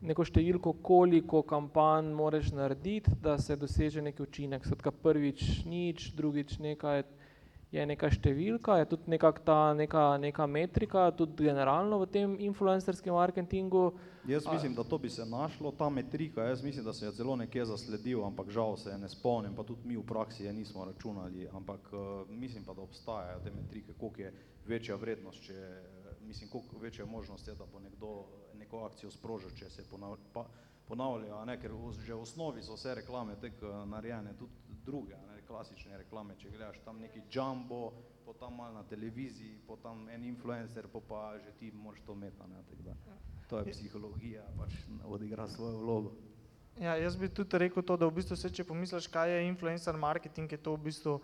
neko 0.02 0.22
številko, 0.26 0.76
koliko 0.82 1.42
kampanj 1.46 2.12
moraš 2.14 2.52
narediti, 2.54 3.10
da 3.22 3.36
se 3.38 3.56
doseže 3.58 4.02
neki 4.02 4.22
učinek. 4.22 4.66
Skratka 4.66 4.92
prvič 4.94 5.64
nič, 5.66 6.12
drugič 6.18 6.58
nekaj, 6.62 7.02
je 7.72 7.84
neka 7.88 8.10
številka, 8.12 8.76
je 8.82 8.88
tudi 8.90 9.14
nekako 9.14 9.42
ta 9.48 9.58
neka, 9.72 10.04
neka 10.20 10.46
metrika, 10.46 11.06
tudi 11.16 11.48
generalno 11.48 12.02
v 12.02 12.08
tem 12.12 12.34
influencerskem 12.44 13.16
marketingu. 13.16 13.94
Jaz 14.28 14.44
mislim, 14.44 14.74
da 14.76 14.84
to 14.84 14.98
bi 15.00 15.08
se 15.10 15.24
našlo, 15.24 15.72
ta 15.72 15.88
metrika, 15.88 16.44
jaz 16.50 16.60
mislim, 16.62 16.84
da 16.84 16.92
sem 16.92 17.08
jo 17.08 17.14
celo 17.16 17.36
nekje 17.40 17.64
zasledil, 17.72 18.20
ampak 18.26 18.52
žal 18.52 18.76
se 18.76 18.92
je 18.92 18.98
ne 19.00 19.08
spomnim, 19.08 19.56
pa 19.56 19.64
tudi 19.64 19.88
mi 19.88 19.96
v 19.96 20.04
praksi 20.04 20.44
je 20.44 20.52
nismo 20.52 20.84
računali, 20.84 21.48
ampak 21.48 21.88
mislim 22.28 22.64
pa, 22.68 22.76
da 22.76 22.84
obstajajo 22.84 23.40
te 23.40 23.54
metrike, 23.56 23.96
koliko 23.96 24.20
je 24.20 24.34
večja 24.68 25.00
vrednost, 25.00 25.48
če, 25.48 25.56
mislim, 26.28 26.52
koliko 26.52 26.78
večja 26.78 27.08
možnost 27.08 27.48
je, 27.48 27.56
da 27.56 27.64
bo 27.64 27.80
nekdo 27.80 28.12
neko 28.60 28.84
akcijo 28.84 29.10
sprožil, 29.10 29.50
če 29.56 29.70
se 29.70 29.88
ponavlja, 29.88 31.40
a 31.40 31.44
ne, 31.48 31.56
ker 31.56 31.72
že 32.04 32.12
v 32.12 32.20
osnovi 32.20 32.62
so 32.62 32.76
vse 32.76 33.00
reklame 33.00 33.40
tako 33.40 33.86
narejene, 33.88 34.36
tudi 34.36 34.76
druge, 34.84 35.16
ne, 35.16 35.31
klasične 35.52 36.00
reklame, 36.00 36.36
če 36.40 36.50
gledaš 36.54 36.80
tam 36.86 37.00
neki 37.04 37.26
jumbo, 37.30 37.92
po 38.24 38.32
tam 38.40 38.56
malo 38.56 38.80
na 38.80 38.84
televiziji, 38.88 39.58
po 39.66 39.76
tam 39.82 40.06
en 40.08 40.24
influencer, 40.24 40.88
po 40.88 41.02
pa 41.04 41.36
že 41.44 41.52
ti 41.60 41.70
moraš 41.74 42.00
to 42.06 42.16
imeti, 42.16 42.40
a 42.40 42.48
ne, 42.48 42.62
tako 42.70 42.88
da 42.88 42.94
to 43.50 43.58
je 43.60 43.74
psihologija, 43.74 44.46
pač 44.56 44.78
odigra 45.04 45.48
svojo 45.48 45.82
vlogo. 45.82 46.14
Ja, 46.80 46.96
jaz 46.96 47.18
bi 47.20 47.28
tudi 47.28 47.58
rekel 47.60 47.84
to, 47.84 47.98
da 48.00 48.08
v 48.08 48.16
bistvu 48.16 48.36
se, 48.40 48.48
če 48.48 48.64
pomisliš, 48.64 49.10
kaj 49.12 49.34
je 49.34 49.48
influencer 49.50 49.98
marketing, 50.00 50.52
je 50.52 50.62
to 50.62 50.72
v 50.78 50.88
bistvu 50.88 51.18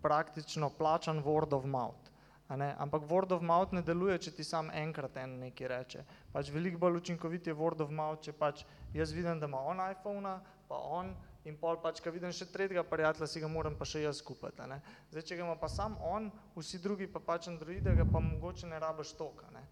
praktično 0.00 0.70
plačan 0.78 1.20
word 1.24 1.52
of 1.52 1.68
mouth. 1.68 2.08
Ampak 2.48 3.04
word 3.10 3.32
of 3.36 3.44
mouth 3.44 3.72
ne 3.76 3.82
deluje, 3.84 4.16
če 4.26 4.32
ti 4.38 4.44
sam 4.44 4.70
enkrat 4.72 5.16
en 5.20 5.38
nekaj 5.42 5.68
reče. 5.68 6.06
Pač 6.32 6.50
veliko 6.54 6.80
bolj 6.80 7.02
učinkovit 7.02 7.46
je 7.48 7.56
word 7.56 7.84
of 7.84 7.92
mouth, 7.92 8.22
če 8.24 8.32
pač 8.32 8.64
jaz 8.96 9.12
vidim, 9.12 9.40
da 9.40 9.48
ima 9.50 9.60
on 9.60 9.80
iPhona, 9.90 10.38
pa 10.68 10.80
on 10.96 11.12
in 11.44 11.56
pol 11.60 11.76
pač, 11.82 12.00
ko 12.00 12.12
vidim 12.12 12.32
še 12.32 12.46
tretjega 12.48 12.84
prijatelja, 12.88 13.28
si 13.28 13.40
ga 13.42 13.48
moram 13.52 13.76
pa 13.76 13.86
še 13.88 14.04
jaz 14.04 14.22
kupiti, 14.24 14.60
a 14.64 14.68
ne. 14.70 14.80
Zdaj, 15.12 15.26
če 15.28 15.38
ga 15.38 15.46
ima 15.46 15.56
pa 15.60 15.68
samo 15.68 16.00
on, 16.08 16.30
vsi 16.56 16.80
drugi 16.80 17.08
pa 17.10 17.20
pač 17.20 17.50
androide, 17.52 17.92
ga 17.98 18.06
pa 18.08 18.22
mogoče 18.24 18.70
ne 18.70 18.80
rabiš 18.80 19.14
toliko, 19.18 19.48
a 19.48 19.56
ne. 19.58 19.64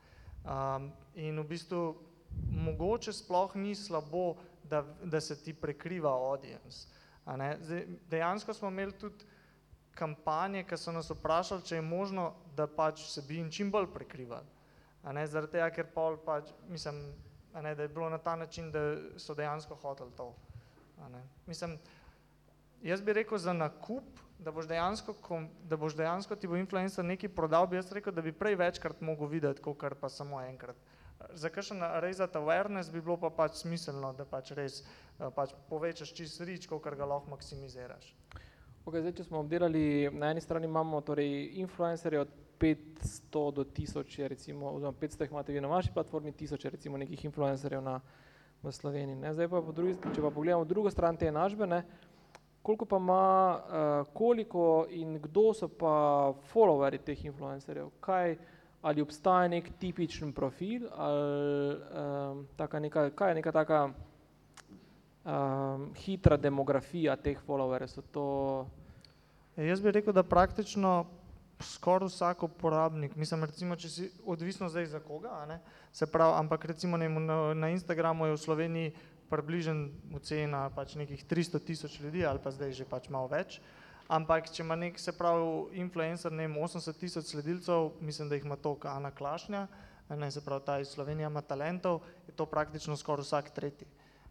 In 1.25 1.41
v 1.41 1.47
bistvu 1.49 1.83
mogoče 2.67 3.15
sploh 3.17 3.57
ni 3.61 3.75
slabo, 3.79 4.37
da, 4.69 4.83
da 5.05 5.21
se 5.21 5.37
ti 5.37 5.53
prekriva 5.53 6.13
audience, 6.13 6.89
a 7.25 7.37
ne. 7.41 7.55
Zdaj, 7.65 7.87
dejansko 8.13 8.55
smo 8.57 8.73
imeli 8.73 8.97
tudi 9.01 9.29
kampanje, 9.97 10.65
ki 10.69 10.77
so 10.77 10.93
nas 10.93 11.11
vprašali, 11.13 11.65
če 11.69 11.81
je 11.81 11.85
možno, 11.85 12.33
da 12.57 12.67
pač 12.69 13.05
se 13.09 13.25
bi 13.25 13.41
jim 13.41 13.51
čim 13.53 13.73
bolj 13.73 13.91
prekrivali, 13.93 14.49
a 15.03 15.13
ne, 15.13 15.27
zaradi 15.27 15.57
tega, 15.57 15.69
ker 15.75 15.89
pol 15.95 16.17
pač, 16.25 16.53
mislim, 16.69 17.01
a 17.53 17.65
ne, 17.65 17.75
da 17.77 17.85
je 17.85 17.93
bilo 17.93 18.09
na 18.09 18.19
ta 18.19 18.37
način, 18.37 18.71
da 18.73 18.81
so 19.21 19.35
dejansko 19.37 19.77
hoteli 19.83 20.13
to. 20.17 20.33
Mislim, 21.47 21.79
jaz 22.83 23.03
bi 23.03 23.13
rekel 23.13 23.39
za 23.39 23.53
nakup, 23.53 24.05
da 24.39 24.53
boš 24.53 24.67
dejansko, 24.69 25.15
da 25.69 25.77
boš 25.77 25.97
dejansko 25.97 26.37
ti 26.37 26.49
bo 26.49 26.57
influencer 26.57 27.05
nekaj 27.05 27.31
prodal, 27.35 27.67
bi 27.67 27.77
jaz 27.77 27.93
rekel, 27.93 28.13
da 28.13 28.23
bi 28.23 28.33
prej 28.33 28.57
večkrat 28.59 29.01
mogel 29.01 29.27
videti, 29.27 29.63
kakor 29.63 29.95
pa 29.95 30.09
samo 30.09 30.41
enkrat. 30.43 30.77
Za 31.35 31.49
kakšen 31.49 31.81
raisati 32.03 32.39
awareness 32.39 32.91
bi 32.93 33.01
bilo 33.01 33.17
pa 33.17 33.31
pač 33.31 33.61
smiselno, 33.63 34.13
da 34.13 34.25
pač 34.27 34.51
res 34.59 34.83
pač 35.37 35.55
povečaš 35.69 36.15
čisto 36.15 36.45
reach, 36.45 36.67
kakor 36.69 36.97
ga 36.99 37.07
lahko 37.07 37.31
maksimiziraš. 37.31 38.15
Ok, 38.83 38.97
zdaj, 38.99 39.13
če 39.15 39.29
smo 39.29 39.39
obdelali, 39.45 40.11
na 40.11 40.33
eni 40.35 40.43
strani 40.43 40.67
imamo 40.67 41.01
torej 41.07 41.53
influencerje 41.63 42.25
od 42.25 42.33
petsto 42.59 43.51
do 43.55 43.65
tisoč 43.65 44.19
je 44.19 44.29
recimo, 44.29 44.73
oziroma 44.75 44.99
petsto 44.99 45.25
jih 45.25 45.31
imate 45.31 45.55
vi 45.55 45.63
na 45.63 45.71
vaši 45.71 45.93
platformi, 45.95 46.35
tisoč 46.35 46.65
je 46.65 46.71
recimo 46.71 46.99
nekih 46.99 47.25
influencerjev 47.25 47.83
na 47.83 48.01
v 48.63 48.73
Sloveniji. 48.73 49.17
Ne. 49.17 49.35
Zdaj 49.35 49.49
pa 49.49 49.63
po 49.63 49.73
drugi, 49.73 49.97
če 50.15 50.23
pa 50.23 50.31
pogledamo 50.31 50.65
drugo 50.65 50.91
stran 50.91 51.17
te 51.19 51.27
enačbe, 51.27 51.67
ne, 51.67 51.83
koliko 52.63 52.87
pa 52.87 52.97
ima, 52.97 53.61
koliko 54.15 54.87
in 54.91 55.19
kdo 55.19 55.51
so 55.55 55.69
pa 55.69 56.33
followerji 56.53 57.03
teh 57.03 57.25
influencerjev, 57.27 57.91
kaj, 58.01 58.37
ali 58.83 59.03
obstaja 59.03 59.49
neki 59.49 59.73
tipičen 59.79 60.33
profil 60.33 60.89
ali 60.91 61.75
um, 61.75 62.47
taka 62.57 62.81
neka, 62.81 63.11
kaj 63.11 63.31
je 63.31 63.35
neka 63.35 63.53
taka 63.53 63.89
um, 63.89 65.93
hitra 65.95 66.37
demografija 66.37 67.17
teh 67.17 67.39
followerjev, 67.47 67.91
so 67.91 68.03
to? 68.03 68.67
Jaz 69.57 69.83
bi 69.83 69.93
rekel, 69.93 70.13
da 70.13 70.23
praktično 70.23 71.05
skoraj 71.63 72.09
vsak 72.09 72.43
uporabnik, 72.43 73.17
mislim 73.17 73.45
recimo, 73.45 73.77
če 73.77 73.89
si, 73.89 74.11
odvisno 74.27 74.69
zdaj 74.69 74.87
za 74.87 75.01
koga, 75.01 75.45
ne, 75.49 75.61
se 75.93 76.07
pravi, 76.07 76.35
ampak 76.39 76.65
recimo 76.65 76.97
na, 76.97 77.55
na 77.55 77.71
Instagramu 77.71 78.27
je 78.27 78.37
v 78.37 78.43
Sloveniji 78.43 78.93
približno 79.33 79.89
ocena 80.17 80.67
pač 80.75 80.95
nekih 81.01 81.25
tristo 81.25 81.59
tisoč 81.59 82.01
ljudi 82.01 82.27
ali 82.27 82.43
pa 82.43 82.53
zdaj 82.53 82.75
že 82.77 82.85
pač 82.85 83.09
malo 83.09 83.31
več, 83.33 83.61
ampak 84.13 84.51
če 84.53 84.63
ima 84.63 84.77
neki, 84.77 85.01
se 85.01 85.15
pravi, 85.17 85.79
influencer, 85.81 86.33
ne 86.33 86.45
vem, 86.47 86.59
osemdeset 86.61 87.01
tisoč 87.01 87.33
sledilcev, 87.33 87.95
mislim, 88.01 88.29
da 88.29 88.37
jih 88.37 88.45
ima 88.45 88.57
toliko 88.61 88.91
Ana 88.93 89.11
Klašnja, 89.11 89.67
ne, 90.11 90.31
se 90.31 90.45
pravi, 90.45 90.67
ta 90.67 90.79
iz 90.81 90.93
Slovenije 90.93 91.31
ima 91.31 91.41
talentov, 91.41 92.03
je 92.27 92.37
to 92.37 92.47
praktično 92.47 92.97
skoraj 92.97 93.25
vsak 93.25 93.51
tretji, 93.57 93.89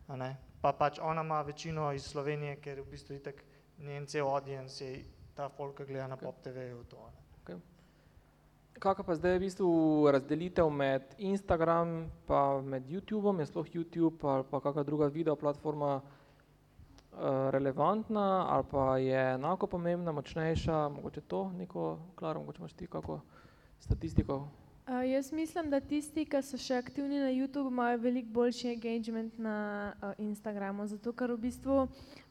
a 0.07 0.19
ne. 0.19 0.35
Pa 0.61 0.75
pač 0.77 0.99
ona 1.01 1.25
ima 1.25 1.41
večino 1.41 1.89
iz 1.97 2.05
Slovenije, 2.05 2.59
ker 2.61 2.83
v 2.83 2.91
bistvu 2.91 3.17
itak 3.17 3.41
njen 3.81 4.05
cel 4.05 4.29
audience 4.29 4.85
je 4.85 5.01
ta 5.33 5.49
folk, 5.49 5.77
ki 5.77 5.89
gleda 5.89 6.07
na 6.07 6.17
Pop 6.17 6.43
TV-ju 6.43 6.83
to, 6.85 7.01
a 7.01 7.20
ne. 7.49 7.59
Kaka 8.81 9.03
pa 9.03 9.15
zdaj 9.15 9.37
v 9.37 9.43
bistvu 9.45 9.71
razdelitev 10.11 10.69
med 10.69 11.03
Instagram 11.17 12.09
pa 12.25 12.61
med 12.61 12.89
Youtubom, 12.89 13.39
je 13.39 13.45
sploh 13.45 13.67
Youtube 13.73 14.17
ali 14.25 14.43
pa 14.51 14.59
kaka 14.59 14.83
druga 14.83 15.07
video 15.07 15.35
platforma 15.35 16.01
relevantna 17.51 18.47
ali 18.49 18.65
pa 18.71 18.97
je 18.97 19.33
enako 19.33 19.67
pomembna, 19.67 20.11
močnejša, 20.11 20.89
mogoče 20.89 21.21
to 21.21 21.51
neko, 21.57 21.99
Klara, 22.15 22.39
mogoče 22.39 22.59
imaš 22.59 22.73
ti 22.73 22.87
kako 22.87 23.19
statistiko? 23.79 24.47
Uh, 24.87 25.11
jaz 25.11 25.31
mislim, 25.31 25.69
da 25.69 25.79
tisti, 25.79 26.23
ki 26.25 26.39
so 26.41 26.57
še 26.57 26.79
aktivni 26.81 27.19
na 27.21 27.27
YouTubu, 27.29 27.69
imajo 27.69 27.99
veliko 28.01 28.31
boljši 28.33 28.71
engagement 28.71 29.37
na 29.37 29.53
uh, 29.93 30.15
Instagramu, 30.17 30.87
zato 30.89 31.13
ker 31.13 31.29
v 31.35 31.37
bistvu 31.43 31.83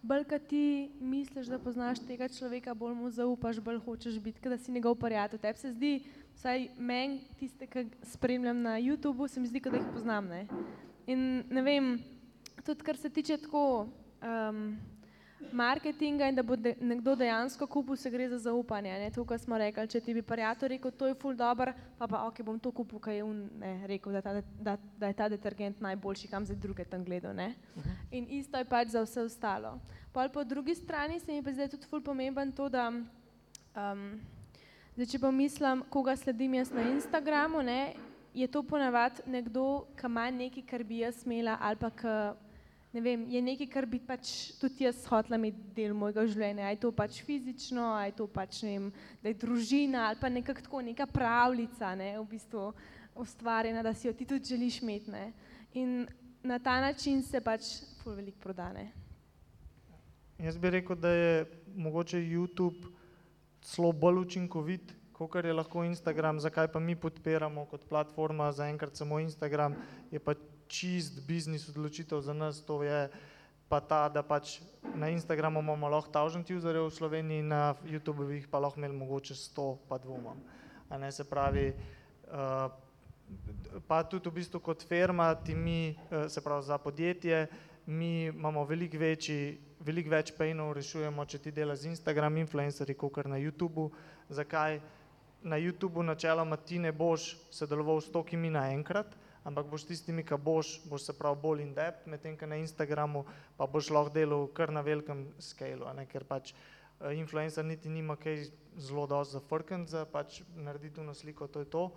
bolj, 0.03 0.25
kot 0.33 0.49
ti 0.51 0.91
misliš, 0.99 1.47
da 1.47 1.61
poznaš 1.63 2.03
tega 2.09 2.27
človeka, 2.29 2.75
bolj 2.75 2.97
mu 2.99 3.11
zaupaš, 3.15 3.61
bolj 3.63 3.79
hočeš 3.85 4.19
biti, 4.19 4.43
da 4.51 4.59
si 4.59 4.75
njegov 4.75 4.99
prijatelj. 4.99 5.41
Tebi 5.45 5.63
se 5.63 5.73
zdi, 5.77 5.93
vsaj 6.35 6.67
meni, 6.77 7.23
tiste, 7.39 7.71
ki 7.71 7.87
spremljam 8.17 8.67
na 8.67 8.75
YouTubu, 8.83 9.31
se 9.31 9.41
mi 9.41 9.47
zdi, 9.47 9.63
da 9.71 9.79
jih 9.79 9.87
poznam. 9.95 10.27
Ne? 10.27 10.47
In 11.07 11.45
ne 11.55 11.63
vem, 11.63 11.93
tudi 12.67 12.83
kar 12.83 12.99
se 12.99 13.15
tiče 13.15 13.39
tako 13.47 13.87
um, 13.87 14.65
marketinga 15.53 16.29
in 16.29 16.35
da 16.35 16.43
bo 16.43 16.57
de, 16.57 16.75
nekdo 16.81 17.15
dejansko 17.17 17.67
kupil, 17.67 17.97
se 17.97 18.11
gre 18.11 18.29
za 18.29 18.39
zaupanje. 18.39 18.93
Ne? 18.99 19.11
To, 19.11 19.25
kar 19.25 19.39
smo 19.39 19.59
rekli, 19.59 19.87
če 19.89 20.01
ti 20.01 20.15
bi 20.15 20.23
prijatelj 20.23 20.75
rekel, 20.75 20.93
to 20.93 21.09
je 21.09 21.17
ful 21.19 21.35
dobro, 21.37 21.73
pa 21.99 22.09
pa 22.09 22.23
ok, 22.29 22.43
bom 22.47 22.59
to 22.59 22.73
kupil, 22.73 23.01
kaj 23.03 23.17
je 23.17 23.25
on 23.25 23.41
ne, 23.61 23.73
rekel, 23.91 24.13
da, 24.13 24.23
ta, 24.23 24.43
da, 24.61 24.77
da 24.99 25.11
je 25.11 25.19
ta 25.19 25.29
detergent 25.29 25.81
najboljši, 25.81 26.29
kam 26.29 26.47
za 26.47 26.55
druge 26.55 26.85
tam 26.85 27.05
gledal. 27.05 27.35
Ne? 27.35 27.55
In 28.11 28.29
isto 28.31 28.59
je 28.59 28.69
pač 28.69 28.93
za 28.95 29.03
vse 29.07 29.25
ostalo. 29.27 29.79
Pol 30.13 30.29
po 30.29 30.45
drugi 30.45 30.75
strani 30.75 31.21
se 31.21 31.33
mi 31.33 31.43
pa 31.43 31.53
zdaj 31.53 31.73
tudi 31.75 31.89
ful 31.91 32.03
pomemben 32.03 32.53
to, 32.53 32.69
da 32.69 32.91
um, 32.91 34.05
zdaj, 34.95 35.07
če 35.07 35.23
pa 35.23 35.31
mislim, 35.31 35.85
koga 35.91 36.17
sledim 36.17 36.55
jaz 36.61 36.73
na 36.75 36.87
Instagramu, 36.93 37.63
ne, 37.63 37.95
je 38.35 38.47
to 38.47 38.63
ponavadi 38.63 39.27
nekdo, 39.27 39.87
ki 39.99 40.07
ima 40.07 40.31
nekaj, 40.31 40.67
kar 40.67 40.85
bi 40.85 41.03
jaz 41.03 41.25
imela 41.27 41.59
ali 41.61 41.77
pa 41.81 41.91
ki 41.91 42.15
ne 42.93 43.01
vem, 43.01 43.25
je 43.31 43.43
nekaj, 43.43 43.69
kar 43.71 43.87
bi 43.87 44.01
pač 44.03 44.53
tudi 44.59 44.85
jaz 44.85 45.03
hotela 45.11 45.39
imeti 45.39 45.63
del 45.77 45.95
mojega 45.95 46.25
življenja. 46.27 46.71
Je 46.73 46.81
to 46.83 46.91
pač 46.95 47.21
fizično, 47.27 47.93
je 48.07 48.15
to 48.19 48.27
pač 48.31 48.63
ne 48.67 48.77
vem, 48.77 48.89
da 49.23 49.31
je 49.31 49.39
družina 49.45 50.09
ali 50.09 50.21
pa 50.21 50.31
nekako 50.33 50.67
tako, 50.67 50.83
neka 50.87 51.07
pravljica, 51.11 51.95
ne, 51.99 52.13
v 52.19 52.27
bistvu 52.33 52.71
ustvarjena, 53.21 53.85
da 53.87 53.95
si 53.95 54.09
jo 54.09 54.15
ti 54.17 54.27
tudi 54.27 54.55
želiš 54.55 54.81
imeti. 54.83 55.27
In 55.79 56.07
na 56.43 56.59
ta 56.59 56.81
način 56.81 57.23
se 57.23 57.41
pač 57.41 57.77
ful 58.03 58.17
veliko 58.19 58.41
prodane. 58.43 58.91
Jaz 60.41 60.57
bi 60.59 60.71
rekel, 60.73 60.97
da 60.97 61.11
je 61.13 61.45
mogoče 61.77 62.17
YouTube 62.17 62.89
celo 63.63 63.93
bolj 63.93 64.23
učinkovit, 64.25 64.95
kot 65.13 65.45
je 65.45 65.53
lahko 65.53 65.85
Instagram. 65.85 66.41
Zakaj 66.41 66.71
pa 66.73 66.81
mi 66.81 66.97
podpiramo 66.97 67.67
kot 67.69 67.85
platforma 67.89 68.49
zaenkrat 68.53 68.97
samo 68.97 69.21
Instagram, 69.21 69.77
je 70.11 70.19
pa 70.19 70.35
čist 70.71 71.21
biznis 71.27 71.67
odločitev 71.69 72.23
za 72.23 72.35
nas, 72.35 72.63
to 72.63 72.83
je 72.87 73.11
pa 73.71 73.79
ta, 73.79 74.09
da 74.11 74.23
pač 74.27 74.59
na 74.99 75.11
Instagramu 75.15 75.63
imamo 75.63 75.89
lahko 75.89 76.11
1000 76.11 76.57
userjev 76.59 76.89
v 76.89 76.95
Sloveniji, 76.95 77.43
na 77.47 77.75
YouTubu 77.87 78.27
jih 78.35 78.49
pa 78.51 78.59
lahko 78.59 78.83
imeli 78.83 78.97
mogoče 78.99 79.35
100, 79.35 79.67
pa 79.87 79.99
dvomam. 79.99 80.43
A 80.91 80.99
ne 80.99 81.13
se 81.15 81.23
pravi, 81.25 81.71
uh, 81.71 82.67
pa 83.87 84.03
tudi 84.03 84.27
v 84.27 84.43
bistvu 84.43 84.59
kot 84.59 84.83
firma, 84.83 85.35
ti 85.39 85.55
mi, 85.55 85.95
uh, 85.95 86.27
se 86.27 86.43
pravi 86.43 86.67
za 86.67 86.79
podjetje, 86.83 87.47
mi 87.87 88.27
imamo 88.27 88.65
veliko 88.67 88.99
večji, 88.99 89.59
veliko 89.87 90.11
več 90.11 90.35
painov 90.35 90.75
rešujemo, 90.75 91.25
če 91.25 91.39
ti 91.39 91.55
delaš 91.55 91.85
z 91.85 91.95
Instagram 91.95 92.43
influencerji, 92.43 92.99
kot 92.99 93.23
na 93.31 93.39
YouTubu. 93.39 93.91
Zakaj? 94.29 94.81
Na 95.43 95.57
YouTubu 95.57 96.03
načeloma 96.03 96.59
ti 96.59 96.79
ne 96.79 96.91
boš 96.93 97.37
sodeloval 97.55 98.03
s 98.03 98.11
tokimi 98.13 98.51
naenkrat, 98.51 99.15
ampak 99.45 99.67
boš 99.67 99.87
tistimi, 99.89 100.25
ki 100.27 100.37
boš, 100.37 100.81
boš 100.85 101.09
se 101.09 101.17
pravi 101.17 101.41
bolj 101.43 101.63
in 101.65 101.75
depth, 101.75 102.07
medtem 102.07 102.37
ko 102.37 102.47
na 102.47 102.61
Instagramu 102.61 103.25
pa 103.57 103.67
boš 103.67 103.91
lahko 103.91 104.13
delal 104.15 104.47
kar 104.55 104.73
na 104.73 104.81
velikem 104.81 105.27
skalu, 105.39 105.89
ker 106.09 106.25
pač 106.25 106.53
uh, 106.53 107.11
influencer 107.17 107.65
niti 107.65 107.89
nima 107.89 108.17
kaj 108.17 108.51
zelo 108.77 109.07
dosti 109.07 109.39
zafrkniti, 109.39 109.91
za 109.91 110.05
pač 110.05 110.43
narediti 110.57 111.01
eno 111.01 111.15
sliko, 111.15 111.47
to 111.47 111.61
je 111.61 111.71
to. 111.71 111.91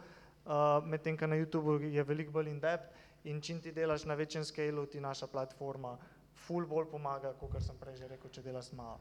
Uh, 0.43 0.83
medtem 0.85 1.17
ko 1.17 1.27
na 1.27 1.35
YouTubu 1.39 1.79
je 1.87 2.03
veliko 2.03 2.31
bolj 2.31 2.49
in 2.51 2.59
depth 2.59 2.91
in 3.23 3.41
čim 3.41 3.61
ti 3.61 3.71
delaš 3.71 4.05
na 4.05 4.13
večjem 4.13 4.43
skalu, 4.43 4.85
ti 4.85 4.99
naša 4.99 5.27
platforma 5.27 5.97
ful 6.35 6.65
bolj 6.67 6.89
pomaga, 6.91 7.33
kot 7.39 7.55
sem 7.63 7.77
prej 7.79 8.01
že 8.01 8.07
rekel, 8.07 8.31
če 8.31 8.43
delaš 8.43 8.71
malo. 8.75 8.99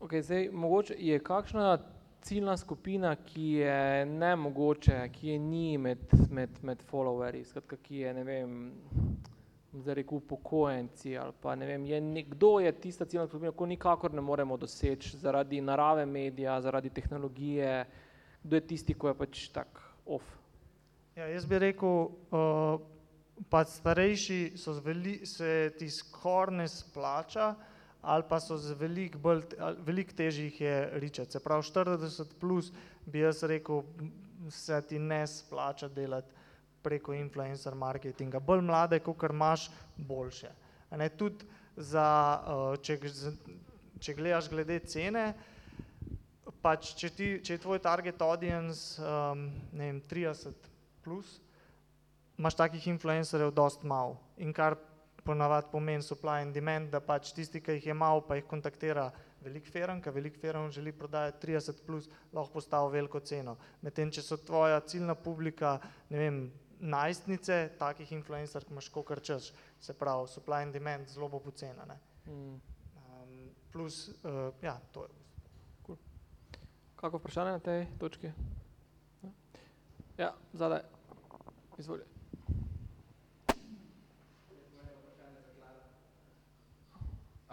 Ok, 0.00 0.18
zdaj 0.22 0.50
mogoče 0.52 0.94
je 0.98 1.18
kakšna 1.18 1.78
ciljna 2.24 2.56
skupina, 2.56 3.14
ki 3.16 3.48
je 3.60 4.06
ne 4.06 4.36
mogoče, 4.36 4.96
ki 5.12 5.28
je 5.28 5.38
ni 5.38 5.78
med, 5.78 5.98
med, 6.30 6.56
med 6.62 6.82
followerji, 6.90 7.44
skratka, 7.44 7.76
ki 7.76 7.98
je, 8.00 8.14
ne 8.16 8.24
vem, 8.24 8.54
zdaj 9.74 9.98
rekel 10.00 10.18
upokojenci 10.18 11.16
ali 11.18 11.34
pa 11.42 11.54
ne 11.58 11.66
vem, 11.66 11.84
je 11.86 12.00
nekdo 12.00 12.60
je 12.60 12.72
tista 12.72 13.04
ciljna 13.04 13.26
skupina, 13.26 13.52
ko 13.52 13.66
nikakor 13.66 14.14
ne 14.14 14.24
moremo 14.24 14.56
doseči 14.56 15.18
zaradi 15.18 15.60
narave 15.60 16.06
medija, 16.06 16.60
zaradi 16.60 16.90
tehnologije, 16.90 17.84
kdo 18.42 18.56
je 18.56 18.66
tisti, 18.66 18.94
ko 18.94 19.08
je 19.08 19.18
pač 19.18 19.48
tak 19.52 19.80
off. 20.06 20.24
Ja, 21.16 21.28
jaz 21.28 21.46
bi 21.46 21.58
rekel, 21.58 22.08
uh, 22.34 22.80
pa 23.50 23.64
starejši 23.64 24.56
so 24.58 24.74
zveli, 24.74 25.20
se 25.26 25.72
ti 25.78 25.90
skoraj 25.90 26.56
ne 26.56 26.68
splača, 26.68 27.54
ali 28.04 28.24
pa 28.28 28.40
so 28.40 28.58
z 28.60 28.76
veliko 28.78 29.18
bolj, 29.18 29.42
veliko 29.86 30.12
težje 30.16 30.44
jih 30.44 30.60
je 30.60 30.76
ričati. 31.00 31.32
Se 31.32 31.40
pravi, 31.40 31.62
40 31.62 32.34
plus 32.40 32.72
bi 33.06 33.24
jaz 33.24 33.42
rekel, 33.42 33.82
se 34.50 34.80
ti 34.88 34.98
ne 34.98 35.26
splača 35.26 35.88
delati 35.88 36.32
preko 36.82 37.14
influencer 37.16 37.74
marketinga. 37.74 38.40
Bolj 38.40 38.60
mlade, 38.60 39.00
kot 39.00 39.24
imaš, 39.30 39.70
boljše. 39.96 40.52
Ne, 40.94 41.08
tudi 41.08 41.46
za, 41.76 42.06
če, 42.82 42.98
če 44.00 44.14
gledaš 44.14 44.50
glede 44.52 44.78
cene, 44.86 45.32
pač 46.62 46.92
če, 46.98 47.10
ti, 47.10 47.30
če 47.44 47.56
je 47.56 47.62
tvoj 47.64 47.80
target 47.82 48.20
audience 48.24 49.00
um, 49.00 49.48
ne 49.72 49.88
vem, 49.90 50.00
30 50.10 50.68
plus, 51.04 51.38
imaš 52.38 52.56
takih 52.60 52.86
influencerjev 52.92 53.52
dost 53.56 53.84
malo. 53.84 54.18
In 54.36 54.52
kar 54.52 54.76
ponavadi 55.24 55.70
pomeni 55.72 56.02
supply 56.02 56.42
and 56.42 56.54
demand, 56.54 56.90
da 56.92 57.00
pač 57.00 57.32
tisti, 57.36 57.60
ki 57.60 57.78
jih 57.78 57.86
je 57.90 57.94
malo, 57.96 58.22
pa 58.26 58.36
jih 58.38 58.46
kontaktira 58.48 59.10
velik 59.44 59.66
firm, 59.68 60.00
ki 60.02 60.12
velik 60.12 60.36
firm 60.40 60.70
želi 60.72 60.92
prodajati 60.92 61.46
30 61.46 61.82
plus, 61.86 62.08
lahko 62.32 62.52
postavi 62.52 62.92
veliko 62.98 63.20
ceno. 63.20 63.56
Medtem, 63.82 64.12
če 64.12 64.22
so 64.24 64.38
tvoja 64.40 64.80
ciljna 64.88 65.14
publika, 65.14 65.78
ne 66.10 66.20
vem, 66.20 66.40
najstnice, 66.84 67.58
takih 67.78 68.12
influencerk 68.12 68.70
imaš 68.70 68.88
kokar 68.92 69.20
čas, 69.24 69.52
se 69.80 69.94
pravi, 69.96 70.28
supply 70.28 70.62
and 70.66 70.72
demand 70.72 71.08
zelo 71.08 71.28
bo 71.28 71.40
pocena. 71.40 71.86
Um, 72.26 72.60
plus, 73.72 74.08
uh, 74.22 74.48
ja, 74.62 74.78
to 74.92 75.04
je. 75.04 75.10
Cool. 75.86 75.98
Kako 76.96 77.22
vprašanje 77.22 77.56
na 77.56 77.58
tej 77.58 77.86
točki? 77.98 78.32
Ja, 80.18 80.34
zadaj. 80.52 80.84
Izvolite. 81.78 82.06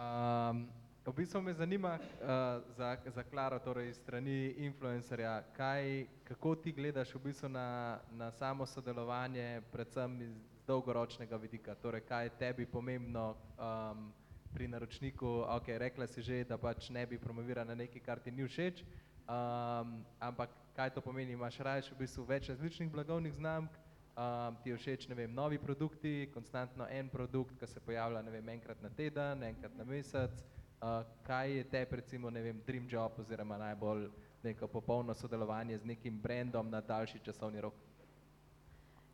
Um, 0.02 0.68
v 1.06 1.12
bistvu 1.14 1.42
me 1.42 1.54
zanima 1.54 1.98
uh, 1.98 2.62
za, 2.76 2.96
za 3.06 3.22
Klaro, 3.22 3.58
torej 3.58 3.88
iz 3.88 3.96
strani 3.96 4.54
influencerja, 4.58 5.42
kaj, 5.56 6.06
kako 6.24 6.54
ti 6.54 6.72
gledaš 6.72 7.14
v 7.14 7.20
bistvu 7.24 7.48
na, 7.48 7.98
na 8.10 8.30
samo 8.30 8.66
sodelovanje, 8.66 9.62
predvsem 9.72 10.20
iz 10.22 10.34
dolgoročnega 10.66 11.36
vidika, 11.36 11.74
torej 11.74 12.00
kaj 12.06 12.24
je 12.24 12.36
tebi 12.38 12.66
pomembno 12.66 13.34
um, 13.34 14.12
pri 14.54 14.68
naročniku, 14.68 15.44
ok, 15.48 15.68
rekla 15.78 16.06
si 16.06 16.22
že, 16.22 16.44
da 16.44 16.58
pač 16.58 16.90
ne 16.90 17.06
bi 17.06 17.18
promovirala 17.18 17.74
nekaj, 17.74 18.02
kar 18.02 18.18
ti 18.18 18.30
ni 18.30 18.46
všeč, 18.46 18.82
um, 18.82 20.02
ampak 20.18 20.50
kaj 20.74 20.94
to 20.94 21.00
pomeni, 21.00 21.32
imaš 21.32 21.58
raje 21.58 21.90
v 21.92 21.98
bistvu 22.02 22.26
več 22.26 22.48
različnih 22.48 22.90
blagovnih 22.90 23.34
znamk, 23.34 23.70
um, 24.16 24.56
ti 24.62 24.70
je 24.70 24.76
všeč, 24.76 25.08
vem, 25.08 25.34
novi 25.34 25.58
produkti, 25.58 26.30
konstantno 26.34 26.86
en 26.90 27.08
produkt, 27.08 27.58
ki 27.58 27.66
se 27.66 27.80
pojavlja, 27.80 28.22
vem, 28.30 28.48
enkrat 28.48 28.82
na 28.82 28.90
teden, 28.90 29.42
enkrat 29.42 29.76
na 29.76 29.84
mesec. 29.84 30.44
Uh, 30.82 31.06
kaj 31.22 31.56
je 31.56 31.64
te, 31.70 31.86
recimo, 31.90 32.30
vem, 32.30 32.60
dream 32.66 32.88
job 32.90 33.18
oziroma 33.18 33.58
najbolj 33.58 34.08
neko 34.42 34.66
popolno 34.66 35.14
sodelovanje 35.14 35.78
z 35.78 35.84
nekim 35.86 36.18
brandom 36.18 36.70
na 36.70 36.80
daljši 36.80 37.20
časovni 37.22 37.60
rok? 37.60 37.74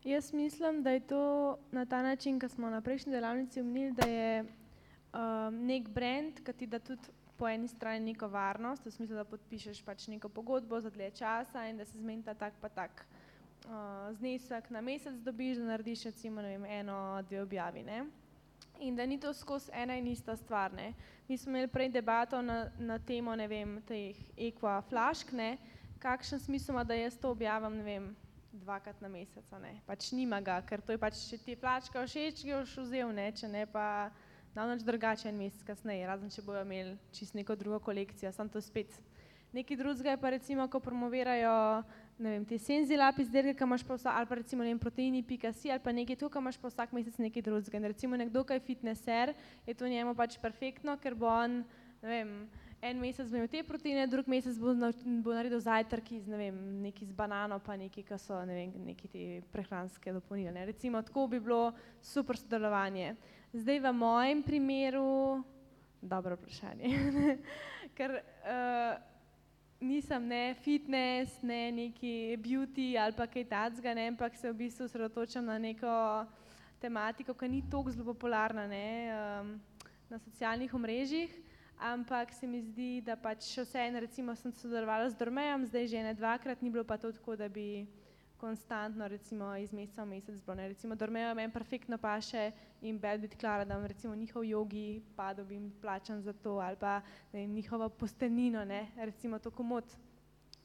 Jaz 0.05 0.33
mislim, 0.33 0.83
da 0.83 0.91
je 0.91 1.01
to 1.01 1.59
na 1.73 1.85
ta 1.85 2.03
način, 2.03 2.41
kot 2.41 2.51
smo 2.51 2.71
na 2.71 2.81
prejšnji 2.81 3.13
delavnici 3.13 3.61
umnili, 3.61 3.93
da 3.93 4.09
je 4.09 4.45
um, 4.45 5.67
nek 5.67 5.89
brand, 5.89 6.41
ki 6.45 6.53
ti 6.53 6.67
da 6.67 6.79
tudi 6.79 7.11
po 7.37 7.49
eni 7.49 7.69
strani 7.69 8.13
neko 8.13 8.29
varnost, 8.29 8.87
v 8.87 8.91
smislu, 8.91 9.17
da 9.17 9.25
podpišeš 9.25 9.83
pač 9.87 10.09
neko 10.09 10.29
pogodbo 10.29 10.81
za 10.81 10.91
dlje 10.91 11.11
časa 11.11 11.69
in 11.69 11.77
da 11.79 11.85
se 11.85 11.99
zmenita 11.99 12.35
tak 12.35 12.55
pa 12.61 12.69
tak 12.69 13.07
znesek 14.19 14.71
na 14.71 14.81
mesec 14.81 15.15
dobiš, 15.25 15.59
da 15.59 15.65
narediš 15.65 16.05
recimo 16.05 16.43
vem, 16.43 16.65
eno, 16.65 17.23
dve 17.29 17.43
objavi. 17.43 17.83
Ne? 17.83 18.05
In 18.81 18.97
da 18.97 19.07
ni 19.07 19.19
to 19.21 19.33
skozi 19.35 19.71
ena 19.75 19.97
in 19.97 20.07
ista 20.07 20.37
stvar. 20.37 20.73
Ne? 20.73 20.93
Mi 21.29 21.39
smo 21.39 21.51
imeli 21.51 21.69
prej 21.69 21.89
debato 21.89 22.43
na, 22.43 22.71
na 22.79 22.99
temo 22.99 23.35
vem, 23.37 23.83
teh 23.87 24.17
ekva 24.37 24.83
flašk, 24.89 25.33
ne? 25.33 25.57
kakšen 25.99 26.39
smisel 26.39 26.75
ima, 26.75 26.85
da 26.85 26.95
jaz 26.95 27.19
to 27.19 27.31
objavim 27.31 27.83
vem, 27.83 28.17
dvakrat 28.53 29.01
na 29.01 29.09
mesec. 29.09 29.45
Ne? 29.61 29.81
Pač 29.87 30.13
nima 30.13 30.41
ga, 30.41 30.61
ker 30.63 30.81
to 30.81 30.93
je 30.93 30.99
pač, 30.99 31.19
če 31.31 31.39
ti 31.39 31.51
je 31.51 31.61
flaška 31.61 32.07
všeč, 32.07 32.45
jo 32.47 32.63
boš 32.63 32.77
vzel, 32.87 33.13
ne? 33.13 33.33
če 33.33 33.49
ne 33.49 33.67
pa 33.67 34.11
namreč 34.55 34.83
drugače 34.87 35.29
en 35.29 35.39
mesec 35.39 35.63
kasneje, 35.67 36.07
razen 36.07 36.31
če 36.31 36.43
bojo 36.43 36.63
imeli 36.65 36.97
čist 37.13 37.35
neko 37.35 37.57
drugo 37.59 37.81
kolekcijo, 37.83 38.33
sem 38.33 38.49
to 38.49 38.63
spet. 38.63 38.95
Nekaj 39.53 39.77
drugega 39.81 40.15
je 40.15 40.21
pa 40.21 40.31
recimo, 40.31 40.69
ko 40.69 40.81
promovirajo 40.81 41.83
ne 42.19 42.35
vem, 42.35 42.45
te 42.45 42.59
senzilap 42.59 43.19
izdelke, 43.23 43.55
ki 43.57 43.67
imaš 43.67 43.85
pa 43.87 43.97
vsa, 43.97 44.13
ali 44.19 44.27
pa 44.27 44.39
recimo 44.41 44.65
ne 44.67 44.73
vem, 44.73 44.79
proteini.si 44.83 45.71
ali 45.71 45.83
pa 45.83 45.95
nekaj 45.95 46.19
to, 46.19 46.29
ki 46.29 46.41
imaš 46.43 46.59
pa 46.59 46.71
vsak 46.71 46.95
mesec 46.97 47.19
nekaj 47.23 47.45
drugega. 47.47 47.79
In 47.79 47.91
recimo 47.93 48.19
nekdo, 48.19 48.43
ki 48.45 48.59
je 48.59 48.65
fitnesser, 48.67 49.35
je 49.67 49.75
to 49.75 49.89
njemu 49.89 50.15
pač 50.19 50.39
perfektno, 50.43 50.97
ker 50.99 51.15
bo 51.15 51.31
on, 51.31 51.61
ne 52.03 52.11
vem, 52.11 52.33
en 52.83 53.03
mesec 53.03 53.31
bo 53.31 53.39
imel 53.39 53.51
te 53.51 53.63
proteine, 53.67 54.07
drug 54.11 54.31
mesec 54.31 54.59
bo, 54.59 54.75
bo 55.23 55.35
naredil 55.37 55.63
zajtrk 55.63 56.13
iz, 56.19 56.27
ne 56.31 56.41
vem, 56.41 56.57
neki 56.83 57.07
z 57.07 57.15
banano, 57.15 57.61
pa 57.63 57.79
neki, 57.79 58.03
ki 58.07 58.19
so, 58.19 58.41
ne 58.47 58.57
vem, 58.57 58.75
neki 58.91 59.11
te 59.13 59.27
prehranske 59.55 60.15
dopolnile. 60.15 60.55
Ne. 60.57 60.67
Recimo 60.73 61.03
tako 61.07 61.29
bi 61.31 61.43
bilo 61.43 61.71
super 62.03 62.39
sodelovanje. 62.39 63.15
Zdaj 63.55 63.79
v 63.87 63.93
mojem 63.97 64.43
primeru, 64.43 65.45
dobro 66.03 66.35
vprašanje, 66.39 66.91
ker 67.97 68.19
uh, 68.19 68.99
nisem 69.81 70.27
ne 70.27 70.55
fitness, 70.55 71.43
ne 71.43 71.73
neki 71.73 72.37
beauty 72.43 72.97
ali 72.99 73.15
pa 73.15 73.27
kaj 73.27 73.45
takega, 73.45 73.95
ampak 74.09 74.37
se 74.37 74.51
v 74.51 74.57
bistvu 74.57 74.85
osredotočam 74.85 75.45
na 75.45 75.59
neko 75.59 76.27
tematiko, 76.81 77.35
ki 77.35 77.49
ni 77.49 77.63
tako 77.63 77.91
zelo 77.91 78.05
popularna 78.05 78.67
ne, 78.67 79.11
um, 79.41 79.61
na 80.11 80.19
socialnih 80.19 80.75
omrežjih, 80.75 81.31
ampak 81.79 82.33
se 82.33 82.47
mi 82.47 82.63
zdi, 82.63 83.01
da 83.07 83.17
pač 83.17 83.47
vseeno, 83.59 84.01
recimo 84.01 84.35
sem 84.35 84.53
sodelovala 84.53 85.11
z 85.11 85.19
Dormejem, 85.19 85.67
zdaj 85.67 85.87
že 85.87 86.03
ne 86.03 86.15
dvakrat, 86.15 86.63
ni 86.63 86.71
bilo 86.71 86.85
pa 86.85 86.99
to 86.99 87.13
tako, 87.13 87.37
da 87.37 87.49
bi 87.49 87.87
konstantno, 88.41 89.09
recimo 89.09 89.57
iz 89.57 89.73
meseca 89.73 90.03
v 90.03 90.07
mesec 90.07 90.39
bilo. 90.41 90.55
Ne. 90.55 90.69
Recimo 90.69 90.95
Dormejo 90.95 91.35
meni 91.35 91.53
perfektno 91.53 91.99
paše 91.99 92.53
in 92.83 92.99
bed 92.99 93.21
biti 93.21 93.37
klara, 93.37 93.65
da 93.65 93.87
recimo 93.87 94.15
njihov 94.15 94.45
jogi 94.45 95.03
pa 95.17 95.35
dobim 95.35 95.73
plačan 95.81 96.23
za 96.23 96.33
to 96.33 96.59
ali 96.59 96.77
pa 96.77 97.01
ne, 97.33 97.47
njihovo 97.47 97.89
postenino, 97.89 98.65
ne, 98.65 98.87
recimo 98.97 99.39
to 99.39 99.51
komod 99.51 99.85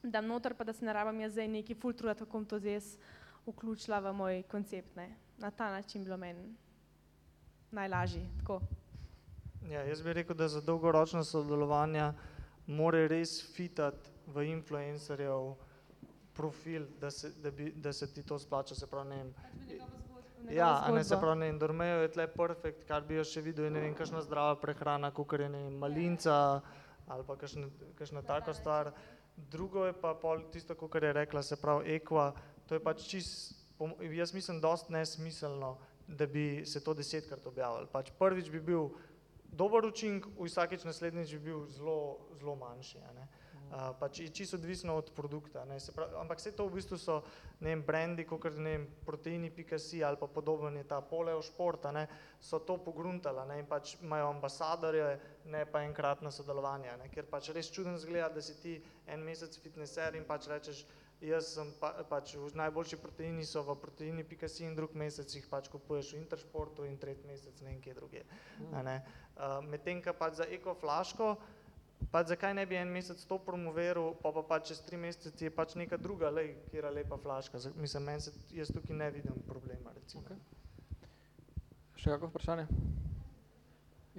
dam 0.03 0.27
noter, 0.27 0.53
pa 0.53 0.63
da 0.63 0.73
se 0.73 0.85
ne 0.85 0.93
rabam 0.93 1.19
jaz 1.19 1.31
zdaj 1.31 1.47
neki 1.47 1.75
full 1.75 1.93
truda, 1.93 2.13
kako 2.13 2.31
bom 2.31 2.45
to 2.45 2.59
zdaj 2.59 2.79
vključila 3.45 3.99
v 3.99 4.13
moj 4.13 4.43
koncept. 4.43 4.95
Ne. 4.95 5.09
Na 5.37 5.51
ta 5.51 5.71
način 5.71 6.03
bilo 6.03 6.17
meni 6.17 6.55
najlažje. 7.71 8.29
Tako. 8.39 8.61
Ja, 9.69 9.81
jaz 9.83 10.01
bi 10.01 10.13
rekel, 10.13 10.35
da 10.35 10.47
za 10.47 10.61
dolgoročno 10.61 11.23
sodelovanje 11.23 12.11
mora 12.67 13.07
res 13.07 13.55
fitati 13.55 14.09
v 14.27 14.43
influencerjev 14.51 15.55
profil, 16.33 16.87
da 16.99 17.11
se, 17.11 17.31
da, 17.43 17.51
bi, 17.51 17.71
da 17.71 17.93
se 17.93 18.13
ti 18.13 18.23
to 18.23 18.39
splača, 18.39 18.75
se 18.75 18.87
pravi, 18.87 19.09
ne 19.09 19.15
vem. 19.15 19.33
Ja, 20.49 20.83
a 20.85 20.91
ne 20.91 21.03
se 21.03 21.17
pravi, 21.19 21.39
ne 21.39 21.45
vem, 21.45 21.59
Dormejo 21.59 22.01
je 22.01 22.11
tle 22.11 22.27
perfekt, 22.27 22.83
kar 22.87 23.05
bi 23.07 23.15
jo 23.15 23.23
še 23.27 23.41
videl, 23.41 23.69
ne 23.71 23.83
vem, 23.83 23.95
kakšna 23.95 24.23
zdrava 24.25 24.55
prehrana, 24.59 25.11
kakor 25.15 25.45
je, 25.45 25.49
ne 25.49 25.65
vem, 25.67 25.77
malinca 25.79 26.37
ali 27.11 27.23
pa 27.27 27.35
kakšna, 27.35 27.67
kakšna 27.99 28.21
taka 28.23 28.53
stvar. 28.55 28.93
Drugo 29.35 29.85
je 29.85 29.93
pa 29.97 30.13
pol 30.15 30.45
tisto, 30.53 30.75
kakor 30.75 31.03
je 31.03 31.13
rekla, 31.13 31.41
se 31.43 31.57
pravi, 31.59 31.97
ekva, 31.97 32.31
to 32.67 32.77
je 32.77 32.83
pač 32.83 33.07
čist, 33.09 33.55
jaz 34.13 34.33
mislim, 34.33 34.61
dost 34.61 34.89
nesmiselno, 34.93 35.77
da 36.07 36.27
bi 36.27 36.63
se 36.65 36.83
to 36.83 36.93
desetkrat 36.93 37.47
objavili. 37.47 37.89
Pač 37.91 38.11
prvič 38.19 38.49
bi 38.51 38.59
bil 38.59 38.91
dober 39.51 39.85
učink, 39.85 40.27
vsakeč 40.39 40.83
naslednjič 40.87 41.35
bi 41.37 41.39
bil 41.49 41.65
zelo, 41.71 41.97
zelo 42.39 42.55
manjši, 42.59 43.01
a 43.07 43.13
ne. 43.17 43.27
Pač 43.73 44.19
je 44.19 44.29
čisto 44.29 44.57
odvisno 44.57 44.95
od 44.95 45.09
produkta, 45.15 45.65
ne, 45.65 45.79
se 45.79 45.91
pravi, 45.91 46.13
ampak 46.21 46.37
vse 46.37 46.51
to 46.53 46.67
v 46.67 46.77
bistvu 46.77 46.97
so, 47.01 47.15
ne 47.59 47.73
vem, 47.73 47.81
brendi, 47.81 48.21
kakor, 48.21 48.53
ne 48.61 48.75
vem, 48.77 48.83
proteini.si 49.05 50.03
ali 50.03 50.17
pa 50.19 50.27
podoben 50.27 50.77
je 50.77 50.83
ta 50.83 51.01
poleo 51.01 51.41
šport, 51.41 51.85
a 51.89 51.91
ne, 51.91 52.03
so 52.37 52.59
to 52.59 52.77
pogruntala, 52.77 53.47
ne, 53.49 53.57
in 53.63 53.65
pač 53.65 53.95
imajo 54.01 54.29
ambasadorje, 54.29 55.07
ne 55.49 55.65
pa 55.65 55.81
enkratna 55.87 56.29
sodelovanja, 56.29 56.99
ne, 57.01 57.09
ker 57.09 57.25
pač 57.25 57.49
res 57.49 57.71
čudno 57.73 57.97
zgleda, 57.97 58.29
da 58.29 58.45
si 58.45 58.53
ti 58.61 58.75
en 59.09 59.25
mesec 59.25 59.57
fitnesser 59.57 60.13
in 60.21 60.27
pač 60.29 60.51
rečeš, 60.53 60.85
jaz 61.23 61.49
sem 61.55 61.73
pa, 61.81 61.95
pač 62.05 62.35
najboljši 62.53 63.01
proteini 63.01 63.45
so 63.47 63.63
v 63.65 63.77
proteini.si 63.81 64.67
in 64.67 64.77
drug 64.77 64.93
mesec 64.93 65.33
jih 65.33 65.49
pač 65.49 65.71
kupuješ 65.73 66.13
v 66.13 66.21
Intersportu 66.21 66.85
in 66.85 66.97
tretji 67.01 67.25
mesec 67.25 67.57
ne 67.65 67.73
vem 67.73 67.81
kje 67.81 68.23
ne. 68.83 68.97
Uh, 69.33 69.65
medtem, 69.65 69.97
ko 70.03 70.13
pač 70.13 70.43
za 70.43 70.45
eko 70.45 70.77
pač 72.13 72.29
zakaj 72.29 72.53
ne 72.53 72.65
bi 72.69 72.77
en 72.77 72.91
mesec 72.93 73.21
to 73.25 73.39
promoviral, 73.41 74.13
pa 74.21 74.31
pa 74.35 74.43
pač 74.45 74.69
čez 74.69 74.83
tri 74.85 74.97
mesece 75.01 75.31
ti 75.33 75.49
je 75.49 75.53
pač 75.53 75.73
neka 75.79 75.97
druga, 75.97 76.29
lej, 76.29 76.53
kjera 76.69 76.91
lepa 76.93 77.17
flaška, 77.17 77.61
mislim, 77.81 78.05
meni 78.05 78.21
se, 78.21 78.33
jaz 78.53 78.69
tukaj 78.69 78.95
ne 78.97 79.09
vidim 79.15 79.41
problema, 79.47 79.95
recimo. 79.97 80.21
Okay. 80.27 80.37
Še 81.97 82.13
kako 82.13 82.29
vprašanje? 82.29 82.67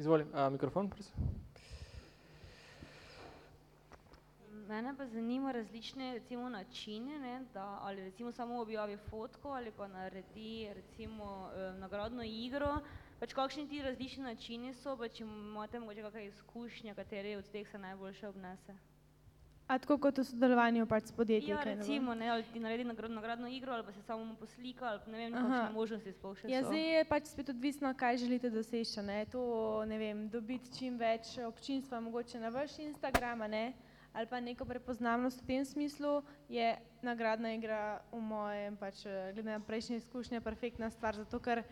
Izvolim, 0.00 0.30
a, 0.34 0.48
mikrofon, 0.50 0.90
prosim. 0.90 1.30
Mene 4.64 4.94
pa 4.98 5.06
zanima 5.06 5.52
različne 5.52 6.14
recimo 6.16 6.48
načine, 6.48 7.18
ne, 7.18 7.34
da 7.54 7.78
ali 7.82 8.04
recimo 8.04 8.32
samo 8.32 8.60
objavi 8.60 8.96
fotko 9.10 9.52
ali 9.52 9.70
pa 9.70 9.86
naredi 9.88 10.70
recimo 10.74 11.50
eh, 11.52 11.72
nagradno 11.78 12.24
igro, 12.24 12.78
pač 13.24 13.32
kakšni 13.32 13.68
ti 13.68 13.80
različni 13.80 14.24
načini 14.24 14.74
so, 14.76 14.98
pa 15.00 15.08
če 15.08 15.24
imate 15.24 15.80
mogoče 15.80 16.02
kakšne 16.04 16.24
izkušnje, 16.26 16.92
kateri 16.94 17.38
od 17.38 17.46
teh 17.48 17.68
se 17.68 17.78
najboljše 17.80 18.28
obnese? 18.28 18.74
A 19.64 19.78
tako 19.80 19.96
kot 19.96 20.18
v 20.20 20.24
sodelovanju 20.28 20.84
pač 20.84 21.08
s 21.08 21.14
podjetji? 21.16 21.54
Ja, 21.54 21.62
recimo, 21.64 22.12
ne, 22.12 22.28
ali 22.28 22.44
ti 22.52 22.60
naredi 22.60 22.84
nagradno, 22.84 23.16
nagradno 23.16 23.48
igro, 23.48 23.72
ali 23.72 23.86
pa 23.86 23.94
se 23.96 24.02
samo 24.04 24.34
poslika, 24.36 24.90
ali 24.90 25.12
ne 25.14 25.22
vem, 25.22 25.32
kakšne 25.32 25.70
možnosti 25.72 26.12
sploh 26.18 26.34
še 26.36 26.50
ja, 26.52 26.60
so. 26.60 26.68
Zdaj 26.68 26.84
je 26.84 27.06
pač 27.14 27.30
spet 27.32 27.52
odvisno, 27.54 27.94
kaj 27.96 28.20
želite 28.26 28.50
doseči, 28.52 29.06
ne, 29.08 29.22
to, 29.32 29.46
ne 29.88 30.00
vem, 30.02 30.26
dobiti 30.28 30.74
čim 30.76 31.00
več 31.00 31.38
občinstva 31.48 32.02
mogoče 32.04 32.42
na 32.44 32.52
vaš 32.52 32.76
Instagram, 32.84 33.46
ne, 33.48 33.64
ali 34.12 34.28
pa 34.28 34.42
neko 34.44 34.68
prepoznavnost 34.68 35.40
v 35.40 35.48
tem 35.48 35.64
smislu, 35.64 36.20
je 36.52 36.76
nagradna 37.00 37.56
igra 37.56 38.04
v 38.12 38.20
mojem, 38.20 38.76
pač 38.76 39.06
glede 39.08 39.48
na 39.48 39.64
prejšnje 39.64 40.04
izkušnje, 40.04 40.44
perfektna 40.44 40.92
stvar, 40.92 41.16
zato 41.16 41.40
ker 41.40 41.64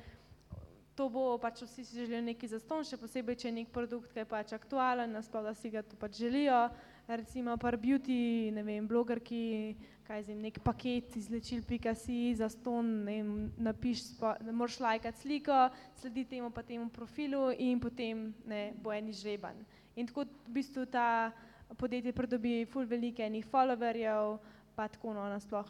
to 0.94 1.08
bo 1.08 1.38
pač 1.40 1.62
vsi 1.64 1.84
si 1.84 1.96
želijo 1.96 2.20
nekaj 2.22 2.52
zastonj, 2.52 2.84
še 2.90 2.98
posebej, 3.00 3.38
če 3.40 3.48
je 3.48 3.54
nek 3.56 3.70
produkt, 3.72 4.12
ki 4.12 4.22
je 4.22 4.28
pač 4.28 4.52
aktualen, 4.52 5.14
nasploh, 5.16 5.44
da 5.44 5.54
si 5.56 5.72
ga 5.72 5.82
to 5.82 5.96
pač 5.96 6.20
želijo. 6.20 6.68
Recimo 7.08 7.56
par 7.58 7.74
beauty, 7.80 8.52
ne 8.54 8.62
vem, 8.62 8.86
blogerki, 8.86 9.74
kaj 10.06 10.22
zdaj, 10.28 10.36
nek 10.38 10.60
paket 10.62 11.16
izlečil.si 11.18 12.18
za 12.38 12.46
ston, 12.52 12.92
ne 13.08 13.16
vem, 13.18 13.32
napiš, 13.58 14.04
da 14.20 14.54
moraš 14.54 14.78
lajkati 14.84 15.24
sliko, 15.24 15.64
sledi 15.98 16.24
temu 16.30 16.52
pa 16.54 16.62
temu 16.62 16.86
profilu 16.92 17.50
in 17.58 17.80
potem 17.80 18.30
ne, 18.46 18.70
bo 18.78 18.94
en 18.94 19.10
izžreban. 19.10 19.64
In 19.96 20.06
tako 20.08 20.28
v 20.46 20.56
bistvu 20.60 20.86
ta 20.86 21.32
podjetje 21.76 22.12
pridobi 22.14 22.62
ful 22.70 22.86
velike 22.86 23.24
enih 23.26 23.48
followerjev, 23.48 24.38
pa 24.76 24.86
tako 24.88 25.16
no, 25.16 25.26
nasploh, 25.28 25.66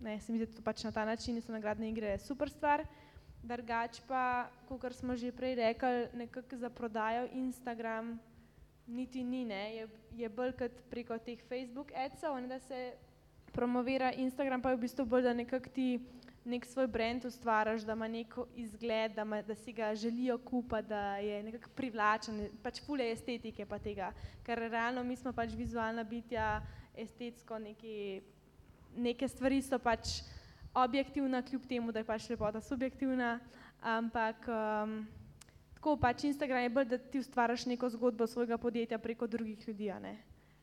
ne, 0.00 0.18
se 0.20 0.32
mi 0.32 0.40
zdi, 0.40 0.50
da 0.50 0.58
to 0.58 0.64
pač 0.64 0.84
na 0.84 0.92
ta 0.92 1.04
način 1.04 1.40
so 1.40 1.52
nagradne 1.52 1.88
igre 1.88 2.18
super 2.18 2.50
stvar. 2.50 2.84
Drugač 3.44 4.00
pa, 4.08 4.48
kot 4.64 4.96
smo 4.96 5.12
že 5.16 5.28
prej 5.28 5.60
rekli, 5.60 6.08
nekako 6.16 6.56
za 6.56 6.70
prodajo 6.72 7.28
Instagram 7.36 8.16
niti 8.86 9.24
ni, 9.24 9.44
ne, 9.44 9.76
je, 9.76 9.88
je 10.16 10.28
bolj 10.28 10.52
kot 10.56 10.72
preko 10.90 11.18
teh 11.18 11.40
Facebook 11.48 11.92
adsov, 11.92 12.40
da 12.48 12.58
se 12.58 12.96
promovira 13.52 14.12
Instagram, 14.12 14.62
pa 14.62 14.72
je 14.72 14.76
v 14.76 14.80
bistvu 14.80 15.04
bolj, 15.04 15.28
da 15.28 15.32
nekako 15.36 15.68
ti 15.68 16.00
nek 16.44 16.64
svoj 16.66 16.86
brand 16.86 17.24
ustvaraš, 17.24 17.84
da 17.84 17.92
ima 17.92 18.08
neko 18.08 18.46
izgled, 18.56 19.12
da, 19.12 19.22
ima, 19.22 19.42
da 19.42 19.54
si 19.54 19.72
ga 19.72 19.94
želijo 19.94 20.38
kupiti, 20.38 20.88
da 20.88 21.16
je 21.16 21.42
nekako 21.42 21.70
privlačen, 21.76 22.48
pač 22.62 22.80
pule 22.86 23.10
estetike 23.12 23.66
pa 23.66 23.78
tega, 23.78 24.12
ker 24.44 24.58
realno 24.58 25.04
mi 25.04 25.16
smo 25.16 25.32
pač 25.32 25.52
vizualna 25.56 26.04
bitja, 26.04 26.62
estetsko 26.96 27.58
neki, 27.58 28.22
neke 28.96 29.28
stvari 29.28 29.62
so 29.62 29.78
pač 29.78 30.20
objektivna, 30.74 31.42
kljub 31.42 31.66
temu, 31.68 31.92
da 31.92 32.02
je 32.02 32.08
pač 32.08 32.28
lepota 32.30 32.60
subjektivna, 32.60 33.38
ampak 33.80 34.48
um, 34.48 35.06
tako 35.74 35.96
pač 36.00 36.24
Instagram 36.24 36.62
je 36.62 36.70
bolj, 36.70 36.88
da 36.90 36.98
ti 36.98 37.22
ustvaraš 37.22 37.66
neko 37.66 37.88
zgodbo 37.88 38.26
svojega 38.26 38.58
podjetja 38.58 38.98
preko 38.98 39.26
drugih 39.26 39.68
ljudi, 39.68 39.92
ne, 40.02 40.16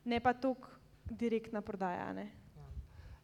ne 0.06 0.20
pa 0.20 0.34
toliko 0.34 0.70
direktna 1.06 1.62
prodaja. 1.62 2.14
Ne. 2.14 2.32
Ja. 2.56 2.68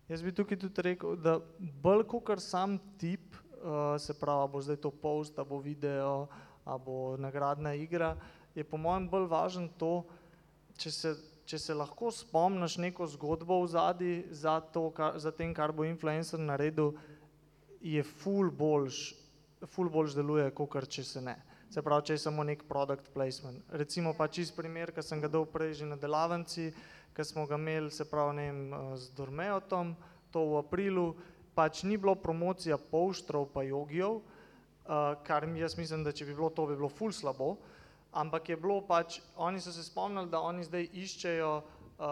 Jaz 0.07 0.23
bi 0.23 0.31
tukaj 0.31 0.59
tudi 0.59 0.81
rekel, 0.81 1.15
da 1.15 1.39
bolj 1.59 2.05
kot 2.07 2.39
sam 2.39 2.77
tip, 2.97 3.35
uh, 3.35 3.97
se 3.99 4.13
pravi, 4.19 4.51
bo 4.51 4.61
zdaj 4.61 4.81
to 4.83 4.91
post, 4.91 5.39
a 5.39 5.43
bo 5.43 5.59
video, 5.59 6.27
a 6.65 6.77
bo 6.77 7.17
nagradna 7.17 7.73
igra, 7.73 8.15
je 8.55 8.63
po 8.63 8.77
mojem 8.77 9.09
bolj 9.09 9.27
važno 9.27 9.67
to, 9.77 10.05
če 10.77 10.91
se 10.91 11.15
če 11.47 11.59
se 11.59 11.75
lahko 11.75 12.11
spomniš 12.11 12.75
neko 12.83 13.07
zgodbo 13.07 13.61
v 13.63 13.69
zadnji 13.71 14.15
za, 14.35 14.59
to, 14.59 14.91
za 15.15 15.31
tem, 15.31 15.53
kar 15.55 15.71
bo 15.71 15.85
influencer 15.87 16.41
naredil, 16.43 16.91
je 17.79 18.03
ful 18.03 18.51
boljš, 18.51 19.13
ful 19.71 19.87
boljš 19.89 20.17
deluje, 20.17 20.49
kot 20.51 20.89
če 20.91 21.05
se 21.07 21.23
ne. 21.23 21.37
Se 21.71 21.83
pravi, 21.83 22.07
če 22.07 22.17
je 22.17 22.23
samo 22.23 22.43
nek 22.47 22.63
product 22.67 23.09
placement. 23.13 23.63
Recimo 23.79 24.13
pa 24.15 24.27
čist 24.31 24.55
primer, 24.55 24.91
ki 24.95 25.03
sem 25.03 25.23
ga 25.23 25.31
dal 25.31 25.47
prej 25.47 25.81
že 25.81 25.87
na 25.87 25.97
delavnici, 25.99 26.69
ki 27.15 27.25
smo 27.27 27.47
ga 27.47 27.59
imeli, 27.59 27.91
se 27.91 28.07
pravi, 28.07 28.35
ne 28.37 28.45
vem, 28.51 28.61
z 28.99 29.15
Dormeotom, 29.15 29.95
to 30.31 30.43
v 30.51 30.61
aprilu, 30.61 31.07
pač 31.55 31.83
ni 31.87 31.97
bilo 31.97 32.15
promocija 32.15 32.77
polštrov 32.77 33.49
pa 33.55 33.63
jogijev, 33.67 34.19
uh, 34.19 35.15
kar 35.27 35.47
jaz 35.57 35.79
mislim, 35.79 36.03
da 36.03 36.11
če 36.11 36.27
bi 36.27 36.35
bilo 36.35 36.51
to, 36.51 36.67
bi 36.67 36.75
bilo 36.75 36.91
ful 36.91 37.15
slabo, 37.15 37.55
ampak 38.11 38.49
je 38.49 38.57
bilo 38.57 38.81
pač, 38.87 39.19
oni 39.35 39.61
so 39.61 39.71
se 39.71 39.83
spomnili, 39.83 40.29
da 40.29 40.39
oni 40.39 40.63
zdaj 40.63 40.89
iščejo 40.93 41.51
uh, 41.57 42.05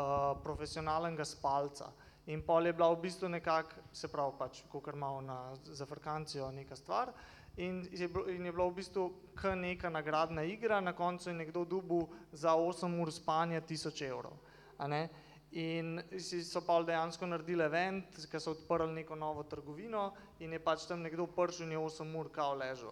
profesionalnega 0.43 1.26
spalca. 1.26 1.91
In 2.28 2.41
pol 2.41 2.66
je 2.66 2.74
bila 2.74 2.89
v 2.89 3.02
bistvu 3.06 3.30
nekako, 3.30 3.84
se 3.93 4.08
pravi, 4.10 4.34
pač, 4.39 4.64
kot 4.70 4.96
malo 4.96 5.22
na 5.22 5.54
zafrkancijo 5.64 6.52
neka 6.52 6.76
stvar. 6.76 7.14
In 7.58 7.86
je, 7.91 8.08
bilo, 8.08 8.26
in 8.28 8.46
je 8.46 8.52
bila 8.52 8.66
v 8.68 8.76
bistvu 8.82 9.04
k 9.36 9.54
neka 9.56 9.89
nagradna 9.89 10.43
igra, 10.43 10.82
na 10.82 10.93
koncu 10.93 11.30
je 11.30 11.36
nekdo 11.36 11.66
dubu 11.66 12.08
za 12.32 12.56
8 12.58 13.02
ur 13.02 13.12
spanja 13.14 13.62
1000 13.62 14.10
evrov. 14.10 14.34
a 14.78 14.88
ne. 14.88 15.10
In 15.52 16.02
si 16.20 16.43
so 16.43 16.62
pa 16.62 16.82
dejansko 16.84 17.26
naredili 17.26 17.64
event, 17.64 18.18
ki 18.28 18.39
so 18.39 18.52
odprli 18.52 18.91
neko 18.91 19.16
novo 19.16 19.43
trgovino 19.43 20.12
in 20.39 20.52
je 20.52 20.60
pač 20.60 20.84
tam 20.89 21.00
nekdo 21.00 21.28
prišel 21.28 21.68
in 21.68 21.72
je 21.72 21.80
8 21.80 22.20
ur 22.20 22.32
kao 22.32 22.56
ležal. 22.56 22.91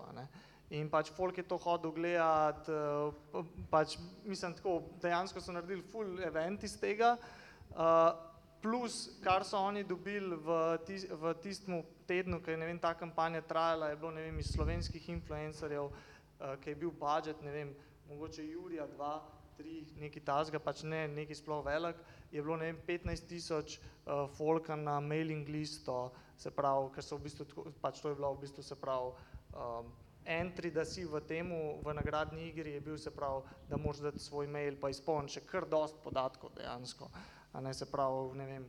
In 0.73 0.89
pač 0.89 1.11
folk 1.13 1.37
je 1.37 1.45
to 1.45 1.57
hodil 1.61 1.91
gledati, 1.93 2.71
eh, 2.73 3.43
pač 3.69 3.97
mislim 4.25 4.55
tako, 4.57 4.81
dejansko 5.01 5.41
so 5.41 5.53
naredili 5.53 5.83
full 5.91 6.19
event 6.25 6.63
iz 6.63 6.77
tega. 6.81 7.17
Uh, 7.73 8.13
plus, 8.61 9.09
kar 9.23 9.43
so 9.43 9.57
oni 9.57 9.83
dobili 9.83 10.35
v, 10.35 10.57
tis, 10.85 11.05
v 11.09 11.33
tistem 11.41 11.81
tednu, 12.07 12.37
ki 12.39 12.53
je 12.53 12.57
ne 12.57 12.67
vem, 12.69 12.79
ta 12.79 12.93
kampanja 12.93 13.41
trajala, 13.41 13.89
je 13.89 13.97
bilo 13.97 14.11
ne 14.11 14.25
vem, 14.27 14.37
iz 14.39 14.51
slovenskih 14.53 15.09
influencerjev, 15.09 15.89
uh, 15.89 16.53
ki 16.61 16.69
je 16.69 16.79
bil 16.79 16.91
budžet, 16.91 17.41
ne 17.41 17.51
vem, 17.51 17.73
mogoče 18.09 18.45
Jurija 18.45 18.85
dva, 18.93 19.17
tri, 19.57 19.81
neki 19.99 20.21
tasga, 20.25 20.61
pač 20.61 20.83
ne 20.85 21.07
neki 21.11 21.35
sploh 21.37 21.63
velik, 21.65 21.97
je 22.31 22.41
bilo 22.41 22.57
ne 22.61 22.71
vem 22.71 22.79
15 22.87 23.27
tisoč 23.29 23.77
uh, 23.79 24.29
folka 24.37 24.77
na 24.77 24.99
mailing 25.01 25.49
listo, 25.49 26.13
se 26.37 26.53
pravi, 26.53 26.89
ker 26.95 27.05
so 27.05 27.17
v 27.17 27.27
bistvu, 27.27 27.49
tako, 27.49 27.67
pač 27.81 28.01
to 28.01 28.13
je 28.13 28.17
bilo 28.21 28.33
v 28.33 28.45
bistvu, 28.45 28.65
se 28.65 28.77
pravi, 28.79 29.13
um, 29.53 29.91
entry, 30.25 30.69
da 30.69 30.85
si 30.85 31.03
v 31.03 31.19
temu, 31.21 31.55
v 31.79 31.93
nagradni 31.93 32.47
igri 32.47 32.71
je 32.71 32.81
bil, 32.81 32.97
se 32.97 33.11
pravi, 33.11 33.41
da 33.67 33.77
moraš 33.77 33.99
dati 33.99 34.19
svoj 34.19 34.47
mail, 34.47 34.75
pa 34.75 34.89
izpolniti 34.89 35.33
še 35.33 35.41
kar 35.43 35.65
dost 35.65 35.99
podatkov 35.99 36.53
dejansko, 36.53 37.09
a 37.51 37.61
ne 37.61 37.73
se 37.73 37.85
pravi, 37.85 38.31
ne 38.33 38.45
vem, 38.45 38.65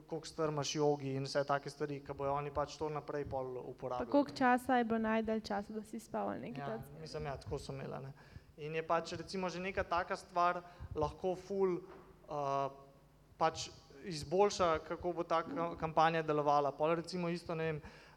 koliko 0.00 0.26
strmaš 0.26 0.74
jogi 0.74 1.12
in 1.12 1.24
vse 1.24 1.42
take 1.44 1.68
stvari, 1.68 2.00
ki 2.00 2.14
bojo 2.14 2.32
oni 2.32 2.50
pač 2.52 2.76
to 2.76 2.88
naprej 2.88 3.24
pol 3.26 3.54
Pa 3.54 3.60
uporabljali. 3.66 4.10
koliko 4.10 4.30
časa 4.32 4.76
je 4.76 4.84
bilo 4.84 4.98
najdalj 5.00 5.40
časa, 5.42 5.72
da 5.72 5.82
si 5.82 5.98
spal 5.98 6.28
ali 6.28 6.40
nekaj 6.42 6.62
Ja, 6.62 6.66
takega? 6.68 7.00
mislim, 7.00 7.24
ja, 7.24 7.36
tako 7.36 7.58
so 7.58 7.72
imela. 7.72 7.98
Ne. 8.00 8.12
In 8.58 8.74
je 8.74 8.82
pač 8.84 9.12
recimo 9.14 9.48
že 9.48 9.60
neka 9.60 9.82
taka 9.84 10.16
stvar 10.16 10.62
lahko 10.94 11.34
ful 11.36 11.80
uh, 12.28 12.70
pač 13.36 13.68
izboljša, 14.04 14.78
kako 14.80 15.12
bo 15.12 15.22
ta 15.24 15.42
ka- 15.42 15.74
kampanja 15.76 16.22
delovala. 16.22 16.70
Pol 16.72 16.94
recimo 16.94 17.28
isto, 17.28 17.54
ne 17.54 17.64
vem, 17.64 17.76
uh, 17.78 18.07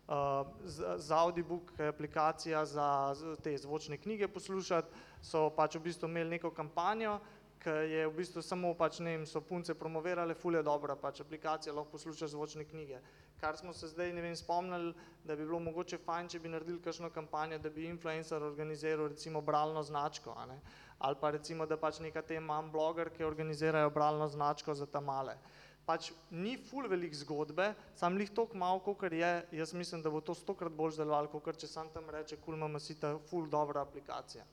z, 0.63 0.97
z 0.97 1.11
Audiobook, 1.11 1.71
ki 1.75 1.83
aplikacija 1.83 2.65
za 2.65 3.15
te 3.43 3.57
zvočne 3.57 3.97
knjige 3.97 4.27
poslušati, 4.27 4.91
so 5.21 5.49
pač 5.55 5.77
v 5.77 5.85
bistvu 5.87 6.09
imeli 6.09 6.37
neko 6.37 6.51
kampanjo, 6.51 7.19
ki 7.61 7.69
je 7.69 8.05
v 8.09 8.13
bistvu 8.17 8.41
samo 8.41 8.73
pač, 8.73 8.99
ne 8.99 9.17
vem, 9.17 9.25
so 9.29 9.41
punce 9.41 9.75
promovirale, 9.77 10.33
ful 10.33 10.57
je 10.57 10.63
dobra, 10.65 10.95
pač 10.97 11.21
aplikacija, 11.21 11.73
lahko 11.73 11.93
poslušaš 11.93 12.33
zvočne 12.33 12.65
knjige. 12.65 12.99
Kar 13.41 13.57
smo 13.57 13.73
se 13.73 13.87
zdaj, 13.87 14.13
ne 14.13 14.21
vem, 14.21 14.35
spomnili, 14.35 14.93
da 15.23 15.35
bi 15.35 15.45
bilo 15.45 15.59
mogoče 15.59 15.97
fajn, 16.01 16.29
če 16.29 16.39
bi 16.41 16.49
naredili 16.49 16.81
kakšno 16.81 17.09
kampanjo, 17.13 17.59
da 17.61 17.69
bi 17.69 17.87
influencer 17.89 18.43
organiziral 18.43 19.07
recimo 19.13 19.41
bralno 19.41 19.83
značko, 19.83 20.33
a 20.37 20.45
ne? 20.45 20.59
ali 21.01 21.17
pa 21.21 21.31
recimo, 21.33 21.65
da 21.65 21.77
pač 21.81 21.99
neka 21.99 22.21
te 22.21 22.39
mam 22.39 22.69
blogerke 22.71 23.25
organizirajo 23.25 23.89
bralno 23.89 24.27
značko 24.27 24.73
za 24.73 24.85
tamale. 24.85 25.37
Pač 25.85 26.11
ni 26.29 26.55
ful 26.61 26.85
velik 26.87 27.15
zgodbe, 27.17 27.71
sam 27.97 28.17
lih 28.17 28.29
toliko 28.29 28.57
malo, 28.57 28.79
kolikor 28.85 29.13
je, 29.13 29.31
jaz 29.57 29.73
mislim, 29.73 30.01
da 30.01 30.11
bo 30.13 30.21
to 30.21 30.35
stokrat 30.37 30.71
bolj 30.71 30.99
delovalo, 31.01 31.31
kot 31.33 31.57
če 31.57 31.67
sam 31.67 31.89
tam 31.93 32.09
reče, 32.13 32.37
kul 32.43 32.55
imamo 32.55 32.79
si 32.79 32.99
ta 33.01 33.15
ful 33.29 33.49
dobra 33.49 33.81
aplikacija. 33.81 34.45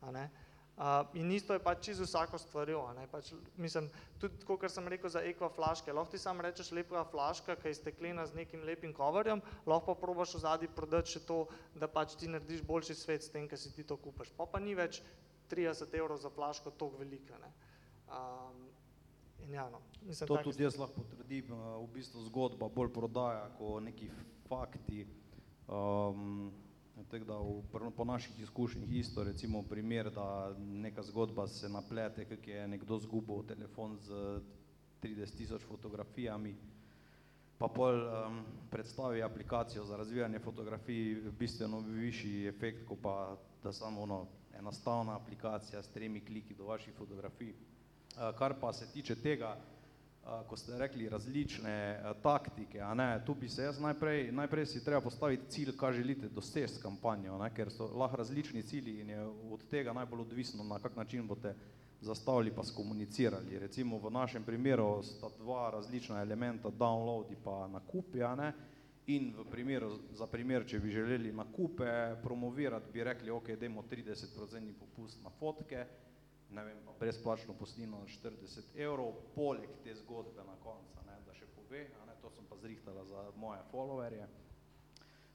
A 0.00 0.14
ne? 0.14 0.30
Uh, 0.80 1.04
in 1.12 1.28
isto 1.28 1.52
je 1.52 1.60
pač 1.60 1.82
čisto 1.84 2.06
vsako 2.06 2.38
stvarjo. 2.40 2.86
a 2.88 2.94
ne, 2.96 3.04
Pač, 3.12 3.34
mislim, 3.60 3.90
tudi 4.16 4.38
tako, 4.40 4.56
kar 4.56 4.70
sem 4.72 4.86
rekel 4.88 5.12
za 5.12 5.20
ekva 5.20 5.50
flaške. 5.52 5.92
Lahko 5.92 6.14
ti 6.14 6.18
sam 6.18 6.40
rečeš 6.40 6.70
lepa 6.72 7.02
flaška, 7.04 7.58
ki 7.60 7.68
je 7.68 7.74
steklena 7.76 8.24
z 8.26 8.38
nekim 8.38 8.64
lepim 8.64 8.94
coverjem, 8.96 9.42
lahko 9.68 9.92
pa 9.92 10.00
probaš 10.00 10.38
v 10.38 10.40
zadnji 10.46 10.70
prodati 10.72 11.12
še 11.12 11.20
to, 11.28 11.42
da 11.76 11.84
pač 11.84 12.16
ti 12.16 12.32
narediš 12.32 12.64
boljši 12.64 12.96
svet 12.96 13.26
s 13.26 13.28
tem, 13.28 13.44
ker 13.44 13.60
si 13.60 13.74
ti 13.76 13.84
to 13.84 14.00
kupaš. 14.00 14.32
Pa 14.38 14.48
pa 14.48 14.56
ni 14.56 14.72
več 14.72 15.02
30 15.52 16.00
evrov 16.00 16.16
za 16.16 16.32
flaško 16.32 16.72
toliko 16.72 17.04
velika. 17.04 17.36
Ne. 17.44 17.52
Um, 18.08 18.64
in 19.44 19.60
ja, 19.60 19.68
no, 19.68 19.84
mislim, 20.06 20.28
To 20.28 20.34
take 20.34 20.44
tudi 20.44 20.62
jaz 20.62 20.78
lahko 20.78 21.02
potrdim, 21.02 21.52
eh, 21.52 21.56
v 21.82 21.86
bistvu 21.94 22.24
zgodba 22.28 22.68
bolj 22.68 22.92
prodaja, 22.92 23.48
kot 23.58 23.82
neki 23.82 24.10
fakti. 24.48 25.06
Um, 25.68 26.52
tako 27.10 27.24
da 27.24 27.36
v, 27.38 27.90
po 27.96 28.04
naših 28.04 28.40
izkušnjah 28.40 28.92
isto, 28.92 29.24
recimo 29.24 29.62
primer, 29.62 30.10
da 30.10 30.54
neka 30.58 31.02
zgodba 31.02 31.46
se 31.46 31.68
naplete, 31.68 32.24
kak 32.24 32.48
je 32.48 32.68
nekdo 32.68 32.98
zgubil 32.98 33.42
telefon 33.46 33.96
z 33.98 34.40
30 35.02 35.36
tisoč 35.36 35.64
fotografijami, 35.64 36.54
pa 37.58 37.68
pol 37.68 37.94
um, 37.94 38.42
predstavi 38.70 39.22
aplikacijo 39.22 39.84
za 39.84 39.96
razvijanje 39.96 40.38
fotografij, 40.38 41.22
bistveno 41.38 41.80
višji 41.80 42.46
efekt, 42.48 42.86
kot 42.88 42.98
pa 43.02 43.36
da 43.62 43.72
samo 43.72 44.02
ono, 44.02 44.26
enostavna 44.58 45.16
aplikacija 45.16 45.82
s 45.82 45.88
tremi 45.88 46.20
kliki 46.20 46.54
do 46.54 46.64
vaših 46.64 46.94
fotografij. 46.94 47.50
Uh, 47.50 48.36
kar 48.38 48.54
pa 48.60 48.72
se 48.72 48.86
tiče 48.92 49.14
tega, 49.14 49.56
ko 50.46 50.56
ste 50.56 50.78
rekli 50.78 51.08
različne 51.08 52.02
taktike, 52.22 52.84
ne, 52.94 53.22
tu 53.26 53.34
bi 53.34 53.48
se 53.48 53.62
jaz 53.62 53.80
najprej, 53.80 54.32
najprej 54.32 54.66
si 54.66 54.84
treba 54.84 55.00
postaviti 55.00 55.50
cilj, 55.50 55.76
kaj 55.76 55.92
želite 55.92 56.28
doseči 56.28 56.74
s 56.74 56.82
kampanjo, 56.82 57.38
ne, 57.38 57.50
ker 57.54 57.70
so 57.70 57.88
lahko 57.96 58.16
različni 58.16 58.62
cilji 58.62 59.00
in 59.00 59.10
je 59.10 59.24
od 59.26 59.64
tega 59.70 59.92
najbolj 59.92 60.20
odvisno, 60.20 60.64
na 60.64 60.78
kak 60.78 60.96
način 60.96 61.26
boste 61.26 61.54
zastavili 62.00 62.52
pa 62.54 62.64
skomunicirali. 62.64 63.58
Recimo 63.58 63.98
v 63.98 64.10
našem 64.10 64.44
primeru 64.44 65.02
sta 65.02 65.28
dva 65.38 65.70
različna 65.70 66.22
elementa, 66.22 66.68
downloadi 66.68 67.36
pa 67.44 67.66
nakupi, 67.68 68.22
a 68.22 68.34
ne, 68.34 68.52
in 69.06 69.32
v 69.38 69.44
primeru, 69.50 69.90
za 70.12 70.26
primer, 70.26 70.66
če 70.66 70.78
bi 70.78 70.90
želeli 70.90 71.32
nakupe 71.32 72.16
promovirati, 72.22 72.92
bi 72.92 73.04
rekli, 73.04 73.30
ok, 73.30 73.50
dajmo 73.60 73.82
30% 73.90 74.72
popust 74.78 75.22
na 75.24 75.30
fotke, 75.30 75.86
ne 76.50 76.64
vem, 76.64 76.78
pa 76.86 76.92
brezplačno 76.98 77.54
postino 77.54 77.98
na 77.98 78.06
40 78.06 78.76
evrov, 78.76 79.12
poleg 79.34 79.70
te 79.84 79.94
zgodbe 79.94 80.44
na 80.44 80.56
koncu, 80.64 81.02
ne, 81.06 81.18
da 81.26 81.34
še 81.34 81.46
pove, 81.56 81.86
a 82.02 82.06
ne, 82.06 82.16
to 82.22 82.30
sem 82.30 82.46
pa 82.50 82.58
zrihtala 82.58 83.04
za 83.04 83.30
moje 83.36 83.60
followerje. 83.72 84.28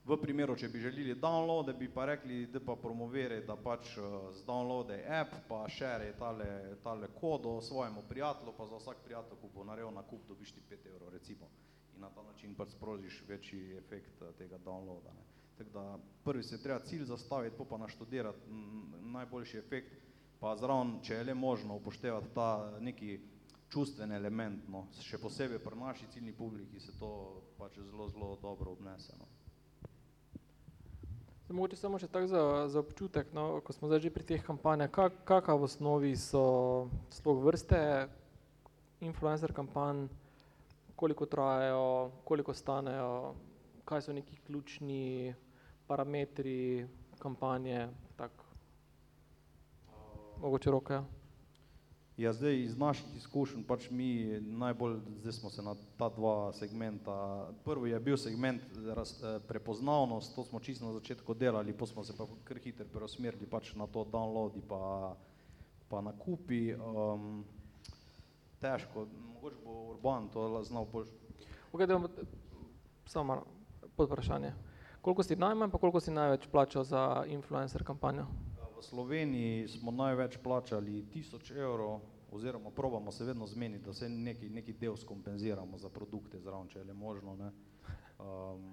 V 0.06 0.18
primeru, 0.22 0.54
če 0.54 0.68
bi 0.70 0.84
želeli 0.84 1.16
downloade, 1.18 1.74
bi 1.74 1.88
pa 1.90 2.04
rekli, 2.06 2.44
da 2.54 2.60
pa 2.62 2.76
promoviraj, 2.78 3.40
da 3.48 3.56
pač 3.58 3.96
eh, 3.98 4.18
z 4.38 4.44
downloade 4.46 5.00
app, 5.10 5.34
pa 5.48 5.64
share 5.70 6.12
tale, 6.20 6.50
tale 6.84 7.10
kodo 7.16 7.56
svojemu 7.62 8.04
prijatelju, 8.10 8.54
pa 8.58 8.68
za 8.70 8.78
vsak 8.78 9.02
prijatelj, 9.06 9.40
ko 9.42 9.50
bo 9.56 9.66
naredil 9.66 9.90
nakup, 9.96 10.28
dobiš 10.28 10.52
ti 10.54 10.62
5 10.70 10.92
evrov 10.92 11.10
recimo. 11.10 11.50
In 11.96 12.06
na 12.06 12.12
ta 12.14 12.22
način 12.22 12.54
pač 12.56 12.76
sprožiš 12.76 13.24
večji 13.28 13.78
efekt 13.78 14.22
eh, 14.22 14.36
tega 14.38 14.62
downloada. 14.62 15.16
Ne. 15.18 15.26
Tako 15.58 15.70
da 15.74 15.98
prvi 16.24 16.44
se 16.44 16.62
treba 16.62 16.80
cilj 16.86 17.08
zastaviti, 17.10 17.58
pol 17.58 17.66
pa 17.66 17.78
naštudirati 17.78 18.52
najboljši 19.02 19.58
efekt, 19.58 20.05
pa 20.46 20.52
zraven, 20.62 21.00
če 21.02 21.16
je 21.18 21.24
le 21.26 21.34
možno 21.34 21.80
upoštevati 21.80 22.28
ta 22.36 22.78
neki 22.78 23.16
čustven 23.74 24.12
element, 24.14 24.68
no. 24.70 24.84
še 25.02 25.18
posebej 25.18 25.58
pri 25.64 25.80
naši 25.80 26.06
ciljni 26.14 26.36
publiki 26.38 26.78
se 26.80 26.94
to 27.00 27.10
pač 27.58 27.80
zelo, 27.80 28.06
zelo 28.14 28.36
dobro 28.44 28.76
obnese. 28.76 29.16
No. 29.18 29.26
Mogoče 31.50 31.80
samo 31.82 31.98
še 31.98 32.12
tako 32.14 32.30
za, 32.30 32.44
za 32.70 32.84
občutek, 32.86 33.34
no, 33.34 33.58
ko 33.66 33.74
smo 33.74 33.90
zdaj 33.90 34.04
že 34.06 34.14
pri 34.14 34.28
teh 34.30 34.46
kampanjah, 34.46 34.94
kak, 34.94 35.18
kakav 35.26 35.64
v 35.64 35.66
osnovi 35.66 36.14
so 36.14 36.46
sploh 37.10 37.42
vrste 37.42 37.82
influencer 39.02 39.50
kampanj, 39.50 40.06
koliko 40.94 41.26
trajajo, 41.26 42.12
koliko 42.22 42.54
stanejo, 42.54 43.34
kaj 43.82 44.06
so 44.06 44.14
neki 44.14 44.38
ključni 44.46 45.34
parametri 45.90 46.86
kampanje. 47.18 47.88
Mogoče 50.42 50.72
roke. 50.72 51.00
Ja, 52.18 52.34
zdaj 52.34 52.62
iz 52.62 52.78
naših 52.78 53.16
izkušenj 53.16 53.64
pač 53.68 53.90
mi 53.92 54.40
najbolj, 54.40 55.00
zdaj 55.20 55.34
smo 55.34 55.50
se 55.50 55.62
na 55.62 55.74
ta 55.98 56.10
dva 56.10 56.54
segmenta, 56.54 57.16
prvi 57.66 57.90
je 57.90 58.00
bil 58.00 58.18
segment 58.18 58.62
raz, 58.96 59.12
eh, 59.24 59.40
prepoznavnost, 59.48 60.36
to 60.36 60.44
smo 60.44 60.60
čisto 60.60 60.86
na 60.86 60.94
začetku 60.94 61.34
delali, 61.34 61.74
pa 61.74 61.86
smo 61.86 62.04
se 62.04 62.16
pa 62.18 62.28
kar 62.44 62.58
hitro 62.64 62.86
preusmerili 62.94 63.46
pač 63.46 63.74
na 63.76 63.88
to 63.88 64.06
downloadi 64.06 64.62
pa, 64.68 65.16
pa 65.90 66.02
nakupi. 66.02 66.74
Um, 66.76 67.44
težko, 68.62 69.08
mogoče 69.34 69.56
bo 69.66 69.90
Urban 69.92 70.30
to 70.30 70.64
znal 70.64 70.86
bolj. 70.86 71.12
Okay, 71.74 71.88
da, 71.88 72.00
samo 73.06 73.24
malo 73.24 73.44
pod 73.96 74.08
vprašanje. 74.10 74.54
Koliko 75.02 75.24
si 75.24 75.36
najmanj, 75.36 75.70
pa 75.70 75.78
koliko 75.78 76.00
si 76.00 76.12
največ 76.12 76.48
plačal 76.48 76.84
za 76.84 77.26
influencer 77.28 77.84
kampanjo? 77.84 78.26
Sloveniji 78.86 79.68
smo 79.68 79.92
največ 79.92 80.38
plačali 80.44 81.06
tisoč 81.12 81.52
evrov, 81.52 82.00
oziroma 82.32 82.72
probamo 82.72 83.12
se 83.12 83.26
vedno 83.26 83.48
zmeniti, 83.48 83.86
da 83.86 83.94
se 83.94 84.10
neki, 84.10 84.50
neki 84.50 84.74
del 84.74 84.96
skompenziramo 84.98 85.78
za 85.78 85.90
produkte 85.90 86.40
zraven, 86.40 86.68
če 86.68 86.80
je 86.80 86.86
le 86.86 86.94
možno. 86.94 87.36
Ne. 87.36 87.52
Um, 88.20 88.66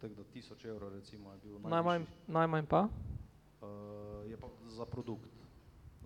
tako 0.00 0.14
da 0.14 0.24
tisoč 0.24 0.64
evrov 0.64 0.92
recimo 0.92 1.32
je 1.32 1.38
bil 1.38 1.58
Najmanj, 1.58 1.84
najvišji. 2.04 2.32
najmanj 2.32 2.66
pa? 2.66 2.88
Uh, 3.60 4.30
je 4.30 4.36
pa 4.36 4.48
za 4.68 4.86
produkt, 4.86 5.30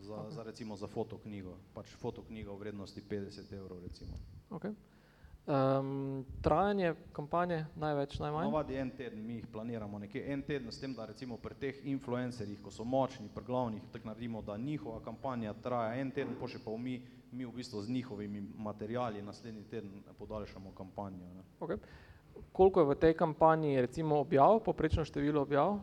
za, 0.01 0.15
Ok. 0.15 0.21
okay. 0.21 0.35
za 0.35 0.43
recimo 0.43 0.77
za 0.77 0.87
fotoknjigo, 0.87 1.57
pač 1.75 1.87
fotoknjiga 1.95 2.51
v 2.53 2.59
vrednosti 2.59 3.03
50 3.03 3.53
evrov 3.53 3.83
recimo. 3.83 4.17
Okay. 4.51 4.75
Um, 5.47 6.25
trajanje 6.41 6.95
kampanje 7.13 7.65
največ, 7.75 8.19
najmanj? 8.19 8.45
Navadi 8.47 8.77
en 8.77 8.91
teden, 8.91 9.25
mi 9.27 9.35
jih 9.35 9.47
planiramo 9.53 9.99
nekje 9.99 10.23
en 10.33 10.43
teden 10.43 10.71
s 10.73 10.79
tem, 10.79 10.95
da 10.95 11.05
recimo 11.05 11.37
pri 11.37 11.57
teh 11.59 11.81
influencerjih, 11.91 12.61
ko 12.63 12.71
so 12.71 12.85
močni, 12.85 13.27
pri 13.35 13.45
glavnih, 13.45 13.83
tako 13.93 14.09
naredimo, 14.09 14.43
da 14.43 14.57
njihova 14.57 15.01
kampanja 15.03 15.55
traja 15.55 15.97
en 15.99 16.15
teden, 16.15 16.37
pa 16.39 16.47
še 16.47 16.63
pa 16.63 16.77
mi, 16.79 17.01
mi 17.33 17.45
v 17.45 17.57
bistvu 17.57 17.83
z 17.83 17.91
njihovimi 17.91 18.45
materijali 18.55 19.23
naslednji 19.23 19.65
teden 19.65 20.05
podaljšamo 20.19 20.71
kampanjo. 20.79 21.35
Ne. 21.35 21.43
Okay. 21.61 21.83
Koliko 22.53 22.81
je 22.81 22.87
v 22.87 22.95
tej 22.95 23.19
kampanji 23.19 23.81
recimo 23.81 24.21
objav, 24.23 24.61
poprečno 24.63 25.05
število 25.05 25.43
objav? 25.43 25.81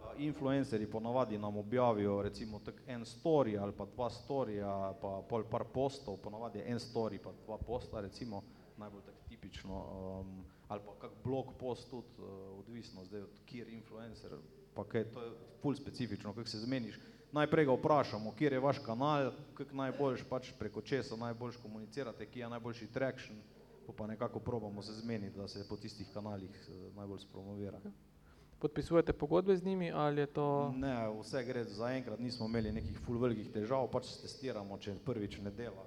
A, 0.00 0.16
Influencerji 0.16 0.88
ponavadi 0.90 1.38
nam 1.38 1.56
objavijo 1.56 2.22
recimo 2.22 2.58
tak 2.64 2.80
en 2.86 3.04
story 3.04 3.60
ali 3.60 3.72
pa 3.76 3.84
dva 3.84 4.10
storija, 4.10 4.94
pa 5.02 5.20
pol 5.28 5.44
par 5.50 5.64
postov, 5.64 6.16
ponavadi 6.16 6.58
je 6.58 6.70
en 6.72 6.78
story 6.78 7.20
pa 7.20 7.36
dva 7.44 7.58
posta 7.58 8.00
recimo, 8.00 8.42
najbolj 8.78 9.02
tako 9.06 9.28
tipično, 9.28 9.80
um, 10.20 10.44
ali 10.68 10.80
pa 10.86 10.94
kak 11.00 11.10
blog 11.24 11.54
post 11.60 11.90
tudi, 11.90 12.08
uh, 12.18 12.58
odvisno 12.58 13.04
zdaj 13.04 13.22
od 13.22 13.40
kjer 13.46 13.68
influencer, 13.68 14.36
pa 14.74 14.84
kaj, 14.84 15.04
to 15.12 15.22
je 15.22 15.32
ful 15.62 15.74
specifično, 15.74 16.34
kako 16.34 16.48
se 16.48 16.58
zmeniš. 16.58 16.98
Najprej 17.32 17.64
ga 17.66 17.72
vprašamo, 17.72 18.32
kjer 18.38 18.52
je 18.52 18.60
vaš 18.60 18.78
kanal, 18.78 19.32
kak 19.54 19.72
najboljš 19.72 20.22
pač 20.30 20.52
preko 20.58 20.82
česa 20.82 21.16
najboljš 21.16 21.56
komunicirate, 21.62 22.26
kje 22.26 22.40
je 22.40 22.48
najboljši 22.48 22.92
traction, 22.92 23.38
pa 23.86 23.92
pa 23.92 24.06
nekako 24.06 24.38
probamo 24.38 24.82
se 24.82 24.92
zmeniti, 24.92 25.36
da 25.36 25.48
se 25.48 25.68
po 25.68 25.76
tistih 25.76 26.06
kanalih 26.14 26.68
eh, 26.68 26.90
najbolj 26.96 27.18
spromovira. 27.18 27.80
Podpisujete 28.58 29.12
pogodbe 29.12 29.56
z 29.56 29.64
njimi 29.64 29.92
ali 29.92 30.20
je 30.20 30.26
to? 30.26 30.72
Ne, 30.76 30.94
vse 31.20 31.44
gre, 31.44 31.64
zaenkrat 31.64 32.18
nismo 32.18 32.46
imeli 32.46 32.72
nekih 32.72 33.00
ful 33.00 33.18
velikih 33.18 33.50
težav, 33.52 33.88
pač 33.92 34.14
testiramo, 34.22 34.78
če 34.78 34.94
prvič 35.04 35.40
ne 35.42 35.50
dela. 35.50 35.84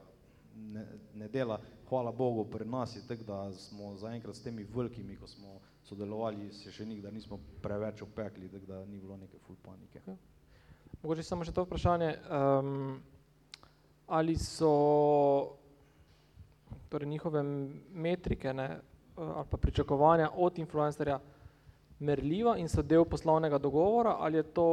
Ne, 0.55 0.85
ne 1.15 1.27
dela, 1.29 1.61
hvala 1.89 2.11
Bogu, 2.11 2.45
pri 2.45 2.65
nas 2.65 2.95
je 2.95 3.07
tako, 3.07 3.23
da 3.23 3.53
smo 3.53 3.95
zaenkrat 3.95 4.35
s 4.35 4.43
temi 4.43 4.63
velikimi, 4.63 5.15
ko 5.17 5.27
smo 5.27 5.59
sodelovali, 5.83 6.51
se 6.51 6.71
še 6.71 6.85
nikdar 6.85 7.13
nismo 7.13 7.39
preveč 7.61 8.01
opekli, 8.01 8.49
tako 8.49 8.65
da 8.65 8.85
ni 8.85 8.99
bilo 8.99 9.17
neke 9.17 9.39
ful 9.39 9.55
panike. 9.63 10.01
Mogoče 11.03 11.23
samo 11.23 11.45
še 11.45 11.53
to 11.55 11.63
vprašanje. 11.63 12.11
Um, 12.27 12.99
ali 14.07 14.35
so 14.35 14.71
torej 16.89 17.09
njihove 17.09 17.43
metrike 17.93 18.53
ne, 18.53 18.69
ali 19.15 19.45
pa 19.49 19.57
pričakovanja 19.57 20.29
od 20.35 20.59
influencerja 20.59 21.19
merljiva 21.99 22.57
in 22.57 22.69
so 22.69 22.81
del 22.81 23.05
poslovnega 23.05 23.57
dogovora 23.57 24.15
ali 24.19 24.37
je 24.37 24.43
to 24.43 24.69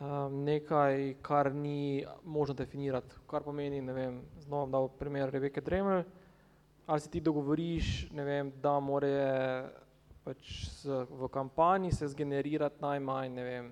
um, 0.00 0.44
nekaj, 0.44 1.14
kar 1.22 1.54
ni 1.54 2.04
možno 2.24 2.54
definirati, 2.54 3.14
kar 3.26 3.42
pomeni, 3.42 3.82
ne 3.82 3.92
vem, 3.92 4.22
znova 4.40 4.66
dal 4.66 4.88
primer 4.88 5.30
Rebeke 5.30 5.60
Dremel, 5.60 6.02
ali 6.86 7.00
se 7.00 7.10
ti 7.10 7.20
dogovoriš, 7.20 8.10
ne 8.10 8.24
vem, 8.24 8.52
da 8.62 8.80
more 8.80 9.12
pač 10.24 10.48
s, 10.68 10.84
v 11.10 11.28
kampanji 11.32 11.92
se 11.92 12.08
zgenerirati 12.08 12.82
najmanj, 12.82 13.32
ne 13.34 13.44
vem, 13.44 13.70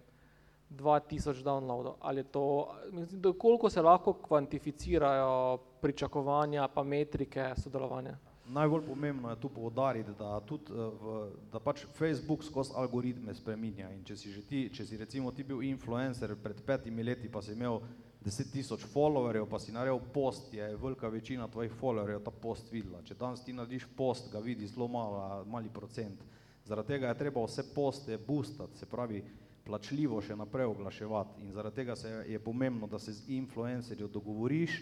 2000 0.71 1.43
downloadov, 1.43 1.97
ali 2.01 2.25
to, 2.25 2.69
mislim, 2.93 3.23
koliko 3.39 3.71
se 3.71 3.83
lahko 3.83 4.13
kvantificirajo 4.13 5.59
pričakovanja 5.81 6.69
pa 6.69 6.83
metrike 6.83 7.53
sodelovanja? 7.57 8.19
Najbolj 8.49 8.87
pomembno 8.87 9.31
je 9.31 9.41
tu 9.41 9.49
poudariti, 9.49 10.11
da, 10.19 10.41
tudi, 10.41 10.73
eh, 10.73 10.77
v, 11.03 11.31
da 11.53 11.61
pač 11.61 11.85
Facebook 11.99 12.45
skozi 12.45 12.73
algoritme 12.77 13.35
spreminja 13.35 13.91
in 13.93 14.05
če 14.05 14.17
si, 14.17 14.33
ti, 14.49 14.69
če 14.73 14.87
si 14.87 14.97
recimo 14.97 15.33
ti 15.37 15.45
bil 15.45 15.63
influencer 15.69 16.33
pred 16.43 16.63
petimi 16.65 17.05
leti, 17.05 17.29
pa 17.29 17.43
si 17.45 17.53
imel 17.53 17.81
10 18.25 18.53
tisoč 18.53 18.87
followerjev, 18.93 19.47
pa 19.49 19.61
si 19.61 19.73
naredil 19.73 20.01
post, 20.13 20.55
je 20.55 20.77
velika 20.77 21.09
večina 21.09 21.49
tvojih 21.49 21.73
followerjev 21.81 22.25
ta 22.25 22.31
post 22.31 22.73
videla. 22.73 23.03
Če 23.05 23.15
danes 23.15 23.45
ti 23.45 23.53
narediš 23.53 23.87
post, 23.97 24.33
ga 24.33 24.41
vidi 24.43 24.67
zelo 24.67 24.89
malo, 24.89 25.45
mali 25.47 25.69
procent. 25.69 26.25
Zaradi 26.65 26.95
tega 26.95 27.13
je 27.13 27.19
treba 27.19 27.45
vse 27.45 27.63
poste 27.75 28.19
boostati, 28.19 28.79
se 28.79 28.87
pravi 28.87 29.23
plačljivo 29.65 30.21
še 30.25 30.37
naprej 30.37 30.71
oglaševati 30.73 31.45
in 31.45 31.53
zaradi 31.53 31.77
tega 31.77 31.97
se 31.97 32.11
je 32.29 32.41
pomembno, 32.41 32.89
da 32.89 32.99
se 32.99 33.13
z 33.13 33.29
influencerjem 33.37 34.11
dogovoriš, 34.13 34.81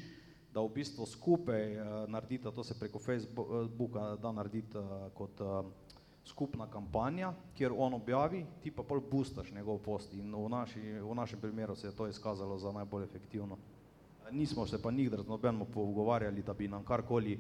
da 0.57 0.65
v 0.65 0.73
bistvu 0.73 1.07
skupaj 1.07 1.77
uh, 1.77 1.83
naredita, 2.09 2.51
to 2.51 2.65
se 2.65 2.79
preko 2.79 2.99
Facebooka 2.99 4.15
da 4.23 4.33
narediti 4.33 4.81
uh, 4.81 5.11
kot 5.15 5.43
skupna 6.27 6.67
kampanja, 6.67 7.31
kjer 7.55 7.73
on 7.77 7.95
objavi, 7.95 8.41
ti 8.63 8.73
pa 8.75 8.83
pol 8.83 9.01
boostaš 9.11 9.53
njegov 9.55 9.79
post 9.85 10.15
in 10.17 10.35
v, 10.35 10.49
naši, 10.51 10.81
v 10.99 11.15
našem 11.15 11.41
primeru 11.41 11.77
se 11.77 11.87
je 11.87 11.95
to 11.97 12.09
izkazalo 12.09 12.59
za 12.59 12.73
najbolj 12.73 13.05
efektivno. 13.05 13.59
Nismo 14.31 14.67
se 14.67 14.83
pa 14.83 14.91
nikdar 14.91 15.23
z 15.23 15.29
nobenim 15.29 15.67
pogovarjali, 15.75 16.43
da 16.43 16.55
bi 16.55 16.69
nam 16.69 16.85
karkoli 16.85 17.39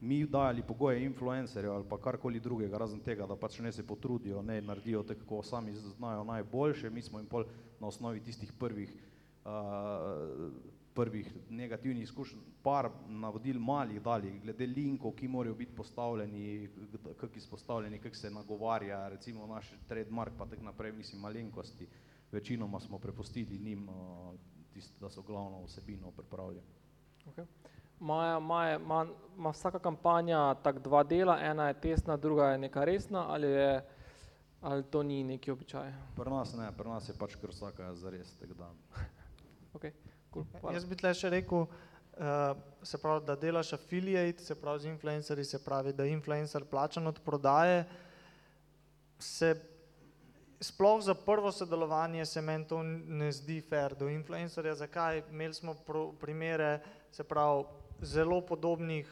mi 0.00 0.26
dajali 0.26 0.62
pogoje 0.62 1.04
influencerjev 1.04 1.72
ali 1.72 1.84
pa 1.88 1.98
karkoli 1.98 2.40
drugega, 2.40 2.78
razen 2.78 3.00
tega, 3.00 3.26
da 3.26 3.36
pač 3.36 3.58
ne 3.58 3.72
se 3.72 3.86
potrudijo, 3.86 4.42
ne 4.42 4.60
naredijo 4.60 5.02
tako, 5.02 5.20
kako 5.20 5.42
sami 5.42 5.72
znajo 5.72 6.24
najboljše, 6.24 6.90
mi 6.90 7.02
smo 7.02 7.18
jim 7.18 7.26
pol 7.26 7.44
na 7.80 7.86
osnovi 7.86 8.20
tistih 8.20 8.52
prvih 8.52 8.92
uh, 9.44 10.52
prvih 10.94 11.34
negativnih 11.50 12.02
izkušenj, 12.02 12.40
par 12.62 12.88
navodil 13.08 13.58
malih 13.60 14.02
dali, 14.02 14.38
glede 14.42 14.66
linkov, 14.66 15.12
ki 15.18 15.28
morajo 15.28 15.54
biti 15.54 15.74
postavljeni, 15.76 16.68
kako 17.16 17.38
izpostavljeni, 17.38 17.98
kako 17.98 18.16
se 18.16 18.30
nagovarja, 18.30 19.08
recimo 19.08 19.46
naš 19.46 19.72
trademark, 19.88 20.32
pa 20.38 20.46
tako 20.46 20.62
naprej, 20.62 20.92
mislim, 20.92 21.20
malenkosti. 21.20 21.88
Večinoma 22.32 22.80
smo 22.80 22.98
prepustili 22.98 23.58
njim, 23.58 23.88
tist, 24.72 25.00
da 25.00 25.10
so 25.10 25.22
glavno 25.22 25.62
vsebino 25.64 26.10
pripravili. 26.10 26.62
Okay. 27.26 27.44
Maja, 28.00 28.38
maja, 28.38 28.78
ma, 28.78 29.06
ma 29.36 29.50
vsaka 29.50 29.78
kampanja 29.78 30.54
tak 30.54 30.78
dva 30.78 31.02
dela, 31.02 31.38
ena 31.40 31.68
je 31.68 31.80
testna, 31.80 32.16
druga 32.16 32.50
je 32.50 32.58
neka 32.58 32.84
resna, 32.84 33.26
ali, 33.28 33.46
je, 33.46 33.84
ali 34.60 34.82
to 34.82 35.02
ni 35.02 35.24
neki 35.24 35.50
običaj? 35.50 35.92
Pri 36.16 36.30
nas 36.30 36.54
ne, 36.56 36.72
pri 36.76 36.88
nas 36.88 37.08
je 37.08 37.14
pač 37.18 37.36
kar 37.40 37.50
vsaka 37.50 37.94
zares, 37.94 38.34
tako 38.38 38.54
da. 38.54 38.72
Okay. 39.74 39.90
Cool. 40.34 40.72
Jaz 40.74 40.86
bi 40.90 40.98
tle 40.98 41.12
še 41.14 41.30
rekel, 41.30 41.66
uh, 41.66 42.56
se 42.82 42.98
pravi, 42.98 43.22
da 43.26 43.36
delaš 43.38 43.74
affiliate, 43.78 44.42
se 44.42 44.56
pravi 44.58 44.86
z 44.86 44.90
influencerji, 44.90 45.44
se 45.46 45.62
pravi, 45.62 45.94
da 45.94 46.04
je 46.04 46.16
influencer 46.16 46.66
plačan 46.66 47.06
od 47.06 47.20
prodaje, 47.22 47.84
se 49.22 49.54
sploh 50.64 51.02
za 51.02 51.14
prvo 51.14 51.52
sodelovanje 51.52 52.26
se 52.26 52.40
meni 52.40 52.66
to 52.66 52.82
ne 52.82 53.32
zdi 53.32 53.60
fair 53.60 53.94
do 53.94 54.08
influencerja. 54.08 54.74
Zakaj? 54.74 55.22
Imeli 55.30 55.54
smo 55.54 55.74
pro, 55.74 56.12
primere, 56.20 56.80
se 57.12 57.24
pravi, 57.24 57.64
zelo 58.00 58.40
podobnih 58.40 59.08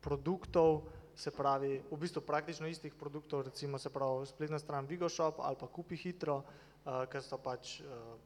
produktov, 0.00 0.82
se 1.16 1.30
pravi, 1.30 1.80
v 1.90 1.96
bistvu 1.96 2.20
praktično 2.20 2.68
istih 2.68 2.94
produktov, 2.94 3.46
recimo 3.48 3.78
se 3.78 3.90
pravi 3.90 4.26
spletna 4.26 4.58
stran 4.58 4.86
Vigoshop 4.86 5.40
ali 5.40 5.56
pa 5.60 5.66
Kupi 5.66 5.96
hitro, 5.96 6.42
uh, 6.84 7.06
ker 7.08 7.22
so 7.22 7.38
pač 7.38 7.80
uh, 7.80 8.18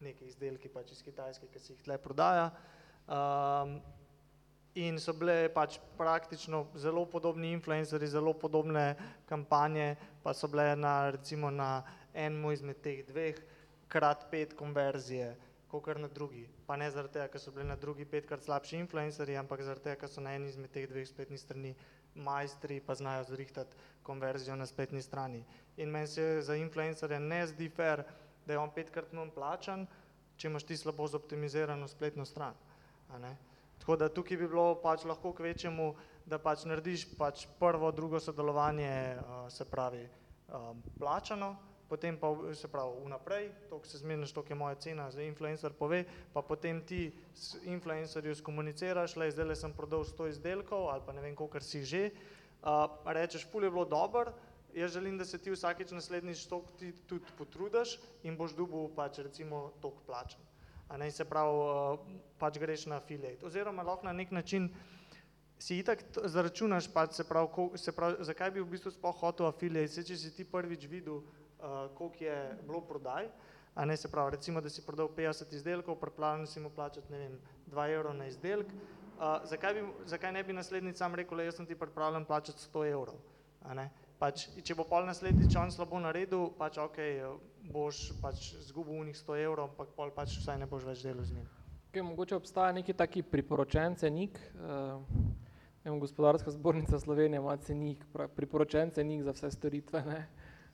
neki 0.00 0.26
izdelki 0.26 0.68
pač 0.68 0.92
iz 0.92 1.02
Kitajske, 1.02 1.50
ki 1.52 1.60
se 1.60 1.72
jih 1.72 1.82
tle 1.84 1.98
prodaja. 1.98 2.50
Um, 3.06 3.78
in 4.74 4.98
so 4.98 5.14
bile 5.14 5.48
pač 5.54 5.78
praktično 5.98 6.64
zelo 6.80 7.04
podobni 7.06 7.52
influencerji, 7.54 8.08
zelo 8.16 8.34
podobne 8.34 8.94
kampanje, 9.28 9.94
pa 10.22 10.34
so 10.34 10.48
bile 10.50 10.74
na 10.76 11.10
recimo 11.14 11.50
na 11.50 11.82
enem 12.14 12.50
izmed 12.52 12.80
teh 12.82 13.04
dveh 13.06 13.38
krat 13.88 14.26
pet 14.30 14.54
konverzije, 14.58 15.34
kot 15.68 15.98
na 15.98 16.08
drugi. 16.08 16.46
Pa 16.66 16.76
ne 16.76 16.90
zaradi 16.90 17.18
tega, 17.18 17.28
ker 17.28 17.40
so 17.42 17.52
bili 17.54 17.66
na 17.66 17.76
drugi 17.76 18.04
petkrat 18.06 18.42
slabši 18.42 18.78
influencerji, 18.84 19.36
ampak 19.36 19.62
zaradi 19.66 19.88
tega, 19.88 20.00
ker 20.04 20.10
so 20.10 20.22
na 20.22 20.34
eni 20.34 20.48
izmed 20.48 20.70
teh 20.74 20.86
dveh 20.90 21.06
spletnih 21.06 21.40
strani 21.40 21.74
majstri, 22.14 22.80
pa 22.80 22.94
znajo 22.94 23.24
zrihtati 23.30 23.76
konverzijo 24.02 24.56
na 24.56 24.66
spletni 24.66 25.02
strani. 25.02 25.44
In 25.76 25.90
meni 25.90 26.06
se 26.06 26.42
za 26.42 26.56
influencerja 26.56 27.18
ne 27.18 27.46
zdi 27.46 27.68
fair, 27.68 28.04
da 28.46 28.52
je 28.52 28.58
on 28.58 28.70
petkrat 28.70 29.12
manj 29.12 29.32
plačan, 29.34 29.86
če 30.36 30.48
imaš 30.48 30.66
ti 30.68 30.76
slabo 30.76 31.06
zoptimizirano 31.08 31.88
spletno 31.88 32.24
stran. 32.24 32.54
Tako 33.78 33.96
da 33.96 34.08
tukaj 34.08 34.36
bi 34.36 34.48
bilo 34.48 34.74
pač 34.82 35.04
lahko 35.04 35.32
k 35.32 35.44
večjemu, 35.44 35.94
da 36.26 36.38
pač 36.40 36.64
narediš 36.64 37.04
pač 37.18 37.46
prvo, 37.60 37.90
drugo 37.92 38.20
sodelovanje, 38.20 38.90
uh, 39.20 39.46
se 39.52 39.64
pravi, 39.68 40.06
um, 40.48 40.80
plačano, 40.98 41.54
potem 41.88 42.16
pa 42.16 42.30
se 42.56 42.68
pravi 42.68 43.02
vnaprej, 43.04 43.50
toliko 43.68 43.86
se 43.86 43.98
zmeniš, 43.98 44.32
toliko 44.32 44.52
je 44.52 44.58
moja 44.58 44.78
cena, 44.80 45.10
zdaj 45.12 45.28
influencer 45.28 45.76
pove, 45.76 46.04
pa 46.32 46.42
potem 46.42 46.80
ti 46.80 47.12
s 47.34 47.60
influencerju 47.68 48.34
skomuniciraš, 48.40 49.16
le 49.20 49.30
zdaj 49.30 49.56
sem 49.56 49.76
prodal 49.76 50.04
100 50.08 50.30
izdelkov 50.32 50.88
ali 50.88 51.04
pa 51.06 51.12
ne 51.12 51.20
vem, 51.20 51.36
kolikor 51.36 51.62
si 51.62 51.84
že, 51.84 52.10
uh, 52.64 52.88
rečeš, 53.04 53.44
ful 53.52 53.68
je 53.68 53.70
bilo 53.70 53.84
dobro, 53.84 54.32
jaz 54.74 54.92
želim, 54.92 55.18
da 55.18 55.24
se 55.24 55.38
ti 55.38 55.50
vsakeč 55.50 55.90
naslednjič 55.90 56.46
toliko 56.46 56.72
ti 56.78 56.92
tudi 57.06 57.24
potrudiš 57.38 57.98
in 58.22 58.36
boš 58.36 58.56
dobil 58.56 58.88
pač 58.96 59.18
recimo 59.18 59.70
toliko 59.80 60.02
plačan. 60.06 60.40
A 60.88 60.96
ne 60.96 61.10
se 61.10 61.24
pravi, 61.24 61.98
pač 62.38 62.58
greš 62.58 62.86
na 62.86 62.96
affiliate. 62.96 63.46
Oziroma 63.46 63.82
lahko 63.82 64.06
na 64.06 64.12
nek 64.12 64.30
način 64.30 64.68
si 65.58 65.78
itak 65.78 66.02
zaračunaš, 66.24 66.90
pač 66.92 67.14
se 67.14 67.24
pravi, 67.24 67.48
kol- 67.54 67.76
se 67.76 67.92
pravi, 67.92 68.24
zakaj 68.24 68.50
bi 68.50 68.60
v 68.60 68.68
bistvu 68.68 68.90
sploh 68.90 69.16
hotel 69.20 69.46
affiliate, 69.46 69.92
se 69.92 70.04
če 70.04 70.16
si 70.16 70.34
ti 70.36 70.44
prvič 70.44 70.86
videl, 70.90 71.22
uh, 71.22 71.88
koliko 71.94 72.24
je 72.24 72.36
bilo 72.66 72.80
prodaj, 72.80 73.30
a 73.74 73.84
ne 73.84 73.96
se 73.96 74.10
pravi, 74.10 74.36
recimo, 74.36 74.60
da 74.60 74.70
si 74.70 74.84
prodal 74.86 75.08
50 75.08 75.54
izdelkov, 75.54 75.96
pripravljen 76.00 76.46
si 76.46 76.60
mu 76.60 76.70
plačati, 76.70 77.12
ne 77.12 77.18
vem, 77.18 77.38
2 77.72 77.88
evra 77.96 78.12
na 78.12 78.26
izdelek, 78.26 78.66
uh, 78.68 79.40
zakaj, 79.48 79.74
bi, 79.74 79.88
zakaj 80.06 80.32
ne 80.32 80.44
bi 80.44 80.52
naslednjič 80.52 80.96
sam 80.96 81.14
rekel, 81.14 81.38
le 81.38 81.48
jaz 81.48 81.56
sem 81.56 81.66
ti 81.66 81.74
pripravljen 81.74 82.24
plačati 82.24 82.60
100 82.68 82.90
evrov, 82.92 83.16
a 83.62 83.74
ne? 83.74 83.90
Pač, 84.24 84.46
če 84.64 84.72
bo 84.72 84.86
pol 84.88 85.04
naslednjič 85.04 85.52
on 85.60 85.68
slabo 85.68 85.98
naredil, 86.00 86.46
pač 86.56 86.78
ok, 86.80 86.96
boš 87.68 87.98
pač 88.22 88.54
zgubil 88.70 89.02
unih 89.02 89.16
100 89.18 89.34
evrov, 89.42 89.66
ampak 89.68 89.90
pol 89.92 90.12
pač 90.16 90.38
vsaj 90.40 90.56
ne 90.62 90.68
boš 90.70 90.86
več 90.88 91.02
delal 91.04 91.26
z 91.28 91.36
njim. 91.36 91.50
Okay, 91.90 92.00
mogoče 92.00 92.38
obstaja 92.38 92.72
neki 92.72 92.94
taki 92.96 93.20
priporočen 93.20 93.98
cenik, 94.00 94.40
uh, 94.56 94.96
vem, 95.84 96.00
gospodarska 96.00 96.54
zbornica 96.56 96.96
Slovenije 97.02 97.42
ima 97.42 97.58
cenik, 97.60 98.08
priporočen 98.38 98.94
cenik 98.96 99.26
za 99.28 99.36
vse 99.36 99.52
storitve, 99.58 100.00
ne? 100.08 100.18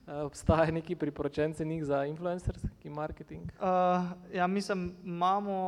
Uh, 0.07 0.23
obstaja 0.29 0.71
neki 0.71 0.95
priporočen 1.03 1.59
cenik 1.59 1.83
za 1.91 2.05
influencerski 2.07 2.95
marketing? 3.03 3.51
Uh, 3.59 4.15
ja, 4.31 4.47
mislim, 4.47 4.93
imamo 5.03 5.59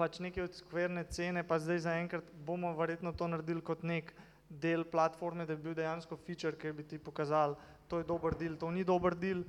pač 0.00 0.16
neke 0.24 0.48
odskverne 0.48 1.04
cene, 1.12 1.44
pa 1.44 1.60
zdaj 1.60 1.84
zaenkrat 1.84 2.32
bomo 2.48 2.72
verjetno 2.80 3.12
to 3.12 3.28
naredili 3.28 3.60
kot 3.60 3.84
nek 3.84 4.16
del 4.60 4.84
platforme, 4.84 5.46
da 5.46 5.56
bi 5.56 5.62
bil 5.62 5.74
dejansko 5.74 6.16
feature, 6.16 6.56
ki 6.56 6.72
bi 6.72 6.84
ti 6.84 6.98
pokazal, 6.98 7.56
to 7.88 7.98
je 7.98 8.04
dober 8.04 8.36
del, 8.36 8.56
to 8.56 8.70
ni 8.70 8.84
dober 8.84 9.14
del, 9.14 9.44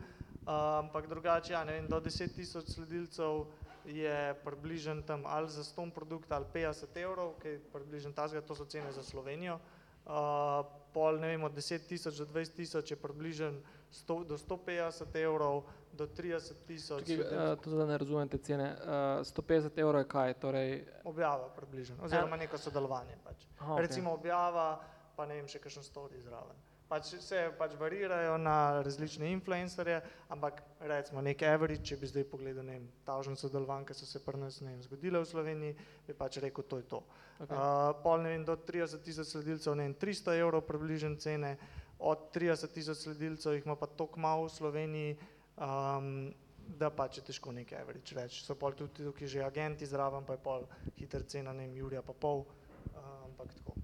uh, 0.45 0.79
ampak 0.79 1.07
drugače, 1.07 1.53
ja, 1.53 1.63
ne 1.63 1.77
vem, 1.79 1.87
do 1.87 1.99
10 1.99 2.35
tisoč 2.35 2.71
sledilcev 2.75 3.45
je 3.85 4.35
približen 4.43 5.03
tam 5.03 5.25
ali 5.25 5.49
za 5.49 5.63
100 5.63 5.91
produkt 5.91 6.31
ali 6.31 6.45
50 6.53 6.97
evrov, 7.03 7.33
ki 7.41 7.47
je 7.47 7.61
približen 7.73 8.13
tazga, 8.13 8.41
to 8.41 8.55
so 8.55 8.65
cene 8.65 8.91
za 8.91 9.03
Slovenijo. 9.03 9.59
Uh, 10.03 10.63
pol, 10.93 11.19
ne 11.19 11.27
vem, 11.27 11.43
od 11.43 11.55
10 11.55 11.87
tisoč 11.87 12.19
do 12.19 12.25
20 12.25 12.55
tisoč 12.55 12.91
je 12.91 12.97
približen 12.99 13.59
100, 13.91 14.23
do 14.27 14.37
150 14.37 15.15
evrov, 15.15 15.63
do 15.93 16.07
30 16.07 16.65
tisoč. 16.67 17.07
Čakaj, 17.07 17.37
uh, 17.37 17.59
to 17.61 17.69
zdaj 17.69 17.87
ne 17.87 17.97
razumem 17.97 18.27
te 18.27 18.37
cene. 18.37 18.75
Uh, 18.83 19.23
150 19.23 19.79
evrov 19.79 20.01
je 20.01 20.07
kaj? 20.07 20.33
Torej, 20.33 20.71
Objava 21.03 21.47
približno, 21.55 21.95
oziroma 22.03 22.35
neko 22.35 22.57
sodelovanje. 22.57 23.15
Pač. 23.23 23.47
aha, 23.59 23.73
okej. 23.73 23.87
Recimo 23.87 24.13
objava, 24.13 24.81
pa 25.15 25.25
ne 25.29 25.37
vem, 25.39 25.49
še 25.49 25.61
kakšen 25.61 25.85
story 25.85 26.21
zraven. 26.21 26.57
Pač 26.89 27.13
se 27.23 27.39
pač 27.57 27.73
varirajo 27.79 28.35
na 28.37 28.83
različne 28.85 29.31
influencerje, 29.33 30.01
ampak 30.33 30.59
recimo 30.85 31.23
nek 31.25 31.41
average, 31.47 31.81
če 31.89 31.97
bi 31.97 32.09
zdaj 32.09 32.25
pogledal, 32.29 32.65
ne 32.67 32.75
vem, 32.77 32.89
tažen 33.07 33.37
sodelovanj, 33.39 33.87
ki 33.89 33.95
so 33.97 34.05
se 34.05 34.21
pri 34.21 34.37
nas, 34.37 34.59
ne 34.61 34.75
vem, 34.75 34.83
zgodile 34.85 35.21
v 35.23 35.29
Sloveniji, 35.29 35.77
bi 36.05 36.15
pač 36.17 36.37
rekel, 36.43 36.67
to 36.69 36.81
je 36.81 36.85
to. 36.91 36.99
Okay. 37.39 37.55
Uh, 37.55 37.95
pol, 38.03 38.21
ne 38.25 38.35
vem, 38.35 38.45
do 38.45 38.57
30 38.59 39.01
tisoč 39.05 39.31
sledilcev, 39.31 39.77
ne 39.79 39.87
vem, 39.87 39.95
300 39.97 40.37
evrov 40.43 40.65
približen 40.67 41.17
cene, 41.23 41.55
od 42.03 42.29
30 42.35 42.75
tisoč 42.75 43.07
sledilcev 43.07 43.57
jih 43.57 43.65
ima 43.65 43.77
pa 43.79 43.89
toliko 43.89 44.21
malo 44.21 44.45
v 44.45 44.53
Sloveniji, 44.53 45.17
um, 45.57 46.29
da 46.77 46.91
pač 46.93 47.19
je 47.19 47.25
težko 47.31 47.55
nekaj 47.55 47.79
average 47.79 48.15
reči. 48.15 48.43
So 48.43 48.59
pol 48.59 48.75
tudi 48.77 49.01
tukaj 49.07 49.31
že 49.31 49.41
agenti 49.45 49.87
zraven, 49.89 50.27
pa 50.27 50.37
je 50.37 50.45
pol 50.45 50.69
hiter 50.99 51.25
cena, 51.25 51.55
ne 51.55 51.65
vem, 51.65 51.79
Jurija 51.79 52.05
pa 52.05 52.13
pol, 52.13 52.45
uh, 52.45 53.25
ampak 53.31 53.55
tako. 53.57 53.79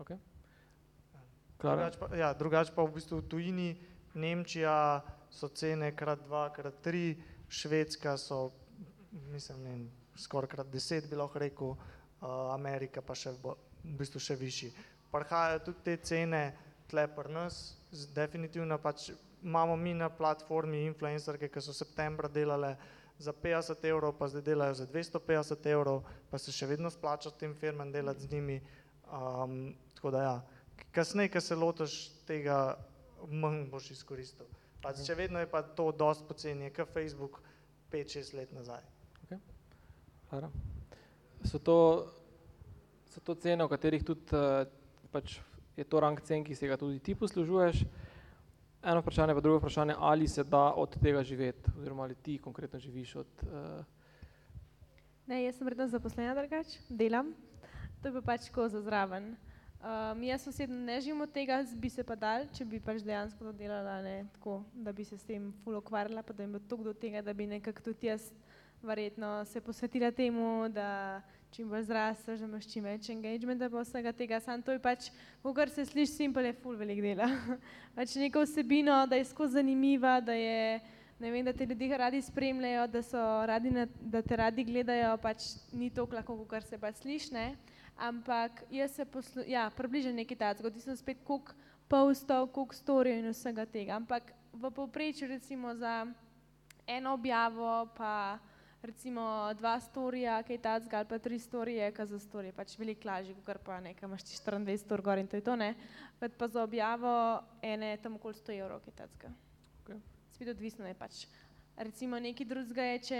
Klara? 0.00 0.29
Drugač 1.60 1.96
pa, 2.00 2.08
ja, 2.16 2.32
drugač 2.34 2.72
pa 2.74 2.84
v 2.86 2.94
bistvu 2.96 3.20
v 3.20 3.28
tujini, 3.28 3.70
Nemčija 4.14 5.02
so 5.30 5.48
cene 5.54 5.92
krat 5.94 6.24
dva, 6.26 6.48
krat 6.54 6.80
tri, 6.82 7.14
Švedska 7.50 8.16
so, 8.18 8.50
mislim, 9.30 9.62
ne 9.62 9.74
skoraj 10.20 10.50
krat 10.50 10.70
deset 10.70 11.08
bi 11.10 11.16
lahko 11.16 11.38
rekel, 11.38 11.74
uh, 11.74 12.52
Amerika 12.54 13.02
pa 13.02 13.14
še 13.14 13.32
v 13.42 13.54
bistvu 13.98 14.20
še 14.22 14.36
višji. 14.38 14.70
Prihajajo 15.10 15.64
tudi 15.66 15.84
te 15.84 15.96
cene 16.06 16.42
tle 16.90 17.06
pri 17.14 17.32
nas, 17.32 17.60
definitivno 18.14 18.78
pač 18.78 19.10
imamo 19.42 19.76
mi 19.76 19.94
na 19.94 20.10
platformi 20.10 20.84
influencerke, 20.86 21.48
ki 21.48 21.62
so 21.62 21.72
septembra 21.74 22.28
delale 22.28 22.76
za 23.18 23.32
50 23.32 23.84
evrov, 23.88 24.14
pa 24.18 24.28
zdaj 24.28 24.42
delajo 24.42 24.74
za 24.74 24.86
250 24.86 25.66
evrov, 25.72 26.04
pa 26.30 26.38
se 26.38 26.52
še 26.52 26.66
vedno 26.66 26.90
splača 26.90 27.32
tem 27.36 27.54
firmam 27.54 27.92
delati 27.92 28.26
z 28.26 28.32
njimi. 28.32 28.60
Um, 29.10 29.74
tako 29.94 30.12
da 30.14 30.22
ja, 30.22 30.34
kasneje, 30.94 31.32
ko 31.34 31.40
se 31.40 31.56
lotiš 31.56 31.96
tega, 32.28 32.76
manj 33.28 33.66
boš 33.70 33.90
izkoristil. 33.96 34.48
Pač, 34.80 35.02
še 35.04 35.16
vedno 35.18 35.42
je 35.42 35.48
pa 35.50 35.62
to 35.62 35.90
dosti 35.92 36.24
poceni, 36.28 36.70
kot 36.72 36.88
Facebook 36.94 37.40
5-6 37.92 38.32
let 38.38 38.54
nazaj. 38.56 38.82
Klara? 40.30 40.48
So 41.44 41.58
to, 41.58 41.76
so 43.10 43.20
to 43.24 43.34
cene, 43.34 43.64
o 43.64 43.68
katerih 43.68 44.04
tudi 44.06 44.42
pač 45.10 45.40
je 45.76 45.84
to 45.84 46.00
rang 46.00 46.20
cen, 46.22 46.44
ki 46.46 46.54
se 46.54 46.68
ga 46.70 46.78
tudi 46.80 47.00
ti 47.02 47.16
poslužuješ. 47.18 47.84
Eno 48.80 49.00
vprašanje, 49.02 49.34
pa 49.36 49.42
drugo 49.44 49.58
vprašanje, 49.60 49.96
ali 49.98 50.28
se 50.28 50.44
da 50.44 50.70
od 50.80 50.94
tega 51.02 51.24
živeti, 51.26 51.72
oziroma 51.76 52.06
ali 52.06 52.14
ti 52.14 52.38
konkretno 52.40 52.78
živiš 52.80 53.16
od 53.20 53.42
uh, 53.44 53.82
Ne, 55.30 55.44
jaz 55.44 55.60
sem 55.60 55.68
redno 55.70 55.84
zaposlena 55.86 56.32
drugač, 56.34 56.72
delam, 56.90 57.28
to 58.02 58.08
je 58.08 58.14
pa 58.16 58.22
pač 58.32 58.48
tako 58.48 58.64
za 58.66 58.80
zraven. 58.82 59.28
Um, 59.80 60.22
jaz 60.22 60.48
osebno 60.48 60.76
ne 60.76 61.00
živim 61.00 61.20
od 61.20 61.32
tega, 61.32 61.64
bi 61.72 61.88
se 61.88 62.02
pa 62.04 62.12
dal, 62.12 62.42
če 62.52 62.66
bi 62.68 62.76
pač 62.84 63.00
dejansko 63.00 63.46
to 63.46 63.52
delala, 63.56 64.02
ne, 64.04 64.26
tako, 64.34 64.58
da 64.76 64.92
bi 64.92 65.06
se 65.08 65.16
s 65.16 65.24
tem 65.24 65.46
ful 65.64 65.78
ukvarjala, 65.78 66.20
pa 66.20 66.34
da 66.36 66.44
bi 66.44 66.52
bilo 66.52 66.60
toliko 66.68 66.90
do 66.90 66.92
tega, 66.92 67.22
da 67.24 67.32
bi 67.32 67.46
nekako 67.48 67.86
tudi 67.86 68.10
jaz 68.10 68.26
verjetno 68.82 69.44
se 69.44 69.60
posvetila 69.60 70.10
temu, 70.10 70.68
da 70.68 71.22
čim 71.50 71.68
bolj 71.68 71.88
zrasteš, 71.88 72.44
da 72.44 72.50
imaš 72.50 72.68
čim 72.68 72.84
več 72.84 73.08
engagementa 73.08 73.70
pa 73.72 73.80
vsega 73.80 74.12
tega, 74.12 74.42
samo 74.44 74.62
to 74.68 74.76
je 74.76 74.84
pač, 74.84 75.08
kar 75.56 75.72
se 75.72 75.88
sliši 75.88 76.12
simpel, 76.12 76.50
je 76.50 76.58
ful 76.60 76.76
velik 76.76 77.00
dela. 77.00 77.30
pač 77.96 78.18
neko 78.20 78.44
vsebino, 78.44 79.00
da 79.08 79.16
je 79.16 79.30
skozi 79.32 79.62
zanimiva, 79.62 80.18
da 80.20 80.36
je, 80.36 80.76
ne 81.24 81.32
vem, 81.32 81.44
da 81.48 81.56
te 81.56 81.64
ljudje 81.64 82.04
radi 82.04 82.20
spremljajo, 82.28 82.86
da, 82.92 83.04
radi 83.48 83.72
na, 83.80 83.88
da 84.00 84.20
te 84.20 84.36
radi 84.36 84.68
gledajo, 84.68 85.16
pač 85.24 85.54
ni 85.72 85.88
toliko 85.88 86.20
lahko, 86.20 86.42
kar 86.52 86.68
se 86.68 86.76
pač 86.76 87.00
sliši. 87.00 87.48
Ampak 87.96 88.64
jaz 88.70 88.94
se 88.96 89.04
poslu, 89.04 89.42
ja, 89.46 89.70
približno 89.76 90.12
nekaj 90.12 90.36
takega, 90.36 90.70
ti 90.70 90.80
sem 90.80 90.96
spet 90.96 91.20
koliko 91.24 91.52
postov, 91.88 92.46
koliko 92.54 92.74
storijev 92.74 93.18
in 93.18 93.32
vsega 93.34 93.66
tega. 93.66 93.96
Ampak 93.96 94.32
v 94.52 94.70
povprečju 94.70 95.28
recimo 95.28 95.74
za 95.74 96.06
eno 96.86 97.14
objavo 97.14 97.88
pa 97.96 98.38
recimo 98.82 99.52
dva 99.54 99.80
storija, 99.80 100.42
kaj 100.42 100.58
tacga 100.58 100.98
ali 100.98 101.08
pa 101.08 101.18
tri 101.18 101.38
storije, 101.38 101.92
ka 101.92 102.06
za 102.06 102.18
storije 102.18 102.52
pač 102.52 102.78
veliko 102.78 103.08
lažje, 103.08 103.34
kot 103.44 103.60
pa 103.64 103.80
nekaj 103.80 104.08
imaš 104.08 104.24
ti 104.24 104.38
24 104.38 104.92
ur 104.92 105.02
gor 105.02 105.18
in 105.18 105.28
to 105.28 105.36
je 105.36 105.44
to, 105.44 105.56
ne. 105.56 105.74
Kot 106.20 106.38
pa 106.38 106.48
za 106.48 106.62
objavo 106.62 107.42
ene 107.62 107.96
tam 108.02 108.16
okoli 108.16 108.34
100 108.34 108.58
evrov, 108.60 108.80
kaj 108.84 108.96
tacga. 109.04 109.32
Okej. 109.82 110.00
Spet 110.30 110.48
odvisno 110.48 110.86
je 110.86 110.94
pač. 110.94 111.26
Recimo 111.80 112.18
nekaj 112.20 112.44
drugega 112.44 112.84
je, 112.84 112.96
če, 113.08 113.18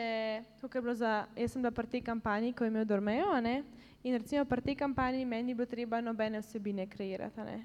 kako 0.61 0.79
je 0.79 0.83
bilo 0.83 0.95
za, 0.95 1.11
jaz 1.33 1.55
sem 1.55 1.63
bila 1.63 1.71
pri 1.73 1.89
tej 1.89 2.03
kampanji, 2.05 2.53
ko 2.53 2.67
je 2.67 2.69
imel 2.69 2.85
Dormejo, 2.85 3.39
ne, 3.41 3.63
in 4.05 4.13
recimo 4.21 4.45
pri 4.45 4.61
tej 4.61 4.77
kampanji 4.77 5.25
meni 5.25 5.49
ni 5.49 5.55
bilo 5.57 5.65
treba 5.65 6.03
nobene 6.05 6.43
vsebine 6.45 6.85
kreirati, 6.85 7.41
ne. 7.41 7.63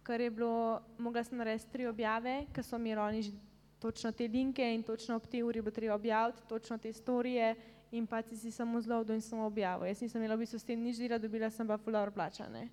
Ker 0.00 0.24
je 0.24 0.30
bilo, 0.32 0.80
mogla 0.96 1.20
sem 1.24 1.36
narediti 1.36 1.68
tri 1.68 1.84
objave, 1.84 2.46
ker 2.56 2.64
so 2.64 2.80
mi 2.80 2.96
oni 2.96 3.22
že 3.28 3.34
točno 3.78 4.12
te 4.12 4.24
linke 4.24 4.64
in 4.64 4.82
točno 4.82 5.16
ob 5.20 5.26
tej 5.28 5.44
uri 5.44 5.60
bo 5.60 5.70
treba 5.70 5.94
objaviti, 5.94 6.48
točno 6.48 6.78
te 6.78 6.92
storije 6.92 7.54
in 7.92 8.06
pa 8.06 8.22
si 8.22 8.36
si 8.36 8.50
samo 8.50 8.80
zlovdo 8.80 9.12
in 9.12 9.20
samo 9.20 9.44
objavil. 9.46 9.84
Jaz 9.86 10.00
nisem 10.00 10.22
imela 10.22 10.34
v 10.34 10.48
bistvu 10.48 10.58
s 10.58 10.64
tem 10.64 10.80
nič 10.80 10.96
dela, 10.96 11.18
dobila 11.18 11.50
sem 11.50 11.68
pa 11.68 11.76
full 11.76 11.96
hour 11.96 12.10
plača, 12.10 12.48
ne. 12.48 12.70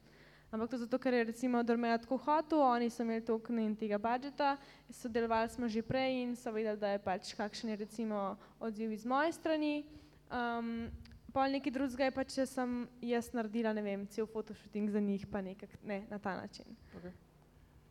Ampak 0.52 0.70
to 0.70 0.78
zato, 0.78 1.00
ker 1.00 1.14
je 1.14 1.24
recimo 1.24 1.64
Dormeja 1.64 1.98
tako 1.98 2.18
hotel, 2.18 2.62
oni 2.62 2.90
so 2.90 3.04
imeli 3.04 3.26
toliko 3.26 3.54
ne 3.54 3.66
vem, 3.66 3.76
tega 3.76 3.98
budžeta, 4.00 4.56
sodelovali 4.90 5.50
smo 5.50 5.68
že 5.68 5.82
prej 5.84 6.22
in 6.22 6.36
so 6.36 6.52
vedeli, 6.52 6.80
da 6.80 6.94
je 6.94 7.02
pač 7.04 7.34
kakšen 7.36 7.74
je 7.74 7.76
recimo 7.76 8.38
odziv 8.60 8.92
iz 8.92 9.06
moje 9.06 9.34
strani. 9.34 9.84
Um, 10.32 10.88
pol 11.34 11.52
nekaj 11.52 11.74
drugega 11.76 12.08
je 12.08 12.16
pa, 12.16 12.24
če 12.24 12.46
sem 12.48 12.88
jaz 13.04 13.34
naredila, 13.36 13.74
ne 13.76 13.84
vem, 13.84 14.08
cel 14.08 14.30
fotoshooting 14.30 14.90
za 14.90 15.00
njih, 15.00 15.28
pa 15.28 15.42
nekak, 15.42 15.70
ne, 15.84 16.06
na 16.10 16.20
ta 16.20 16.38
način. 16.40 16.66
Okej. 16.96 17.12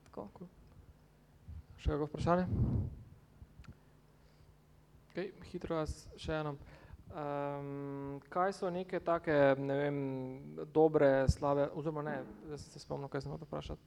Tako. 0.09 0.49
Še 1.77 1.91
kako 1.91 2.09
vprašanje? 2.09 2.47
Okay, 5.13 5.31
hitro 5.53 5.77
vas 5.83 5.93
še 6.17 6.33
eno. 6.41 6.57
Um, 7.15 8.21
kaj 8.29 8.53
so 8.57 8.71
neke 8.75 8.99
take, 9.05 9.35
ne 9.59 9.75
vem, 9.79 9.99
dobre, 10.75 11.29
slabe, 11.31 11.69
oziroma 11.79 12.03
ne, 12.03 12.15
sem 12.57 12.73
se 12.73 12.83
spomnil, 12.83 13.11
kaj 13.13 13.23
sem 13.23 13.35
hotel 13.35 13.47
vprašati. 13.47 13.81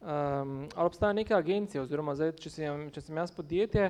Um, 0.00 0.68
ali 0.74 0.86
obstaja 0.86 1.12
neke 1.16 1.34
agencije, 1.34 1.80
oziroma 1.80 2.14
zdaj, 2.18 2.34
če 2.40 2.52
sem, 2.52 2.82
če 2.92 3.04
sem 3.06 3.20
jaz 3.20 3.32
podjetje, 3.36 3.86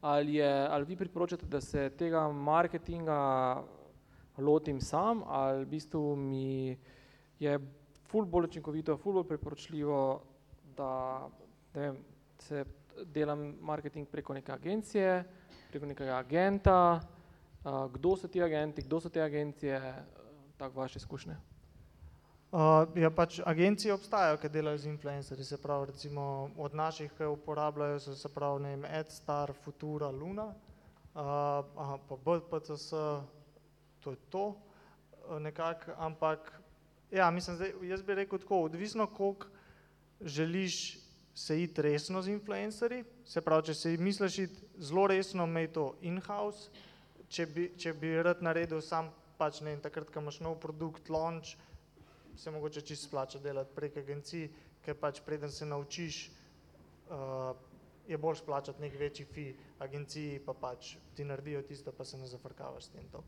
ali, 0.00 0.38
je, 0.38 0.48
ali 0.48 0.88
vi 0.88 0.96
priporočate, 0.96 1.48
da 1.48 1.60
se 1.60 1.90
tega 1.98 2.26
marketinga 2.32 3.18
lotim 4.38 4.80
sam, 4.80 5.22
ali 5.26 5.64
v 5.64 5.68
bistvu 5.74 6.16
mi 6.16 6.76
je 7.40 7.58
ful 8.08 8.24
bolj 8.24 8.50
učinkovito, 8.52 8.96
ful 8.96 9.18
bolj 9.18 9.28
priporočljivo, 9.34 10.00
da 10.76 10.90
ne 11.74 11.80
vem, 11.80 12.00
se 12.38 12.64
delam 13.12 13.54
marketing 13.60 14.08
preko 14.08 14.34
neke 14.34 14.52
agencije, 14.52 15.24
preko 15.70 15.86
nekega 15.86 16.16
agenta, 16.16 17.00
kdo 17.66 18.16
so 18.16 18.28
ti 18.28 18.42
agenti, 18.42 18.82
kdo 18.82 19.00
so 19.00 19.08
te 19.08 19.22
agencije, 19.22 19.78
uh, 19.78 19.94
tako 20.56 20.80
vaše 20.80 20.98
izkušnje. 20.98 21.36
Uh, 22.52 22.86
ja, 22.94 23.10
pač 23.10 23.40
agencije 23.44 23.94
obstajajo, 23.94 24.38
ki 24.38 24.48
delajo 24.48 24.78
z 24.78 24.86
influencerji, 24.86 25.44
se 25.44 25.58
pravi, 25.58 25.90
recimo 25.90 26.50
od 26.56 26.74
naših, 26.74 27.10
ki 27.18 27.26
uporabljajo, 27.26 27.98
so 28.00 28.14
se 28.14 28.28
pravi, 28.28 28.62
ne 28.62 28.76
vem, 28.76 28.84
AdStar, 29.00 29.52
Futura, 29.64 30.10
Luna, 30.10 30.46
uh, 30.46 31.20
aha, 31.74 31.98
pa 32.08 32.16
BPCS, 32.16 32.94
to 34.00 34.14
je 34.14 34.22
to, 34.30 34.46
uh, 34.46 35.40
nekako, 35.42 35.98
ampak, 35.98 36.52
ja, 37.10 37.30
mislim, 37.30 37.56
zdaj, 37.56 37.74
jaz 37.82 38.02
bi 38.02 38.14
rekel 38.14 38.38
tako, 38.38 38.62
odvisno, 38.70 39.06
koliko 39.06 39.46
želiš 40.20 40.98
se 41.34 41.62
iti 41.62 41.82
resno 41.82 42.22
z 42.22 42.28
influencerji, 42.28 43.04
se 43.24 43.40
pravi, 43.40 43.66
če 43.66 43.74
si 43.74 43.96
misliš 43.98 44.38
iti 44.38 44.68
zelo 44.78 45.06
resno, 45.06 45.44
imej 45.44 45.72
to 45.74 45.94
in-house, 46.00 46.70
če 47.28 47.46
bi, 47.46 47.70
če 47.78 47.92
bi 47.98 48.12
rad 48.22 48.42
naredil 48.42 48.82
sam, 48.84 49.10
pač 49.38 49.60
ne, 49.60 49.74
in 49.76 49.82
takrat, 49.84 50.10
ko 50.12 50.22
imaš 50.22 50.40
nov 50.44 50.58
produkt, 50.62 51.10
launch, 51.12 51.56
se 52.36 52.50
mogoče 52.50 52.80
čisto 52.80 53.08
splača 53.08 53.40
delati 53.40 53.74
prek 53.74 53.96
agencij, 54.02 54.48
ker 54.84 54.96
pač 55.00 55.20
preden 55.24 55.50
se 55.52 55.66
naučiš, 55.66 56.20
uh, 57.10 57.56
je 58.06 58.18
bolj 58.18 58.38
splačati 58.42 58.80
nek 58.80 58.94
večji 59.00 59.26
fi 59.26 59.46
agenciji, 59.82 60.38
pa 60.46 60.54
pač 60.54 60.94
ti 61.14 61.24
naredijo 61.24 61.62
tisto, 61.66 61.92
pa 61.92 62.04
se 62.04 62.18
ne 62.18 62.28
zafrkavaš 62.30 62.86
s 62.86 62.94
tem 62.94 63.08
tok. 63.12 63.24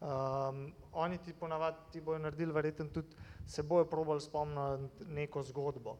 Um, 0.00 0.70
oni 0.92 1.18
ti 1.18 1.34
ponavadi 1.36 1.92
ti 1.92 2.00
bojo 2.00 2.18
naredili, 2.18 2.52
verjetno 2.52 2.86
tudi 2.88 3.16
se 3.46 3.62
bojo 3.62 3.84
probali 3.84 4.20
spomniti 4.20 5.04
neko 5.08 5.42
zgodbo. 5.42 5.98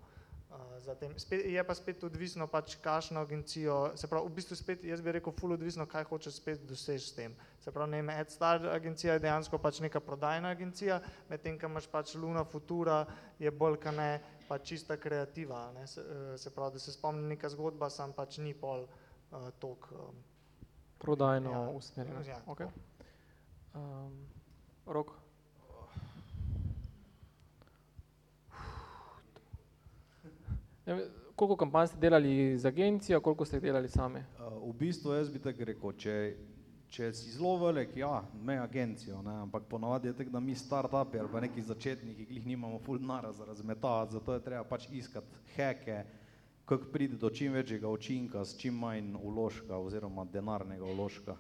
Zatem, 0.80 1.12
spet, 1.18 1.44
je 1.46 1.62
pa 1.64 1.74
spet 1.74 2.02
odvisno, 2.04 2.46
pač 2.50 2.74
kakšno 2.82 3.20
agencijo, 3.20 3.92
se 3.94 4.08
pravi, 4.10 4.26
v 4.26 4.34
bistvu 4.34 4.56
spet, 4.58 4.82
jaz 4.84 5.02
bi 5.04 5.12
rekel, 5.12 5.32
ful 5.36 5.52
odvisno, 5.54 5.84
kaj 5.86 6.08
hočeš 6.08 6.40
spet 6.40 6.64
doseči 6.66 7.04
s 7.06 7.14
tem. 7.14 7.36
Se 7.62 7.70
pravi, 7.70 7.90
ne 7.92 8.00
vem, 8.00 8.10
AdStar 8.18 8.66
agencija 8.72 9.14
je 9.14 9.22
dejansko 9.22 9.60
pač 9.62 9.78
neka 9.84 10.00
prodajna 10.02 10.50
agencija, 10.50 10.98
medtem, 11.30 11.58
ko 11.60 11.70
imaš 11.70 11.86
pač 11.92 12.14
Luna 12.18 12.42
Futura, 12.44 13.04
je 13.38 13.52
bolj, 13.52 13.78
ka 13.84 13.92
ne, 13.94 14.08
pač 14.48 14.72
čista 14.72 14.96
kreativa, 14.98 15.68
ne, 15.76 15.86
se, 15.86 16.02
se 16.40 16.50
pravi, 16.50 16.80
da 16.80 16.82
se 16.82 16.96
spomni 16.96 17.28
neka 17.36 17.52
zgodba, 17.54 17.90
sam 17.90 18.16
pač 18.16 18.40
ni 18.42 18.56
pol 18.56 18.88
uh, 18.88 19.50
tok. 19.62 19.92
Um, 19.94 20.24
Prodajno 20.98 21.52
Ja. 21.52 21.62
usmerjeno. 21.70 22.26
Ja, 22.26 22.42
Okay. 22.46 22.66
Um, 23.74 24.26
rok. 24.86 25.19
Koliko 31.36 31.56
kampanj 31.56 31.86
ste 31.86 31.98
delali 31.98 32.58
z 32.58 32.66
agencijo, 32.66 33.20
koliko 33.20 33.44
ste 33.44 33.60
delali 33.60 33.88
sami? 33.88 34.20
Uh, 34.20 34.68
v 34.68 34.74
bistvu 34.78 35.12
jaz 35.12 35.30
bi 35.32 35.40
tako 35.40 35.64
rekel, 35.64 35.92
če, 35.96 36.14
če 36.92 37.12
si 37.16 37.32
zelo 37.32 37.54
velik, 37.62 37.94
ja, 37.96 38.22
me 38.44 38.58
agencijo, 38.60 39.22
ne, 39.22 39.38
ampak 39.46 39.64
ponavadi 39.70 40.10
je 40.10 40.16
tako, 40.18 40.34
da 40.36 40.40
mi 40.40 40.56
start-upi 40.58 41.20
ali 41.20 41.32
pa 41.32 41.40
neki 41.40 41.62
začetniki, 41.62 42.26
ki 42.26 42.40
jih 42.40 42.48
nimamo 42.52 42.80
ful 42.84 43.00
denarja 43.00 43.32
za 43.32 43.48
razmetavati, 43.48 44.18
zato 44.18 44.34
je 44.34 44.42
treba 44.44 44.64
pač 44.68 44.88
iskati 44.92 45.44
heke, 45.56 46.02
kako 46.68 46.92
pride 46.92 47.16
do 47.16 47.30
čim 47.30 47.52
večjega 47.52 47.88
učinka 47.88 48.44
s 48.44 48.58
čim 48.58 48.76
manj 48.78 49.14
uložka 49.22 49.78
oziroma 49.78 50.24
denarnega 50.24 50.84
uložka. 50.84 51.36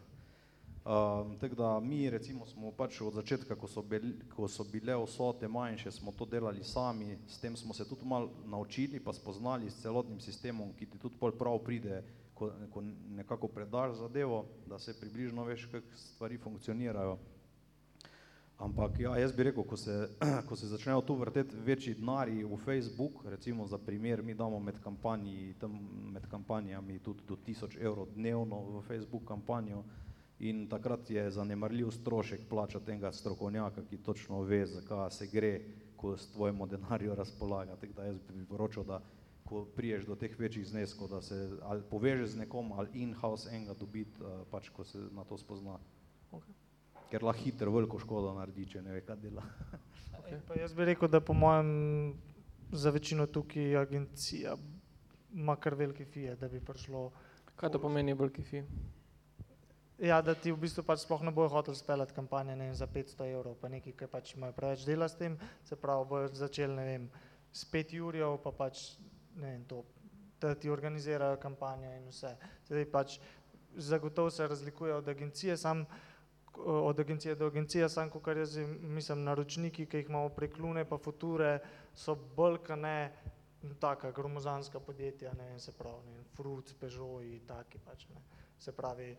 Um, 0.84 1.36
tako 1.38 1.54
da 1.54 1.80
mi 1.80 2.10
recimo 2.10 2.46
smo 2.46 2.70
pač 2.72 3.00
od 3.00 3.14
začetka, 3.14 3.54
ko 3.54 3.68
so, 3.68 3.82
bili, 3.82 4.14
ko 4.32 4.48
so 4.48 4.64
bile 4.64 4.94
vsote 4.96 5.48
manjše, 5.48 5.90
smo 5.90 6.12
to 6.12 6.24
delali 6.24 6.64
sami, 6.64 7.18
s 7.28 7.38
tem 7.38 7.56
smo 7.56 7.74
se 7.74 7.84
tudi 7.88 8.06
malo 8.06 8.30
naučili 8.46 9.00
pa 9.00 9.12
spoznali 9.12 9.70
s 9.70 9.82
celotnim 9.82 10.20
sistemom, 10.20 10.72
ki 10.78 10.86
ti 10.86 10.98
tudi 10.98 11.20
pol 11.20 11.36
prav 11.36 11.58
pride, 11.58 12.02
ko, 12.34 12.50
ko 12.72 12.82
nekako 13.10 13.48
predaš 13.48 13.98
zadevo, 13.98 14.46
da 14.66 14.78
se 14.78 15.00
približno 15.00 15.44
veš, 15.44 15.66
kako 15.66 15.96
stvari 15.96 16.38
funkcionirajo. 16.38 17.18
Ampak 18.58 19.00
ja, 19.00 19.16
jaz 19.16 19.32
bi 19.32 19.42
rekel, 19.42 19.64
ko 19.64 19.76
se, 19.76 20.08
ko 20.48 20.56
se 20.56 20.66
začnejo 20.66 21.00
tu 21.00 21.14
vrteti 21.14 21.56
večji 21.56 21.94
denari 21.94 22.44
v 22.44 22.56
Facebook, 22.56 23.24
recimo 23.24 23.66
za 23.66 23.78
primer, 23.78 24.22
mi 24.22 24.34
damo 24.34 24.60
med, 24.60 24.80
kampanji, 24.80 25.54
tam 25.60 25.76
med 26.12 26.26
kampanjami 26.26 26.98
tudi 26.98 27.20
do 27.28 27.36
1000 27.36 27.76
evrov 27.80 28.08
dnevno 28.16 28.60
v 28.60 28.82
Facebook 28.88 29.28
kampanjo 29.28 29.84
in 30.40 30.68
takrat 30.68 31.10
je 31.10 31.30
zanemarljiv 31.30 31.90
strošek 31.90 32.48
plačati 32.48 32.90
enega 32.90 33.12
strokovnjaka, 33.12 33.84
ki 33.90 33.98
točno 34.02 34.42
ve, 34.42 34.64
zakaj 34.66 35.10
se 35.10 35.26
gre, 35.26 35.60
ko 35.96 36.16
s 36.16 36.30
tvojemu 36.32 36.66
denarju 36.66 37.14
razpolaga. 37.22 37.76
Tako 37.76 37.92
da 37.92 38.04
jaz 38.04 38.18
bi 38.18 38.34
priporočil, 38.34 38.84
da 38.84 39.00
ko 39.44 39.64
priješ 39.76 40.06
do 40.06 40.14
teh 40.14 40.38
večjih 40.38 40.66
zneskov, 40.66 41.08
da 41.08 41.20
se 41.22 41.50
ali 41.62 41.82
povežeš 41.90 42.30
z 42.30 42.38
nekom 42.44 42.72
ali 42.72 42.88
in-house 43.02 43.50
enega 43.52 43.74
dobiti, 43.74 44.22
eh, 44.22 44.44
pač 44.50 44.68
ko 44.68 44.84
se 44.84 44.98
na 45.12 45.24
to 45.24 45.38
spozna. 45.38 45.78
Ker 47.10 47.24
lahko 47.24 47.42
hitro 47.42 47.72
veliko 47.74 47.98
škodo 47.98 48.34
naredi, 48.34 48.68
če 48.70 48.82
ne 48.82 48.92
ve, 48.92 49.04
kaj 49.04 49.16
dela. 49.16 49.44
Okay. 50.20 50.36
Pa 50.46 50.54
jaz 50.54 50.74
bi 50.76 50.84
rekel, 50.84 51.08
da 51.08 51.18
po 51.20 51.32
mojem 51.32 52.14
za 52.72 52.90
večino 52.90 53.24
tukaj 53.26 53.76
agencija 53.76 54.52
ima 55.32 55.56
kar 55.56 55.74
velike 55.74 56.04
fije, 56.04 56.36
da 56.36 56.48
bi 56.48 56.60
prišlo. 56.60 57.10
Kaj 57.56 57.70
to 57.72 57.80
pomeni 57.80 58.14
veliki 58.14 58.42
fi? 58.42 58.62
Ja, 60.00 60.22
da 60.24 60.32
ti 60.32 60.48
v 60.48 60.56
bistvu 60.56 60.80
pač 60.88 61.02
sploh 61.04 61.20
ne 61.28 61.32
bojo 61.36 61.50
hoteli 61.52 61.76
speljati 61.76 62.14
kampanje 62.16 62.54
vem, 62.56 62.72
za 62.72 62.86
500 62.88 63.26
evrov, 63.34 63.58
pa 63.60 63.68
nekaj, 63.68 63.92
ki 63.92 64.06
pač 64.08 64.30
imajo 64.32 64.54
preveč 64.56 64.84
dela 64.88 65.04
s 65.04 65.18
tem, 65.20 65.34
se 65.68 65.76
pravi, 65.76 66.06
bojo 66.08 66.30
začeli, 66.32 66.72
ne 66.72 66.84
vem, 66.86 67.02
s 67.52 67.66
5 67.68 67.92
jurjev, 67.98 68.38
pa 68.40 68.52
pač, 68.56 68.94
ne 69.36 69.50
vem, 69.50 69.66
to, 69.68 69.82
da 70.40 70.54
ti 70.56 70.72
organizirajo 70.72 71.36
kampanjo 71.42 71.90
in 71.98 72.06
vse. 72.08 72.30
Zdaj 72.70 72.86
pač 72.88 73.18
zagotovo 73.76 74.30
se 74.32 74.46
razlikuje 74.48 74.94
od 74.94 75.08
agencije, 75.08 75.56
sam 75.60 75.84
od 76.64 77.00
agencije 77.00 77.34
do 77.34 77.50
agencije, 77.52 77.88
sam, 77.88 78.08
kot 78.10 78.26
jaz 78.36 78.56
mislim, 78.80 79.24
naročniki, 79.24 79.84
ki 79.86 80.00
jih 80.00 80.08
imamo 80.08 80.30
prek 80.32 80.56
Lune 80.58 80.84
pa 80.88 80.96
Future, 80.98 81.58
so 81.94 82.16
bolj, 82.16 82.56
ka 82.64 82.76
ne, 82.76 83.12
taka 83.80 84.10
gromozanska 84.16 84.80
podjetja, 84.80 85.36
ne 85.36 85.50
vem, 85.52 85.60
se 85.60 85.76
pravi, 85.76 86.06
ne 86.06 86.16
vem, 86.16 86.24
Fruits, 86.36 86.72
Peugeot 86.72 87.20
in 87.20 87.44
taki 87.44 87.78
pač, 87.84 88.08
ne. 88.08 88.24
Se 88.60 88.72
pravi, 88.72 89.12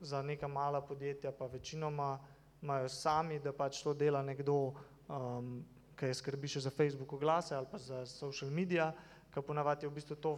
za 0.00 0.22
neka 0.22 0.48
mala 0.48 0.80
podjetja 0.80 1.32
pa 1.32 1.46
večinoma 1.46 2.18
imajo 2.62 2.88
sami, 2.88 3.38
da 3.38 3.52
pač 3.52 3.82
to 3.82 3.94
dela 3.94 4.22
nekdo, 4.22 4.74
um, 5.08 5.64
ki 5.98 6.10
je 6.10 6.14
skrbi 6.14 6.48
še 6.48 6.64
za 6.66 6.70
Facebook 6.70 7.12
oglase 7.12 7.54
ali 7.54 7.66
pa 7.70 7.78
za 7.78 8.06
social 8.06 8.50
media, 8.50 8.92
ki 9.34 9.42
ponavadi 9.42 9.86
je 9.86 9.90
v 9.90 9.94
bistvu 9.94 10.16
to 10.16 10.36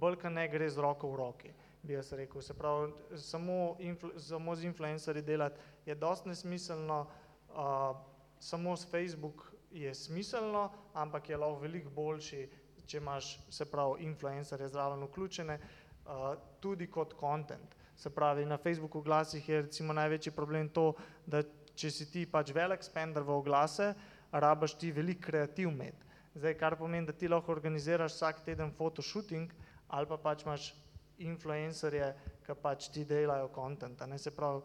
bolj, 0.00 0.16
ka 0.16 0.30
ne 0.32 0.46
gre 0.48 0.68
z 0.70 0.80
roko 0.80 1.10
v 1.12 1.16
roki, 1.20 1.52
bi 1.82 1.96
jaz 1.96 2.12
rekel. 2.16 2.42
Se 2.42 2.54
pravi, 2.56 2.92
samo, 3.20 3.76
influ, 3.80 4.12
samo 4.18 4.56
z 4.56 4.64
influencerji 4.64 5.22
delati 5.22 5.60
je 5.86 5.94
dosti 5.94 6.28
nesmiselno, 6.28 7.06
uh, 7.52 7.96
samo 8.40 8.76
s 8.76 8.88
Facebook 8.88 9.52
je 9.72 9.94
smiselno, 9.94 10.70
ampak 10.94 11.28
je 11.28 11.36
lahko 11.36 11.60
veliko 11.60 11.90
boljši, 11.90 12.48
če 12.86 12.98
imaš, 12.98 13.38
se 13.50 13.64
pravi, 13.68 14.04
influencerje 14.04 14.68
zraven 14.68 15.04
vključene, 15.06 15.58
uh, 16.06 16.34
tudi 16.60 16.86
kot 16.90 17.14
content. 17.20 17.76
Se 17.96 18.10
pravi, 18.10 18.46
na 18.46 18.56
Facebooku 18.56 18.98
oglasih 18.98 19.48
je 19.48 19.62
recimo 19.62 19.92
največji 19.92 20.32
problem 20.32 20.68
to, 20.68 20.92
da 21.26 21.42
če 21.74 21.90
si 21.90 22.08
ti 22.10 22.24
pač 22.26 22.52
velik 22.54 22.82
spender 22.82 23.22
v 23.22 23.36
oglase, 23.36 23.92
rabaš 24.32 24.74
ti 24.78 24.92
veliko 24.92 25.28
kreativ 25.28 25.68
imeti. 25.68 26.10
Zdaj, 26.34 26.54
kar 26.56 26.76
pomeni, 26.80 27.06
da 27.06 27.12
ti 27.12 27.28
lahko 27.28 27.52
organiziraš 27.52 28.16
vsak 28.16 28.40
teden 28.44 28.72
fotoshooting 28.72 29.52
ali 29.92 30.08
pa 30.08 30.16
pač 30.16 30.46
imaš 30.46 30.70
influencerje, 31.20 32.06
ki 32.46 32.54
pač 32.62 32.88
ti 32.88 33.04
delajo 33.04 33.50
Ne 34.08 34.18
se 34.18 34.30
pravi, 34.30 34.62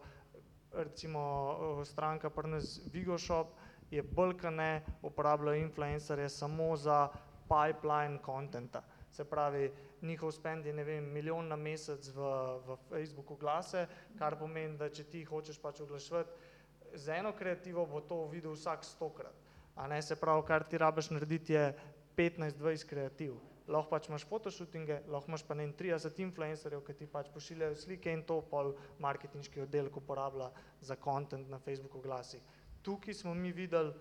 recimo 0.72 1.84
stranka 1.84 2.30
pri 2.30 2.48
nas 2.48 2.80
Vigoshop 2.92 3.52
je 3.90 4.02
bolj 4.02 4.36
ka 4.36 4.50
ne 4.50 4.82
uporabljajo 5.02 5.60
influencerje 5.60 6.28
samo 6.28 6.76
za 6.76 7.08
pipeline 7.48 8.18
contenta. 8.24 8.82
Se 9.10 9.24
pravi, 9.24 9.70
njihov 10.02 10.32
spend 10.32 10.66
je, 10.66 10.72
ne 10.72 10.84
vem, 10.84 11.04
milijon 11.12 11.48
na 11.48 11.56
mesec 11.56 12.08
v, 12.14 12.30
v 12.66 12.76
Facebooku 12.88 13.36
glase, 13.36 13.86
kar 14.18 14.38
pomeni, 14.38 14.76
da 14.78 14.90
če 14.90 15.04
ti 15.04 15.24
hočeš 15.24 15.58
pač 15.62 15.80
oglaševati, 15.84 16.54
z 16.94 17.18
eno 17.18 17.32
kreativo 17.36 17.86
bo 17.86 18.00
to 18.00 18.24
videl 18.32 18.56
vsak 18.56 18.84
stokrat. 18.84 19.34
A 19.76 19.86
ne, 19.86 20.00
se 20.02 20.16
pravi, 20.16 20.42
kar 20.46 20.64
ti 20.64 20.78
rabiš 20.78 21.10
narediti 21.10 21.52
je 21.52 21.74
15-20 22.16 22.88
kreativ. 22.88 23.36
Lahko 23.68 23.92
pač 23.92 24.08
imaš 24.08 24.24
fotoshootinge, 24.26 25.02
lahko 25.12 25.30
imaš 25.30 25.44
pa 25.46 25.54
ne 25.54 25.66
vem, 25.66 25.74
30 25.76 26.22
influencerjev, 26.24 26.82
ki 26.86 26.96
ti 26.98 27.06
pač 27.06 27.28
pošiljajo 27.34 27.76
slike 27.76 28.12
in 28.12 28.24
to 28.26 28.40
pol 28.50 28.72
marketinški 29.04 29.62
oddelek 29.66 29.96
uporablja 30.00 30.48
za 30.80 30.96
content 31.04 31.50
na 31.52 31.60
Facebooku 31.60 32.00
glasih. 32.00 32.40
Tukaj 32.82 33.14
smo 33.14 33.34
mi 33.34 33.52
videli 33.52 33.92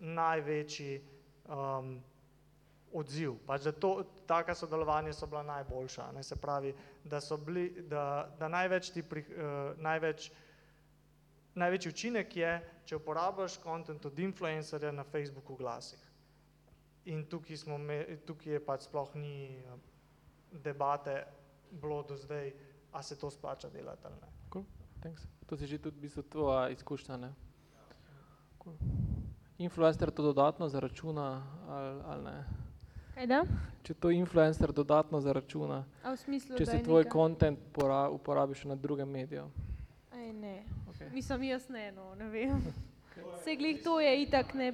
največji 0.00 0.94
um, 1.44 2.00
odziv. 2.92 3.36
Pač 3.46 3.64
da 3.68 3.72
to, 3.72 4.04
taka 4.26 4.54
sodelovanja 4.54 5.12
so 5.12 5.26
bila 5.26 5.42
najboljša. 5.42 6.10
Ne, 6.12 6.22
se 6.22 6.36
pravi, 6.36 6.74
da 7.04 7.20
so 7.20 7.36
bili, 7.36 7.82
da, 7.88 8.30
da 8.38 8.48
največ 8.48 8.90
ti 8.90 9.02
pri, 9.02 9.24
uh, 9.30 9.78
največ, 9.78 10.30
največji 11.54 11.92
učinek 11.92 12.36
je, 12.36 12.52
če 12.84 12.96
uporabljaš 12.96 13.58
kontent 13.62 14.06
od 14.06 14.18
influencerja 14.18 14.92
na 14.92 15.04
Facebooku 15.04 15.56
glasih. 15.56 16.02
In 17.10 17.24
tukaj, 17.26 17.56
smo 17.56 17.78
me, 17.78 18.02
tukaj 18.26 18.58
je 18.58 18.64
pač 18.64 18.84
sploh 18.84 19.14
ni 19.16 19.56
eh, 19.56 19.78
debate 20.52 21.22
bilo 21.70 22.02
do 22.02 22.16
zdaj, 22.16 22.52
a 22.92 23.02
se 23.02 23.16
to 23.18 23.30
splača 23.30 23.70
delati 23.70 24.06
ali 24.06 24.20
ne. 24.20 24.30
Thanks. 25.00 25.24
To 25.48 25.56
si 25.56 25.64
že 25.64 25.80
tudi 25.80 25.96
v 25.96 26.04
bistvu 26.06 26.22
tvoja 26.28 26.68
izkušnja, 26.76 27.16
ne? 27.16 27.32
Cool. 28.60 28.76
influencer 29.56 30.12
to 30.12 30.22
dodatno 30.22 30.68
zaračuna 30.68 31.40
ali, 31.68 32.00
ali 32.04 32.22
ne? 32.24 32.44
Kaj 33.20 33.26
da? 33.28 33.42
Če 33.84 33.94
to 34.00 34.08
influencer 34.10 34.72
dodatno 34.72 35.18
zaračuna, 35.20 35.82
A 36.00 36.14
v 36.14 36.16
smislu, 36.16 36.56
če 36.56 36.64
je 36.64 36.84
tvoj 36.86 37.04
kontent 37.04 37.58
uporabi 38.16 38.56
še 38.56 38.70
na 38.70 38.76
drugem 38.80 39.10
mediju. 39.12 39.42
Aj 40.08 40.30
ne. 40.32 40.62
Okej. 40.88 41.10
Mislim, 41.12 41.44
jaz 41.50 41.66
ne, 41.68 41.90
no, 41.92 42.14
ne 42.16 42.30
vem. 42.32 42.64
Se 43.44 43.56
glih 43.60 43.82
to 43.84 43.98
je 44.00 44.14
itak 44.22 44.54
ne. 44.56 44.70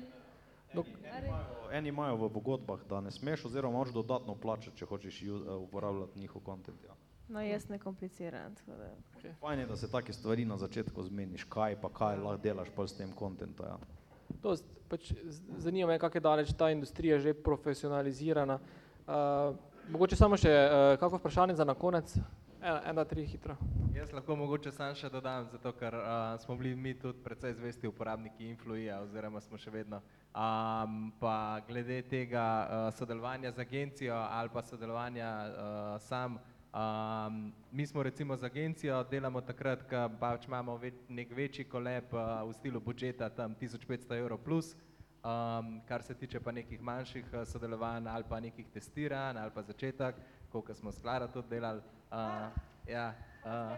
Eni 1.73 1.91
imajo 1.91 2.21
v 2.21 2.31
pogodbah, 2.31 2.87
da 2.87 3.01
ne 3.01 3.11
smeš 3.11 3.49
oziroma 3.51 3.81
moraš 3.81 3.97
dodatno 3.99 4.39
plačati, 4.39 4.79
če 4.79 4.87
hočeš 4.87 5.23
eh, 5.23 5.35
uporabljati 5.59 6.21
njihov 6.21 6.47
kontent. 6.47 6.79
Ja. 6.87 6.95
No, 7.27 7.43
jaz 7.43 7.67
ne 7.67 7.83
kompliciram. 7.83 8.55
tako 8.55 8.79
da- 8.79 9.35
Fajn 9.43 9.59
je, 9.59 9.67
da 9.67 9.77
se 9.77 9.91
take 9.91 10.13
stvari 10.13 10.45
na 10.45 10.55
začetku 10.57 11.03
zmeniš, 11.03 11.51
kaj 11.51 11.81
pa 11.83 11.91
kaj 11.91 12.23
lahko 12.23 12.43
delaš 12.43 12.71
pol 12.71 12.87
s 12.87 12.95
tem 12.95 13.11
kontentom. 13.11 13.67
Ja. 13.67 13.79
To, 14.43 14.57
pač, 14.89 15.13
zanima 15.59 15.93
me, 15.93 15.99
kako 15.99 16.19
je 16.19 16.21
daleč 16.21 16.53
ta 16.59 16.71
industrija 16.71 17.19
že 17.19 17.35
profesionalizirana. 17.35 18.59
Uh, 19.07 19.57
mogoče 19.91 20.17
samo 20.17 20.37
še 20.37 20.51
uh, 20.51 20.99
kako 21.01 21.21
vprašanje 21.23 21.55
za 21.55 21.65
na 21.65 21.75
konec? 21.75 22.17
Ena, 22.67 22.81
ena, 22.91 23.05
tri, 23.05 23.27
hitro. 23.27 23.55
Jaz 23.95 24.11
lahko 24.13 24.35
mogoče 24.37 24.73
sam 24.75 24.95
še 24.99 25.07
dodam, 25.13 25.45
zato 25.53 25.71
ker 25.79 25.95
uh, 25.95 26.35
smo 26.43 26.57
bili 26.59 26.73
mi 26.75 26.95
tudi 26.99 27.21
precej 27.23 27.55
zvesti 27.55 27.87
uporabniki 27.87 28.49
Influija 28.49 28.99
oziroma 29.05 29.41
smo 29.45 29.61
še 29.61 29.71
vedno. 29.71 30.01
Um, 30.35 31.13
pa 31.21 31.61
glede 31.69 32.01
tega 32.11 32.43
uh, 32.43 32.89
sodelovanja 32.99 33.53
z 33.55 33.63
agencijo 33.63 34.17
ali 34.17 34.51
pa 34.53 34.65
sodelovanja 34.67 35.31
uh, 35.47 36.03
sam, 36.03 36.41
um, 36.73 37.53
mi 37.73 37.87
smo 37.87 38.03
recimo 38.03 38.37
z 38.37 38.45
agencijo, 38.45 39.05
delamo 39.11 39.41
takrat, 39.41 39.83
ko 39.91 40.09
pač 40.21 40.47
imamo 40.47 40.77
ve 40.77 40.93
nek 41.09 41.33
večji 41.33 41.65
koleb 41.65 42.15
uh, 42.15 42.43
v 42.49 42.53
stilu 42.55 42.81
budžeta, 42.81 43.29
tam 43.29 43.55
1500 43.55 44.19
evrov 44.19 44.39
plus, 44.45 44.75
um, 45.25 45.81
kar 45.89 46.03
se 46.03 46.15
tiče 46.15 46.41
pa 46.41 46.53
nekih 46.53 46.81
manjših 46.81 47.27
uh, 47.33 47.45
sodelovanj 47.45 48.09
ali 48.09 48.25
pa 48.29 48.41
nekih 48.41 48.67
testiranj 48.75 49.39
ali 49.39 49.51
pa 49.55 49.63
začetek, 49.63 50.15
koliko 50.53 50.75
smo 50.75 50.93
s 50.93 51.03
Klara 51.03 51.29
tudi 51.29 51.49
delali, 51.49 51.83
uh, 52.13 52.49
ja, 52.89 53.15
uh, 53.45 53.77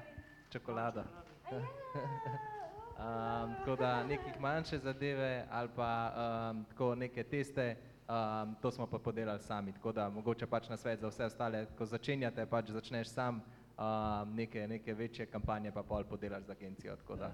čokolada. 0.51 1.05
Um, 2.99 3.55
tako 3.59 3.76
da 3.76 4.05
nekih 4.05 4.41
manjše 4.41 4.78
zadeve 4.78 5.47
ali 5.51 5.68
pa 5.76 6.12
um, 6.51 6.99
neke 6.99 7.22
teste, 7.24 7.76
um, 8.09 8.56
to 8.62 8.70
smo 8.70 8.86
pa 8.86 8.98
podelali 8.98 9.40
sami. 9.40 9.72
Tako 9.72 9.92
da 9.92 10.09
mogoče 10.11 10.46
pač 10.46 10.68
na 10.68 10.76
svet 10.76 11.00
za 11.00 11.09
vse 11.09 11.24
ostale, 11.24 11.66
ko 11.78 11.86
začenjate, 11.86 12.46
pač 12.46 12.70
začneš 12.70 13.09
sam 13.09 13.40
um, 13.78 14.34
neke, 14.34 14.66
neke 14.68 14.94
večje 14.94 15.26
kampanje, 15.26 15.72
pa 15.72 15.82
pol 15.82 16.04
podelaš 16.04 16.44
z 16.44 16.50
agencijo. 16.50 16.96
Tako 16.96 17.16
da, 17.16 17.32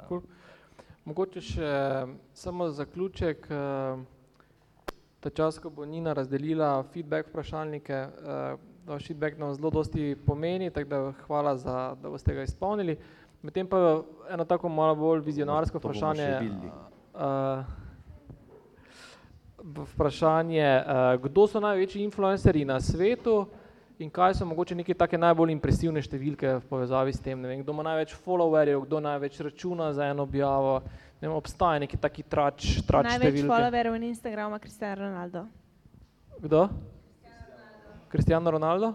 um, 0.00 0.08
Cool. 0.08 0.22
Mogoče 1.06 1.40
še 1.40 1.70
samo 2.34 2.66
zaključek. 2.74 3.46
Ta 5.20 5.30
čas, 5.30 5.58
ko 5.58 5.70
bo 5.70 5.84
Nina 5.86 6.12
razdelila 6.12 6.82
feedback 6.92 7.30
vprašalnike, 7.30 8.00
vaš 8.86 9.06
feedback 9.06 9.38
nam 9.38 9.54
zelo 9.54 9.70
dosti 9.70 10.16
pomeni, 10.26 10.70
tako 10.70 10.90
da 10.90 11.12
hvala, 11.26 11.56
za, 11.56 11.94
da 12.02 12.10
boste 12.10 12.34
ga 12.34 12.42
izpolnili. 12.42 12.98
Medtem 13.42 13.66
pa 13.70 14.02
eno 14.30 14.44
tako 14.44 14.68
malo 14.68 14.94
bolj 14.98 15.22
vizionarsko 15.26 15.78
To 15.78 15.88
bomo 15.88 15.94
vprašanje. 15.94 16.26
še 16.26 17.85
vprašanje, 19.74 20.62
eh, 20.62 21.18
kdo 21.22 21.46
so 21.46 21.60
največji 21.60 22.04
influencerji 22.04 22.64
na 22.64 22.80
svetu 22.80 23.46
in 23.98 24.10
kaj 24.10 24.34
so 24.34 24.44
mogoče 24.46 24.74
neke 24.74 24.94
take 24.94 25.18
najbolj 25.18 25.50
impresivne 25.52 26.02
številke 26.02 26.58
v 26.60 26.64
povezavi 26.68 27.12
s 27.12 27.20
tem. 27.20 27.40
Ne 27.40 27.48
vem, 27.48 27.62
kdo 27.62 27.72
ima 27.72 27.82
največ 27.82 28.14
followerjev, 28.14 28.84
kdo 28.86 29.00
največ 29.00 29.40
računa 29.40 29.92
za 29.92 30.06
eno 30.06 30.22
objavo. 30.22 30.82
Ne 31.20 31.28
vem, 31.28 31.36
obstaja 31.36 31.80
neki 31.80 31.96
taki 31.96 32.22
trač, 32.22 32.82
trač 32.86 33.08
Največ 33.08 33.32
številke. 33.32 33.48
followerjev 33.48 33.98
na 33.98 34.06
Instagramu 34.06 34.52
ima 34.54 34.58
Cristiano 34.58 35.02
Ronaldo. 35.02 35.46
Kdo? 36.40 36.68
Cristiano 38.10 38.50
Ronaldo? 38.50 38.94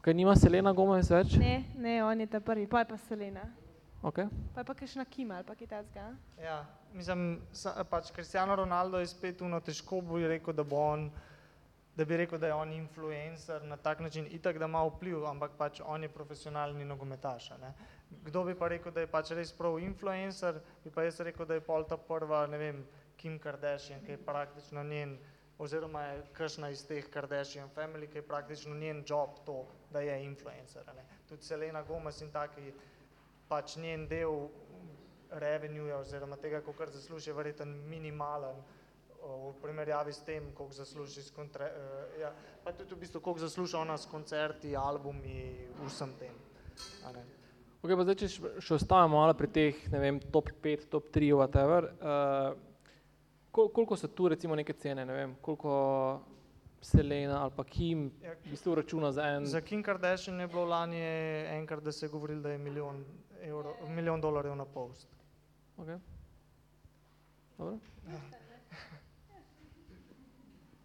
Kaj 0.00 0.14
nima 0.14 0.34
Selena 0.36 0.72
Gomez 0.72 1.08
več? 1.10 1.36
Ne, 1.40 1.64
ne, 1.76 2.02
on 2.04 2.20
je 2.20 2.26
ta 2.26 2.40
prvi, 2.40 2.66
pa 2.66 2.80
je 2.82 2.88
pa 2.90 2.96
Selena. 2.96 3.44
Okay. 4.04 4.28
Pa 4.52 4.60
je 4.60 4.64
pa 4.64 4.74
kakšna 4.74 5.04
Kima 5.04 5.34
ali 5.40 5.44
pa 5.44 5.54
kaj 5.54 5.66
takega. 5.66 6.10
Ja, 6.36 6.64
mislim, 6.94 7.40
pač 7.90 8.12
Cristiano 8.12 8.56
Ronaldo 8.56 8.98
je 8.98 9.06
spet 9.06 9.42
uno, 9.42 9.60
težko 9.60 10.00
bi 10.00 10.26
rekel, 10.28 10.54
da 10.54 10.64
bo 10.64 10.80
on, 10.92 11.10
da 11.96 12.04
bi 12.04 12.16
rekel, 12.16 12.38
da 12.38 12.46
je 12.46 12.54
on 12.54 12.72
influencer 12.72 13.62
na 13.64 13.76
tak 13.76 14.00
način, 14.00 14.26
itak 14.30 14.58
da 14.58 14.64
ima 14.70 14.84
vpliv, 14.86 15.26
ampak 15.26 15.58
pač 15.58 15.80
on 15.84 16.02
je 16.02 16.08
profesionalni 16.08 16.84
nogometaš. 16.84 17.50
Ne? 17.60 17.74
Kdo 18.24 18.44
bi 18.44 18.54
pa 18.54 18.68
rekel, 18.68 18.92
da 18.92 19.00
je 19.00 19.10
pač 19.10 19.30
res 19.34 19.52
prav 19.52 19.78
influencer, 19.82 20.60
bi 20.84 20.90
pa 20.90 21.06
jaz 21.06 21.20
rekel, 21.20 21.46
da 21.46 21.58
je 21.58 21.66
pol 21.66 21.86
ta 21.88 21.96
prva, 21.96 22.46
ne 22.46 22.58
vem, 22.58 22.84
Kim 23.16 23.38
Kardashian, 23.38 24.02
ki 24.04 24.16
je 24.16 24.24
praktično 24.26 24.82
njen, 24.84 25.16
oziroma 25.58 26.02
je 26.02 26.22
kakšna 26.34 26.70
iz 26.74 26.82
teh 26.86 27.06
Kardashian 27.10 27.70
family, 27.74 28.08
ki 28.10 28.18
je 28.18 28.26
praktično 28.26 28.74
njen 28.74 29.04
job 29.06 29.38
to, 29.46 29.64
da 29.90 30.00
je 30.00 30.18
influencer. 30.24 30.86
Ne? 30.96 31.06
Tudi 31.28 31.46
Selena 31.46 31.82
Gomez 31.82 32.20
in 32.22 32.32
taki, 32.34 32.72
pač 33.48 33.76
njen 33.76 34.08
del 34.10 34.48
revenueja 35.34 35.98
oziroma 35.98 36.36
tega, 36.36 36.60
koliko 36.60 36.86
zasluži, 36.86 37.30
je 37.30 37.34
verjetno 37.34 37.66
minimalen 37.66 38.56
v 39.24 39.54
primerjavi 39.62 40.12
s 40.12 40.20
tem, 40.20 40.50
koliko 40.52 40.74
zasluži 40.74 41.22
s 41.22 41.30
kontre, 41.30 41.64
uh, 41.66 42.20
ja, 42.20 42.32
pa 42.64 42.72
tudi 42.72 42.94
v 42.94 42.98
bistvu, 42.98 43.20
koliko 43.20 43.40
zasluži 43.40 43.76
ona 43.76 43.96
s 43.96 44.06
koncerti, 44.06 44.76
albumi, 44.76 45.54
vsem 45.86 46.12
tem. 46.18 46.34
Okay, 47.82 47.96
pa 47.96 48.04
zdaj, 48.04 48.16
če 48.16 48.28
še- 48.60 48.74
ostajamo 48.74 49.16
malo 49.16 49.34
pri 49.34 49.48
teh, 49.48 49.80
ne 49.92 49.98
vem, 49.98 50.20
top 50.32 50.50
5, 50.58 50.86
top 50.88 51.08
3, 51.08 51.32
whatever. 51.32 51.88
Uh, 51.94 52.52
kol, 53.50 53.68
koliko 53.70 53.96
so 53.96 54.08
tu 54.08 54.28
recimo 54.28 54.54
neke 54.54 54.72
cene, 54.72 55.04
ne 55.04 55.12
vem, 55.14 55.34
koliko 55.40 55.72
Selena 56.82 57.38
ali 57.40 57.52
pa 57.56 57.64
Kim 57.64 58.10
Ja, 58.20 58.34
v 58.36 58.50
bistvu 58.50 58.74
računa 58.74 59.08
za 59.12 59.24
en, 59.26 59.46
Za 59.46 59.60
Kim 59.60 59.80
Kardashian 59.82 60.36
je 60.36 60.46
bilo 60.46 60.66
lani 60.66 61.00
enkrat, 61.48 61.80
da 61.80 61.92
se 61.92 62.04
je 62.04 62.10
govorilo, 62.10 62.42
da 62.42 62.50
je 62.50 62.58
milijon, 62.58 63.04
euro, 63.40 63.72
milijon 63.88 64.20
dolarjev 64.20 64.56
na 64.56 64.64
post. 64.66 65.08
Okay. 65.76 65.98
Dobro. 67.58 67.78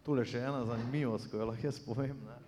Tule 0.04 0.24
še 0.24 0.38
ena 0.38 0.64
zanimivost, 0.64 1.28
ko 1.30 1.40
jo 1.40 1.50
lahko 1.50 1.66
jaz 1.66 1.80
povem. 1.84 2.16
Ne. 2.26 2.38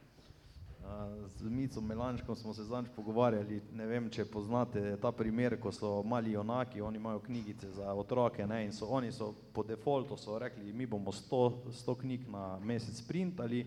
Z 1.38 1.49
Mico 1.49 1.80
Melanškom 1.80 2.36
smo 2.36 2.55
se 2.55 2.64
zadnjič 2.64 2.93
pogovarjali, 2.97 3.61
ne 3.72 3.86
vem, 3.86 4.09
če 4.11 4.24
poznate 4.28 4.97
ta 5.01 5.12
primer, 5.14 5.55
ko 5.61 5.70
so 5.72 5.93
mali 6.03 6.34
junaki, 6.34 6.82
oni 6.82 6.99
imajo 6.99 7.22
knjigice 7.26 7.70
za 7.76 7.95
otroke 7.95 8.47
ne, 8.47 8.64
in 8.66 8.72
so, 8.72 8.88
oni 8.90 9.12
so 9.12 9.32
po 9.55 9.62
defaultu 9.62 10.16
so 10.18 10.38
rekli, 10.38 10.72
mi 10.72 10.86
bomo 10.86 11.12
100, 11.12 11.40
100 11.84 11.97
knjig 12.03 12.28
na 12.32 12.59
mesec 12.59 13.01
printali 13.09 13.62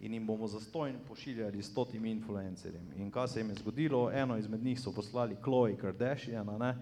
in 0.00 0.14
jim 0.14 0.26
bomo 0.26 0.46
za 0.48 0.60
stojn 0.60 0.98
pošiljali 1.08 1.62
stotimi 1.62 2.10
influencerjem. 2.10 2.92
In 2.96 3.10
kaj 3.10 3.28
se 3.28 3.40
jim 3.40 3.50
je 3.50 3.60
zgodilo, 3.62 4.10
eno 4.12 4.36
izmed 4.38 4.62
njih 4.64 4.80
so 4.80 4.92
poslali 4.92 5.36
Chloe 5.42 5.76
Kardashian, 5.76 6.46
ne, 6.58 6.74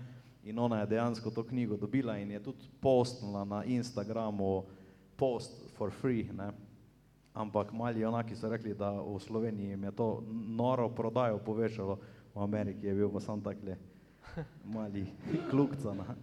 in 0.47 0.59
ona 0.59 0.81
je 0.81 0.87
dejansko 0.87 1.31
to 1.31 1.43
knjigo 1.43 1.77
dobila 1.77 2.19
in 2.19 2.31
je 2.31 2.43
tudi 2.43 2.69
postnila 2.81 3.45
na 3.45 3.65
Instagramu 3.65 4.65
post 5.17 5.65
for 5.77 5.91
free, 5.91 6.29
ne. 6.33 6.53
Ampak 7.35 7.73
mali 7.73 8.05
onaki 8.05 8.37
so 8.37 8.49
rekli, 8.49 8.75
da 8.75 8.91
v 8.91 9.19
Sloveniji 9.21 9.69
jim 9.75 9.85
je 9.85 9.93
to 9.93 10.23
noro 10.31 10.89
prodajo 10.89 11.39
povečalo, 11.39 11.99
v 12.35 12.43
Ameriki 12.43 12.87
je 12.87 12.95
bil 12.95 13.11
pa 13.13 13.21
sam 13.21 13.43
takle 13.43 13.77
mali 14.77 15.07
klukca, 15.51 15.95
ne. 15.95 16.17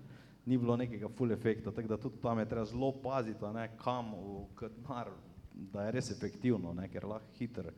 ni 0.46 0.58
bilo 0.58 0.78
nekega 0.78 1.10
full 1.10 1.32
efekta, 1.32 1.72
tako 1.72 1.88
da 1.88 1.98
tudi 1.98 2.22
tam 2.22 2.40
je 2.40 2.50
treba 2.50 2.66
zelo 2.66 2.92
paziti, 2.92 3.46
ne, 3.54 3.70
kam 3.84 4.12
v 4.16 4.46
katnar, 4.56 5.12
da 5.54 5.86
je 5.86 5.92
res 5.92 6.12
efektivno, 6.12 6.74
ne, 6.74 6.90
ker 6.90 7.06
lahko 7.08 7.38
hiter, 7.38 7.70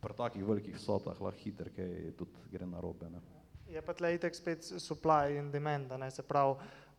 pri 0.00 0.14
takih 0.14 0.44
velikih 0.44 0.76
vsotah 0.76 1.20
lahko 1.20 1.40
hiter, 1.40 1.72
kaj 1.74 2.12
tudi 2.18 2.52
gre 2.52 2.66
na 2.66 2.80
robe. 2.80 3.10
Ne. 3.10 3.43
Je 3.74 3.82
pa 3.82 3.94
tle 3.94 4.12
itek 4.14 4.34
spet 4.34 4.62
supply 4.78 5.34
in 5.38 5.50
demand, 5.50 5.90
ne, 5.98 6.10
se 6.10 6.22
pravi, 6.22 6.54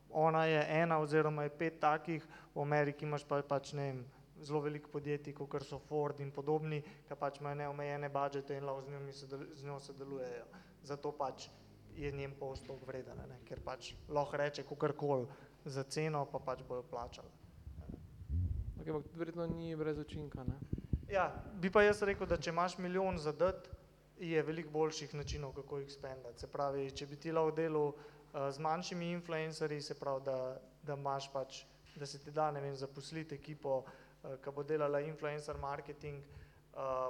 ona 0.10 0.46
je 0.46 0.60
ena 0.82 0.98
oziroma 1.00 1.44
je 1.44 1.50
pet 1.50 1.80
takih, 1.80 2.24
v 2.56 2.62
Ameriki 2.62 3.06
imaš 3.06 3.24
pa 3.28 3.40
pač 3.44 3.72
ne 3.74 3.86
vem, 3.88 4.02
zelo 4.44 4.60
veliko 4.66 4.92
podjetij, 4.92 5.34
kot 5.34 5.64
so 5.64 5.80
Ford 5.80 6.20
in 6.20 6.32
podobni, 6.36 6.82
ki 7.08 7.16
pač 7.20 7.40
imajo 7.40 7.56
neomejene 7.62 8.10
budžete 8.12 8.58
in 8.58 8.68
lahko 8.68 8.84
z, 8.84 8.92
njimi 8.92 9.14
sodel, 9.14 9.46
z 9.56 9.66
njo 9.66 9.80
sodelujejo. 9.80 10.46
Zato 10.84 11.12
pač 11.16 11.48
je 11.96 12.12
njen 12.12 12.36
post 12.40 12.68
toliko 12.68 12.92
vreden, 12.92 13.24
ne, 13.30 13.40
ker 13.48 13.64
pač 13.64 13.94
lahko 14.10 14.38
reče 14.38 14.68
kakorkoli 14.68 15.28
za 15.66 15.84
ceno, 15.84 16.26
pa 16.26 16.40
pač 16.40 16.64
bojo 16.68 16.84
plačali. 16.84 17.32
Okay, 18.82 19.02
verjetno 19.16 19.48
ni 19.48 19.76
brez 19.76 19.98
učinka. 20.00 20.44
Ne? 20.44 20.60
Ja, 21.10 21.32
bi 21.56 21.72
pa 21.72 21.86
jaz 21.88 22.04
rekel, 22.04 22.28
da 22.28 22.38
če 22.38 22.52
imaš 22.52 22.78
milijon 22.78 23.18
za 23.18 23.32
dati, 23.32 23.72
je 24.20 24.42
veliko 24.44 24.70
boljših 24.70 25.14
načinov, 25.14 25.54
kako 25.54 25.80
jih 25.80 25.92
spendati. 25.92 26.40
Se 26.40 26.48
pravi, 26.48 26.90
če 26.92 27.06
bi 27.06 27.16
ti 27.20 27.32
lahko 27.32 27.52
delal 27.56 27.88
uh, 27.92 28.50
z 28.52 28.60
manjšimi 28.60 29.12
influencerji, 29.12 29.82
se 29.82 30.00
pravi, 30.00 30.24
da, 30.26 30.38
da 30.84 30.94
imaš 30.94 31.30
pač, 31.34 31.64
da 31.96 32.06
se 32.06 32.20
ti 32.20 32.32
da, 32.32 32.52
ne 32.52 32.62
vem, 32.62 32.76
zaposliti 32.76 33.36
ekipo, 33.36 33.82
uh, 33.84 34.36
ki 34.44 34.56
bo 34.56 34.64
delala 34.64 35.02
influencer 35.04 35.58
marketing, 35.62 36.24
uh, 36.74 37.10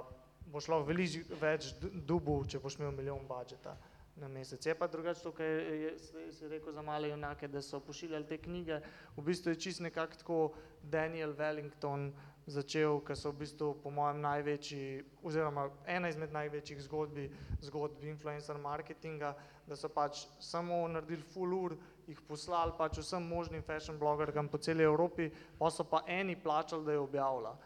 boš 0.52 0.68
lahko 0.68 0.90
veliko 0.90 1.38
več 1.40 1.74
dubu, 1.80 2.40
če 2.48 2.62
boš 2.62 2.80
imel 2.80 2.94
milijon 2.96 3.26
budžeta. 3.28 3.76
na 4.16 4.28
mesec. 4.28 4.66
Je 4.66 4.74
pa 4.74 4.86
drugače 4.86 5.20
to, 5.20 5.32
kar 5.32 5.44
je, 5.44 5.80
je, 5.82 6.32
si 6.32 6.48
rekel 6.48 6.72
za 6.72 6.82
male 6.82 7.08
junake, 7.08 7.48
da 7.48 7.62
so 7.62 7.80
pošiljali 7.80 8.26
te 8.26 8.38
knjige, 8.38 8.80
v 9.16 9.22
bistvu 9.22 9.52
je 9.52 9.60
čist 9.60 9.80
nekako 9.80 10.16
tako 10.16 10.38
Daniel 10.82 11.34
Wellington 11.36 12.12
začel, 12.46 13.00
ker 13.02 13.18
so 13.18 13.32
v 13.32 13.42
bistvu 13.42 13.72
po 13.82 13.90
mojem 13.90 14.20
največji, 14.22 15.02
oziroma 15.26 15.66
ena 15.90 16.10
izmed 16.12 16.32
največjih 16.34 16.82
zgodbi, 16.86 17.26
zgodb 17.66 18.04
influencer 18.06 18.58
marketinga, 18.62 19.32
da 19.66 19.76
so 19.76 19.90
pač 19.90 20.24
samo 20.38 20.84
naredili 20.88 21.26
full 21.34 21.56
ur, 21.56 21.74
jih 22.06 22.20
poslali 22.28 22.76
pač 22.78 23.00
vsem 23.02 23.26
možnim 23.26 23.66
fashion 23.66 23.98
blogerkam 23.98 24.48
po 24.48 24.62
celi 24.62 24.86
Evropi, 24.86 25.26
pa 25.58 25.70
so 25.74 25.84
pa 25.84 26.04
eni 26.06 26.38
plačali, 26.38 26.86
da 26.86 26.94
je 26.94 27.02
objavila. 27.02 27.56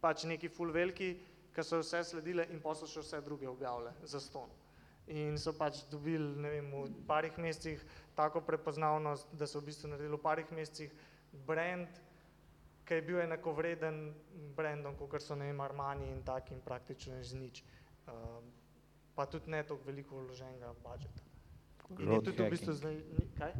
Pač 0.00 0.24
neki 0.30 0.48
full 0.48 0.70
veliki, 0.72 1.16
ki 1.50 1.66
so 1.66 1.82
vse 1.82 2.04
sledile 2.06 2.46
in 2.54 2.62
pa 2.62 2.74
so 2.78 2.86
še 2.86 3.02
vse 3.02 3.20
druge 3.26 3.50
objavile 3.50 3.92
za 4.06 4.22
ston 4.22 4.50
in 5.10 5.38
so 5.38 5.52
pač 5.52 5.82
dobili, 5.90 6.36
ne 6.38 6.50
vem, 6.50 6.70
v 6.70 7.02
parih 7.06 7.34
mesecih 7.38 7.82
tako 8.14 8.40
prepoznavnost, 8.46 9.26
da 9.34 9.46
so 9.46 9.58
v 9.58 9.70
bistvu 9.70 9.90
naredili 9.90 10.14
v 10.14 10.22
parih 10.22 10.52
mesecih 10.54 10.92
brand, 11.46 11.88
ki 12.90 12.98
je 12.98 13.02
bil 13.06 13.20
enako 13.22 13.52
vreden 13.54 13.98
brandom, 14.56 14.96
kot 14.98 15.22
so 15.22 15.36
ne 15.38 15.46
vem, 15.46 15.60
Armani 15.62 16.08
in 16.10 16.24
takim 16.26 16.58
praktično 16.64 17.20
iz 17.22 17.30
nič. 17.38 17.62
Uh, 18.10 18.40
pa 19.14 19.28
tudi 19.30 19.50
ne 19.50 19.60
toliko 19.62 19.86
veliko 19.86 20.16
vloženega 20.18 20.72
budžeta. 20.82 21.22
In 21.98 22.10
je 22.12 22.18
tudi 22.26 22.42
v 22.42 22.50
bistvu 22.50 22.74
zdaj, 22.74 22.96
kaj? 23.38 23.54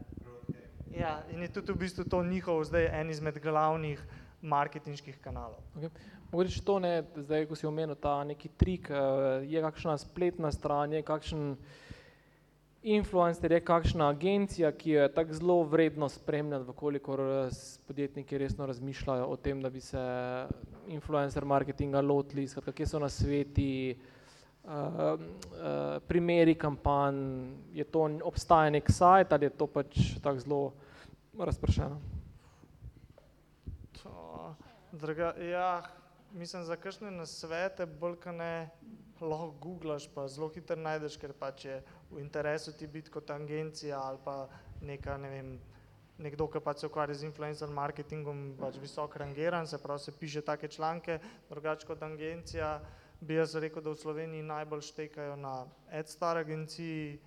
Ja, 0.90 1.12
in 1.30 1.46
je 1.46 1.50
tudi 1.52 1.70
v 1.70 1.78
bistvu 1.84 2.08
to 2.10 2.24
njihov 2.26 2.64
zdaj 2.66 2.90
en 3.00 3.10
izmed 3.10 3.38
glavnih 3.38 4.02
marketinških 4.42 5.22
kanalov. 5.22 5.62
Okay. 5.78 6.10
Mogoče 6.32 6.64
to 6.66 6.78
ne, 6.82 6.92
zdaj, 7.14 7.46
ko 7.46 7.54
si 7.54 7.70
omenil 7.70 7.94
ta 7.94 8.24
neki 8.26 8.50
trik, 8.58 8.90
eh, 8.90 9.46
je 9.46 9.62
kakšna 9.62 9.94
spletna 9.98 10.50
stran, 10.50 10.92
je 10.92 11.06
kakšen 11.06 11.54
influencer, 11.54 11.89
je 12.82 13.60
kakšna 13.60 14.08
agencija, 14.08 14.72
ki 14.72 14.90
jo 14.90 15.02
je 15.02 15.12
tako 15.12 15.32
zelo 15.32 15.62
vredno 15.62 16.08
spremljati, 16.08 16.64
vkolikor 16.70 17.20
eh, 17.20 17.50
podjetniki 17.86 18.38
resno 18.38 18.66
razmišljajo 18.66 19.26
o 19.26 19.36
tem, 19.36 19.60
da 19.62 19.70
bi 19.70 19.80
se 19.80 20.00
influencer 20.88 21.44
marketinga 21.44 22.00
lotili, 22.00 22.48
skratka, 22.48 22.72
kje 22.72 22.86
so 22.86 22.98
na 22.98 23.08
sveti, 23.08 23.98
uh, 24.64 24.70
uh, 24.70 26.02
primeri 26.08 26.54
kampanj, 26.54 27.16
je 27.72 27.84
to, 27.84 28.08
obstaja 28.24 28.70
nek 28.70 28.90
sajt 28.90 29.32
ali 29.32 29.44
je 29.44 29.50
to 29.50 29.66
pač 29.66 30.00
tako 30.22 30.38
zelo 30.38 30.72
razpršeno? 31.38 32.00
Draga, 34.92 35.34
ja, 35.38 35.82
mislim, 36.32 36.64
za 36.64 36.76
kakšne 36.76 37.10
nasvete, 37.10 37.86
bolj 37.86 38.16
ne, 38.34 38.70
lahko 39.20 39.52
googlaš, 39.60 40.08
pa 40.14 40.26
zelo 40.28 40.48
hitro 40.48 40.76
najdeš, 40.76 41.16
ker 41.20 41.32
pač 41.32 41.64
je 41.64 41.82
v 42.10 42.20
interesu 42.20 42.72
ti 42.72 42.86
biti 42.86 43.10
kot 43.10 43.30
agencija 43.30 44.00
ali 44.02 44.18
pa 44.24 44.48
neka, 44.82 45.16
ne 45.16 45.30
vem, 45.30 45.50
nekdo, 46.18 46.46
ki 46.52 46.60
pač 46.60 46.82
se 46.82 46.88
ukvarja 46.88 47.14
z 47.14 47.28
influencer 47.28 47.70
marketingom, 47.72 48.54
pač 48.60 48.78
visok 48.80 49.16
rangiran, 49.22 49.66
se 49.66 49.78
pravi, 49.78 50.00
se 50.00 50.12
piše 50.12 50.42
take 50.44 50.68
članke, 50.68 51.18
drugače 51.50 51.86
kot 51.86 52.02
agencija, 52.02 52.80
bi 53.20 53.36
jaz 53.36 53.54
rekel, 53.54 53.82
da 53.82 53.92
v 53.92 54.00
Sloveniji 54.00 54.48
najbolj 54.48 54.84
štekajo 54.90 55.36
na 55.36 55.54
AdStar 55.92 56.40
agenciji, 56.40 57.18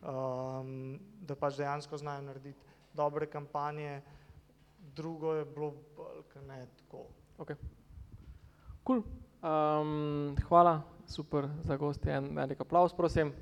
um, 0.00 0.98
da 1.20 1.36
pač 1.36 1.60
dejansko 1.60 2.00
znajo 2.00 2.28
narediti 2.28 2.72
dobre 2.94 3.26
kampanje, 3.26 4.00
drugo 4.96 5.34
je 5.34 5.44
bilo 5.44 5.72
bolj, 5.96 6.24
ne 6.48 6.66
tako. 6.76 7.06
Okay. 7.38 7.56
Cool. 8.86 9.02
Um, 9.42 10.36
hvala, 10.48 10.82
super 11.06 11.48
za 11.64 11.76
gosti, 11.76 12.10
en 12.10 12.32
velik 12.36 12.60
aplaus, 12.60 12.94
prosim. 12.94 13.32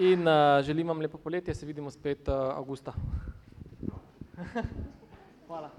In 0.00 0.24
uh, 0.26 0.64
želim 0.64 0.88
vam 0.88 1.00
lepo 1.00 1.18
poletje, 1.18 1.54
se 1.54 1.66
vidimo 1.66 1.90
spet 1.90 2.28
uh, 2.28 2.34
avgusta. 2.34 2.92
hvala. 5.46 5.70